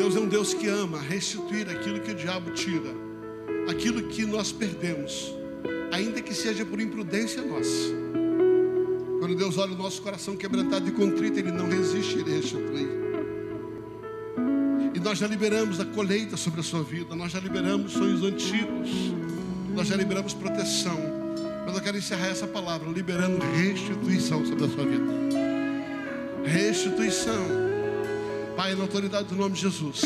Deus 0.00 0.16
é 0.16 0.20
um 0.20 0.26
Deus 0.26 0.54
que 0.54 0.66
ama 0.66 0.98
restituir 0.98 1.68
aquilo 1.68 2.00
que 2.00 2.12
o 2.12 2.14
diabo 2.14 2.50
tira, 2.52 2.90
aquilo 3.68 4.02
que 4.04 4.24
nós 4.24 4.50
perdemos, 4.50 5.34
ainda 5.92 6.22
que 6.22 6.32
seja 6.32 6.64
por 6.64 6.80
imprudência 6.80 7.42
nossa. 7.42 7.92
Quando 9.18 9.34
Deus 9.34 9.58
olha 9.58 9.74
o 9.74 9.76
nosso 9.76 10.00
coração 10.00 10.38
quebrantado 10.38 10.88
e 10.88 10.92
contrito, 10.92 11.38
Ele 11.38 11.52
não 11.52 11.68
resiste, 11.68 12.16
Ele 12.16 12.34
restitui. 12.34 12.88
E 14.94 15.00
nós 15.00 15.18
já 15.18 15.26
liberamos 15.26 15.78
a 15.78 15.84
colheita 15.84 16.34
sobre 16.34 16.60
a 16.60 16.62
sua 16.62 16.82
vida, 16.82 17.14
nós 17.14 17.30
já 17.32 17.38
liberamos 17.38 17.92
sonhos 17.92 18.22
antigos, 18.22 18.88
nós 19.74 19.86
já 19.86 19.96
liberamos 19.96 20.32
proteção. 20.32 20.98
Mas 21.66 21.74
eu 21.76 21.82
quero 21.82 21.98
encerrar 21.98 22.28
essa 22.28 22.46
palavra, 22.46 22.88
liberando 22.88 23.38
restituição 23.54 24.46
sobre 24.46 24.64
a 24.64 24.68
sua 24.70 24.86
vida. 24.86 25.12
Restituição. 26.46 27.69
Pai, 28.60 28.74
na 28.74 28.82
autoridade 28.82 29.26
do 29.26 29.36
nome 29.36 29.54
de 29.54 29.62
Jesus. 29.62 30.02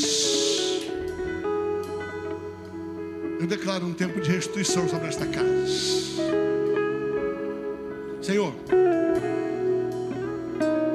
Eu 3.41 3.49
declaro 3.49 3.85
um 3.85 3.93
tempo 3.93 4.21
de 4.21 4.31
restituição 4.31 4.89
sobre 4.89 5.09
esta 5.09 5.27
casa. 5.27 5.67
Senhor, 8.23 8.55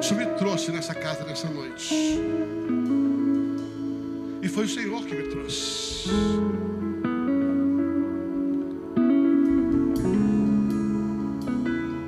o 0.00 0.14
me 0.14 0.24
trouxe 0.38 0.72
nessa 0.72 0.94
casa 0.94 1.22
nessa 1.24 1.50
noite. 1.50 1.94
E 4.40 4.48
foi 4.48 4.64
o 4.64 4.68
Senhor 4.68 5.04
que 5.04 5.14
me 5.14 5.28
trouxe. 5.28 6.08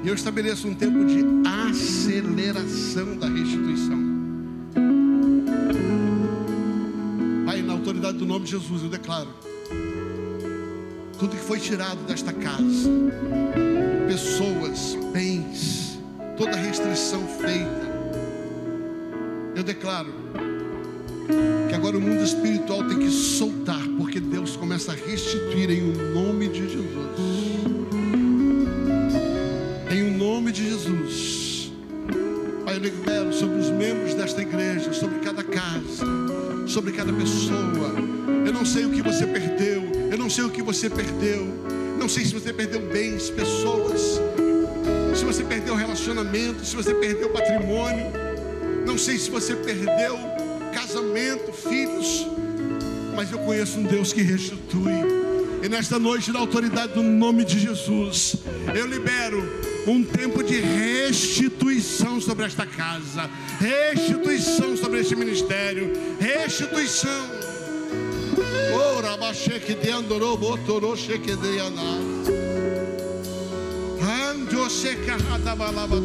E 0.03 0.09
eu 0.09 0.15
estabeleço 0.15 0.67
um 0.67 0.75
tempo 0.75 1.05
de 1.05 1.23
aceleração 1.47 3.19
da 3.19 3.29
restituição. 3.29 4.12
Nome 8.43 8.45
de 8.45 8.51
Jesus, 8.51 8.83
eu 8.83 8.89
declaro: 8.89 9.29
tudo 11.19 11.37
que 11.37 11.43
foi 11.43 11.61
tirado 11.61 12.05
desta 12.07 12.33
casa, 12.33 12.91
pessoas, 14.09 14.97
bens, 15.13 15.99
toda 16.37 16.57
restrição 16.57 17.27
feita, 17.41 17.93
eu 19.55 19.63
declaro 19.63 20.13
que 21.69 21.75
agora 21.75 21.97
o 21.97 22.01
mundo 22.01 22.23
espiritual 22.23 22.87
tem 22.89 22.99
que 22.99 23.11
soltar, 23.11 23.83
porque 23.97 24.19
Deus 24.19 24.57
começa 24.57 24.93
a 24.93 24.95
restituir 24.95 25.71
em 25.71 25.91
o 25.91 26.15
nome 26.15 26.49
de 26.49 26.69
Jesus. 26.69 26.87
Em 29.91 30.03
o 30.03 30.19
nome 30.19 30.51
de 30.51 30.69
Jesus. 30.69 31.73
Pai, 32.65 32.77
eu 32.77 32.81
libero 32.81 33.33
sobre 33.33 33.59
os 33.59 33.71
membros 33.71 34.15
desta 34.15 34.43
igreja, 34.43 34.93
sobre 34.93 35.21
cada 35.21 35.45
casa, 35.45 36.05
sobre 36.73 36.93
cada 36.93 37.13
pessoa. 37.13 37.93
Eu 38.47 38.53
não 38.53 38.65
sei 38.65 38.87
o 38.87 38.91
que 38.91 39.03
você 39.03 39.27
perdeu, 39.27 39.83
eu 40.11 40.17
não 40.17 40.31
sei 40.31 40.45
o 40.45 40.51
que 40.51 40.63
você 40.63 40.89
perdeu. 40.89 41.47
Não 41.99 42.09
sei 42.09 42.25
se 42.25 42.33
você 42.33 42.51
perdeu 42.53 42.81
bens, 42.91 43.29
pessoas, 43.29 44.19
se 45.15 45.25
você 45.25 45.45
perdeu 45.45 45.77
relacionamento, 45.77 46.65
se 46.65 46.75
você 46.75 46.95
perdeu 46.95 47.29
patrimônio. 47.29 48.07
Não 48.87 48.97
sei 48.97 49.19
se 49.19 49.31
você 49.31 49.55
perdeu 49.55 50.19
casamento, 50.73 51.53
filhos, 51.53 52.27
mas 53.15 53.31
eu 53.31 53.39
conheço 53.41 53.79
um 53.79 53.85
Deus 53.85 54.13
que 54.13 54.23
restitui. 54.23 54.93
E 55.63 55.69
nesta 55.69 55.99
noite, 55.99 56.33
na 56.33 56.41
autoridade 56.41 56.95
do 56.95 57.03
nome 57.03 57.45
de 57.45 57.59
Jesus, 57.59 58.37
eu 58.75 58.87
libero 58.87 59.72
um 59.87 60.05
tempo 60.05 60.43
de 60.43 60.61
restituição 60.61 62.21
sobre 62.21 62.45
esta 62.47 62.67
casa, 62.67 63.29
restituição 63.59 64.77
sobre 64.77 65.01
este 65.01 65.17
ministério, 65.17 65.93
restituição. 66.21 67.31
Ora, 68.97 69.17
bacheque 69.17 69.75
de 69.75 69.91
andorou, 69.91 70.37
botorou, 70.37 70.97
cheque 70.97 71.37
de 71.37 71.59
checa, 74.69 75.17
radabalaba, 75.31 75.97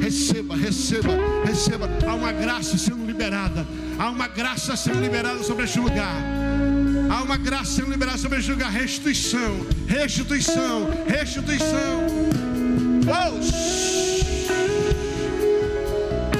Receba, 0.00 0.56
receba, 0.56 1.12
receba. 1.44 1.88
Há 2.06 2.14
uma 2.14 2.32
graça 2.32 2.78
sendo 2.78 3.04
liberada. 3.04 3.66
Há 3.98 4.10
uma 4.10 4.28
graça 4.28 4.76
sendo 4.76 5.00
liberada 5.00 5.42
sobre 5.42 5.64
este 5.64 5.78
lugar. 5.78 6.37
Há 7.10 7.22
uma 7.22 7.36
graça 7.36 7.72
sendo 7.72 7.90
liberada 7.90 8.18
sobre 8.18 8.38
lugar. 8.40 8.70
Restituição, 8.70 9.66
restituição, 9.86 10.90
restituição. 11.06 12.06
Oh! 13.06 13.38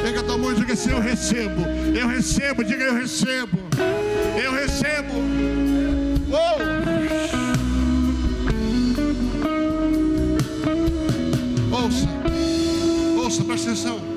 Pega 0.02 0.20
a 0.20 0.22
tua 0.22 0.36
mão 0.38 0.52
e 0.52 0.54
diga 0.56 0.74
assim: 0.74 0.90
Eu 0.90 1.00
recebo, 1.00 1.62
eu 1.98 2.06
recebo. 2.08 2.64
Diga 2.64 2.84
eu 2.84 2.94
recebo, 2.94 3.58
eu 4.42 4.52
recebo. 4.52 5.14
Oh! 6.30 6.58
Ouça, 11.74 12.08
ouça, 13.22 13.44
presta 13.44 13.70
atenção. 13.70 14.07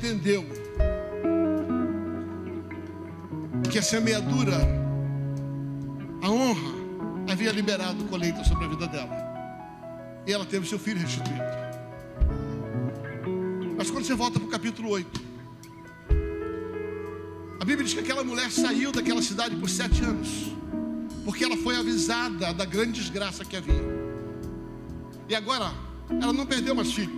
Entendeu 0.00 0.46
que 3.70 3.78
a 3.78 3.82
semeadura, 3.82 4.56
a 6.22 6.30
honra, 6.30 6.80
havia 7.30 7.52
liberado 7.52 8.02
colheita 8.04 8.42
sobre 8.44 8.64
a 8.64 8.68
vida 8.68 8.88
dela. 8.88 9.14
E 10.26 10.32
ela 10.32 10.46
teve 10.46 10.66
seu 10.66 10.78
filho 10.78 10.98
restituído. 10.98 11.42
Mas 13.76 13.90
quando 13.90 14.04
você 14.04 14.14
volta 14.14 14.40
para 14.40 14.48
o 14.48 14.50
capítulo 14.50 14.88
8, 14.90 15.20
a 17.60 17.64
Bíblia 17.64 17.84
diz 17.84 17.92
que 17.92 18.00
aquela 18.00 18.24
mulher 18.24 18.50
saiu 18.50 18.90
daquela 18.90 19.22
cidade 19.22 19.54
por 19.56 19.68
sete 19.68 20.02
anos, 20.02 20.28
porque 21.26 21.44
ela 21.44 21.58
foi 21.58 21.76
avisada 21.76 22.54
da 22.54 22.64
grande 22.64 23.00
desgraça 23.00 23.44
que 23.44 23.54
havia. 23.54 24.00
E 25.28 25.34
agora, 25.34 25.72
ela 26.08 26.32
não 26.32 26.46
perdeu 26.46 26.74
mais 26.74 26.90
filho, 26.92 27.16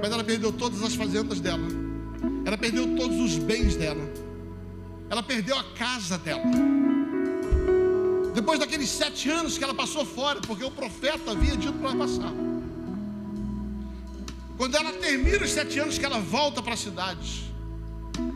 mas 0.00 0.10
ela 0.10 0.24
perdeu 0.24 0.52
todas 0.52 0.82
as 0.82 0.94
fazendas 0.94 1.38
dela, 1.38 1.83
ela 2.44 2.58
perdeu 2.58 2.96
todos 2.96 3.18
os 3.20 3.36
bens 3.38 3.76
dela, 3.76 4.04
ela 5.08 5.22
perdeu 5.22 5.56
a 5.58 5.64
casa 5.74 6.18
dela. 6.18 6.42
Depois 8.34 8.58
daqueles 8.58 8.88
sete 8.88 9.30
anos 9.30 9.56
que 9.56 9.64
ela 9.64 9.74
passou 9.74 10.04
fora, 10.04 10.40
porque 10.40 10.64
o 10.64 10.70
profeta 10.70 11.30
havia 11.30 11.56
dito 11.56 11.74
para 11.74 11.90
ela 11.90 11.98
passar. 11.98 12.32
Quando 14.56 14.74
ela 14.76 14.92
termina 14.92 15.44
os 15.44 15.50
sete 15.50 15.78
anos 15.78 15.98
que 15.98 16.04
ela 16.04 16.18
volta 16.18 16.60
para 16.62 16.74
a 16.74 16.76
cidade, 16.76 17.44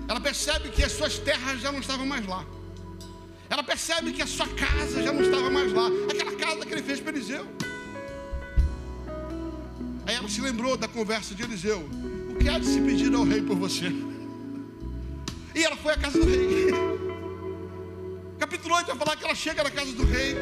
ela 0.08 0.20
percebe 0.20 0.68
que 0.70 0.82
as 0.82 0.92
suas 0.92 1.18
terras 1.18 1.60
já 1.60 1.70
não 1.72 1.80
estavam 1.80 2.06
mais 2.06 2.26
lá. 2.26 2.44
Ela 3.50 3.62
percebe 3.62 4.12
que 4.12 4.22
a 4.22 4.26
sua 4.26 4.46
casa 4.48 5.02
já 5.02 5.12
não 5.12 5.22
estava 5.22 5.50
mais 5.50 5.72
lá. 5.72 5.88
Aquela 6.10 6.32
casa 6.36 6.66
que 6.66 6.72
ele 6.72 6.82
fez 6.82 7.00
para 7.00 7.12
Eliseu. 7.12 7.46
Aí 10.06 10.14
ela 10.14 10.28
se 10.28 10.40
lembrou 10.40 10.76
da 10.76 10.86
conversa 10.86 11.34
de 11.34 11.42
Eliseu. 11.42 11.88
Que 12.40 12.48
há 12.48 12.62
se 12.62 12.80
pedir 12.80 13.14
ao 13.14 13.24
rei 13.24 13.42
por 13.42 13.56
você? 13.56 13.92
E 15.54 15.64
ela 15.64 15.76
foi 15.76 15.92
à 15.92 15.96
casa 15.96 16.18
do 16.18 16.24
rei. 16.24 16.70
Capítulo 18.38 18.74
8 18.76 18.86
vai 18.86 18.96
falar 18.96 19.16
que 19.16 19.24
ela 19.24 19.34
chega 19.34 19.62
na 19.64 19.70
casa 19.70 19.92
do 19.92 20.04
rei. 20.04 20.36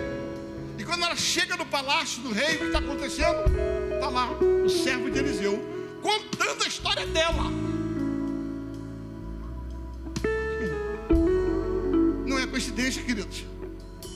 E 0.79 0.85
quando 0.85 1.03
ela 1.03 1.17
chega 1.17 1.57
no 1.57 1.65
palácio 1.65 2.23
do 2.23 2.33
rei, 2.33 2.57
o 2.57 2.59
que 2.59 2.65
está 2.67 2.79
acontecendo? 2.79 3.39
Está 3.95 4.09
lá 4.11 4.31
o 4.33 4.69
servo 4.69 5.11
de 5.11 5.19
Eliseu 5.19 5.77
contando 6.03 6.63
a 6.63 6.69
história 6.69 7.07
dela. 7.07 7.51
Não 12.27 12.39
é 12.39 12.47
coincidência, 12.47 13.03
queridos. 13.03 13.45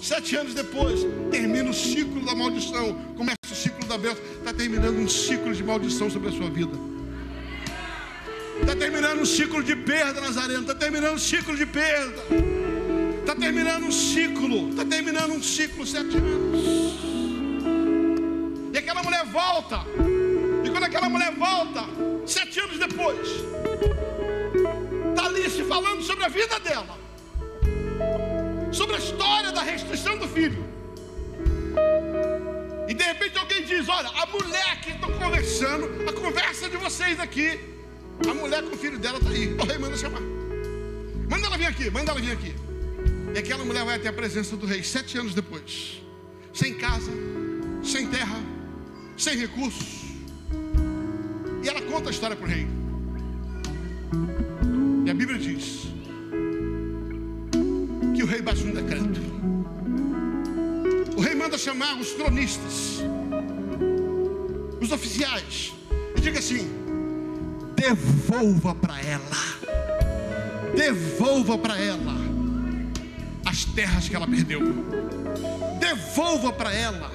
Sete 0.03 0.37
anos 0.37 0.55
depois, 0.55 1.01
termina 1.31 1.71
o 1.71 1.75
ciclo 1.75 2.25
da 2.25 2.35
maldição, 2.35 2.95
começa 3.17 3.39
o 3.51 3.55
ciclo 3.55 3.87
da 3.87 3.99
bênção. 3.99 4.23
Está 4.39 4.53
terminando 4.53 4.99
um 4.99 5.09
ciclo 5.09 5.55
de 5.55 5.65
maldição 5.65 6.11
sobre 6.11 6.29
a 6.29 6.33
sua 6.33 6.51
vida. 6.51 6.73
Está 8.71 8.85
terminando 8.85 9.21
um 9.21 9.27
ciclo 9.27 9.65
de 9.65 9.75
perda, 9.75 10.21
Nazareno. 10.21 10.61
Está 10.61 10.77
terminando 10.77 11.15
um 11.15 11.19
ciclo 11.19 11.57
de 11.57 11.67
perda. 11.67 12.23
Está 13.19 13.35
terminando 13.35 13.83
um 13.83 13.91
ciclo. 13.91 14.71
Está 14.71 14.85
terminando 14.85 15.33
um 15.33 15.43
ciclo, 15.43 15.85
sete 15.85 16.17
anos. 16.17 16.65
E 18.73 18.79
aquela 18.79 19.03
mulher 19.03 19.25
volta. 19.27 19.81
E 20.65 20.71
quando 20.71 20.85
aquela 20.85 21.09
mulher 21.09 21.33
volta, 21.35 21.81
sete 22.25 22.61
anos 22.61 22.79
depois, 22.79 23.29
está 25.09 25.27
ali 25.27 25.51
se 25.51 25.65
falando 25.65 26.03
sobre 26.05 26.25
a 26.25 26.29
vida 26.29 26.61
dela 26.61 26.97
sobre 28.71 28.95
a 28.95 28.99
história 29.01 29.51
da 29.51 29.63
restrição 29.63 30.17
do 30.17 30.29
filho. 30.29 30.65
E 32.87 32.95
de 32.95 33.03
repente 33.03 33.37
alguém 33.37 33.65
diz: 33.65 33.89
Olha, 33.89 34.11
a 34.11 34.27
mulher 34.27 34.81
que 34.81 34.93
estão 34.93 35.11
conversando, 35.19 36.09
a 36.09 36.13
conversa 36.13 36.69
de 36.69 36.77
vocês 36.77 37.19
aqui, 37.19 37.80
a 38.29 38.35
mulher 38.35 38.63
com 38.63 38.75
o 38.75 38.79
filho 38.79 38.99
dela 38.99 39.19
está 39.19 39.31
aí. 39.31 39.55
O 39.55 39.65
rei 39.65 39.79
manda 39.79 39.97
chamar. 39.97 40.21
Manda 41.29 41.47
ela 41.47 41.57
vir 41.57 41.67
aqui, 41.67 41.91
manda 41.91 42.11
ela 42.11 42.21
vir 42.21 42.33
aqui. 42.33 42.55
E 43.35 43.39
aquela 43.39 43.65
mulher 43.65 43.85
vai 43.85 43.97
até 43.97 44.09
a 44.09 44.13
presença 44.13 44.57
do 44.57 44.67
rei 44.67 44.83
sete 44.83 45.17
anos 45.17 45.35
depois, 45.35 46.03
sem 46.53 46.75
casa, 46.75 47.13
sem 47.83 48.09
terra, 48.09 48.39
sem 49.17 49.37
recursos. 49.37 50.01
E 51.63 51.69
ela 51.69 51.81
conta 51.83 52.09
a 52.09 52.11
história 52.11 52.35
para 52.35 52.45
o 52.45 52.49
rei. 52.49 52.67
E 55.07 55.11
a 55.11 55.15
Bíblia 55.15 55.39
diz 55.39 55.87
que 58.17 58.23
o 58.23 58.27
rei 58.27 58.43
baixa 58.43 58.65
um 58.65 58.73
decreto. 58.73 59.21
O 61.17 61.21
rei 61.21 61.35
manda 61.35 61.57
chamar 61.57 61.99
os 61.99 62.13
cronistas, 62.13 63.01
os 64.81 64.91
oficiais, 64.91 65.73
e 66.17 66.21
diga 66.21 66.39
assim: 66.39 66.80
devolva 67.81 68.75
para 68.75 69.01
ela, 69.01 69.25
devolva 70.77 71.57
para 71.57 71.79
ela 71.81 72.15
as 73.47 73.65
terras 73.65 74.07
que 74.07 74.15
ela 74.15 74.27
perdeu, 74.27 74.61
devolva 75.81 76.53
para 76.53 76.75
ela 76.75 77.11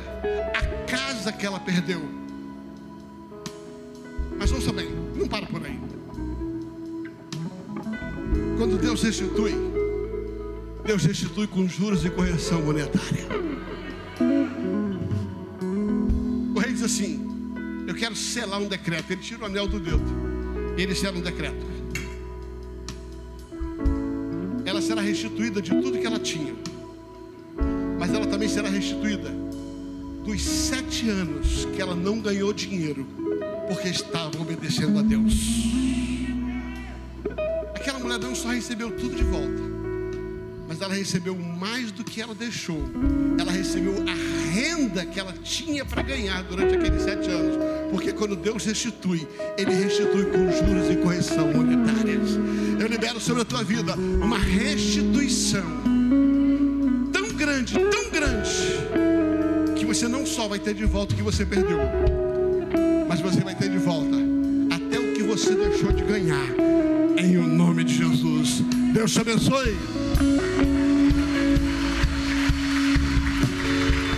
a 0.55 0.86
casa 0.89 1.32
que 1.32 1.45
ela 1.45 1.59
perdeu. 1.59 2.01
Mas 4.39 4.51
ouça 4.51 4.74
bem, 4.74 4.89
não 5.16 5.28
para 5.28 5.45
por 5.45 5.63
aí. 5.63 5.80
Quando 8.57 8.80
Deus 8.80 9.03
restitui, 9.03 9.53
Deus 10.84 11.03
restitui 11.05 11.45
com 11.45 11.68
juros 11.68 12.03
e 12.03 12.09
correção 12.09 12.63
monetária. 12.63 13.28
O 16.55 16.59
rei 16.59 16.74
diz 16.74 16.82
assim: 16.82 17.24
Eu 17.88 17.93
quero 17.93 18.16
selar 18.16 18.59
um 18.59 18.68
decreto. 18.68 19.11
Ele 19.11 19.22
tira 19.22 19.43
o 19.43 19.45
anel 19.45 19.68
do 19.68 19.80
dedo. 19.80 20.24
Ele 20.78 20.93
sela 20.93 21.17
um 21.17 21.21
decreto. 21.21 21.65
Ela 24.65 24.82
será 24.82 25.01
restituída 25.01 25.61
de 25.61 25.69
tudo 25.69 25.97
que 25.97 26.05
ela 26.05 26.19
tinha. 26.19 26.53
Mas 27.97 28.13
ela 28.13 28.26
também 28.26 28.49
será 28.49 28.67
restituída 28.67 29.30
dos 30.26 30.41
sete 30.41 31.07
anos 31.09 31.65
que 31.76 31.82
ela 31.82 31.95
não 31.95 32.19
ganhou 32.19 32.51
dinheiro, 32.51 33.07
porque 33.67 33.89
estava 33.89 34.41
obedecendo 34.41 34.99
a 34.99 35.01
Deus. 35.03 35.34
Aquela 37.76 37.99
mulher 37.99 38.19
não 38.19 38.34
só 38.34 38.49
recebeu 38.49 38.91
tudo 38.91 39.15
de 39.15 39.23
volta, 39.23 39.61
mas 40.67 40.82
ela 40.82 40.95
recebeu 40.95 41.36
mais 41.36 41.91
do 41.91 42.03
que 42.03 42.21
ela 42.21 42.34
deixou. 42.34 42.82
Ela 43.39 43.51
recebeu 43.51 43.93
a 44.07 44.51
renda 44.51 45.05
que 45.05 45.19
ela 45.19 45.34
tinha 45.43 45.86
para 45.86 46.01
ganhar 46.01 46.43
durante 46.43 46.76
aqueles 46.76 47.03
sete 47.03 47.30
anos. 47.30 47.55
Porque 47.91 48.11
quando 48.11 48.36
Deus 48.36 48.65
restitui, 48.65 49.27
Ele 49.57 49.73
restitui 49.73 50.25
com 50.25 50.51
juros 50.51 50.89
e 50.91 50.95
correção 50.97 51.51
monetárias. 51.53 52.31
Eu 52.79 52.88
libero 52.88 53.19
sobre 53.19 53.41
a 53.41 53.45
tua 53.45 53.63
vida 53.63 53.95
uma 53.95 54.38
restituição 54.38 55.65
tão 57.11 57.29
grande, 57.29 57.73
tão 57.73 58.09
grande, 58.09 58.49
que 59.75 59.86
você 59.86 60.07
não 60.07 60.25
só 60.25 60.47
vai 60.47 60.59
ter 60.59 60.73
de 60.73 60.86
volta 60.86 61.13
o 61.13 61.17
que 61.17 61.23
você 61.23 61.45
perdeu, 61.45 61.79
mas 63.07 63.21
você 63.21 63.41
vai 63.41 63.55
ter 63.55 63.69
de 63.69 63.77
volta 63.77 64.17
até 64.71 64.99
o 64.99 65.13
que 65.13 65.23
você 65.23 65.55
deixou 65.55 65.91
de 65.91 66.03
ganhar. 66.03 66.45
Em 67.17 67.38
o 67.38 67.47
nome 67.47 67.83
de 67.86 67.95
Jesus. 67.95 68.61
Deus 68.93 69.13
te 69.13 69.21
abençoe. 69.21 69.75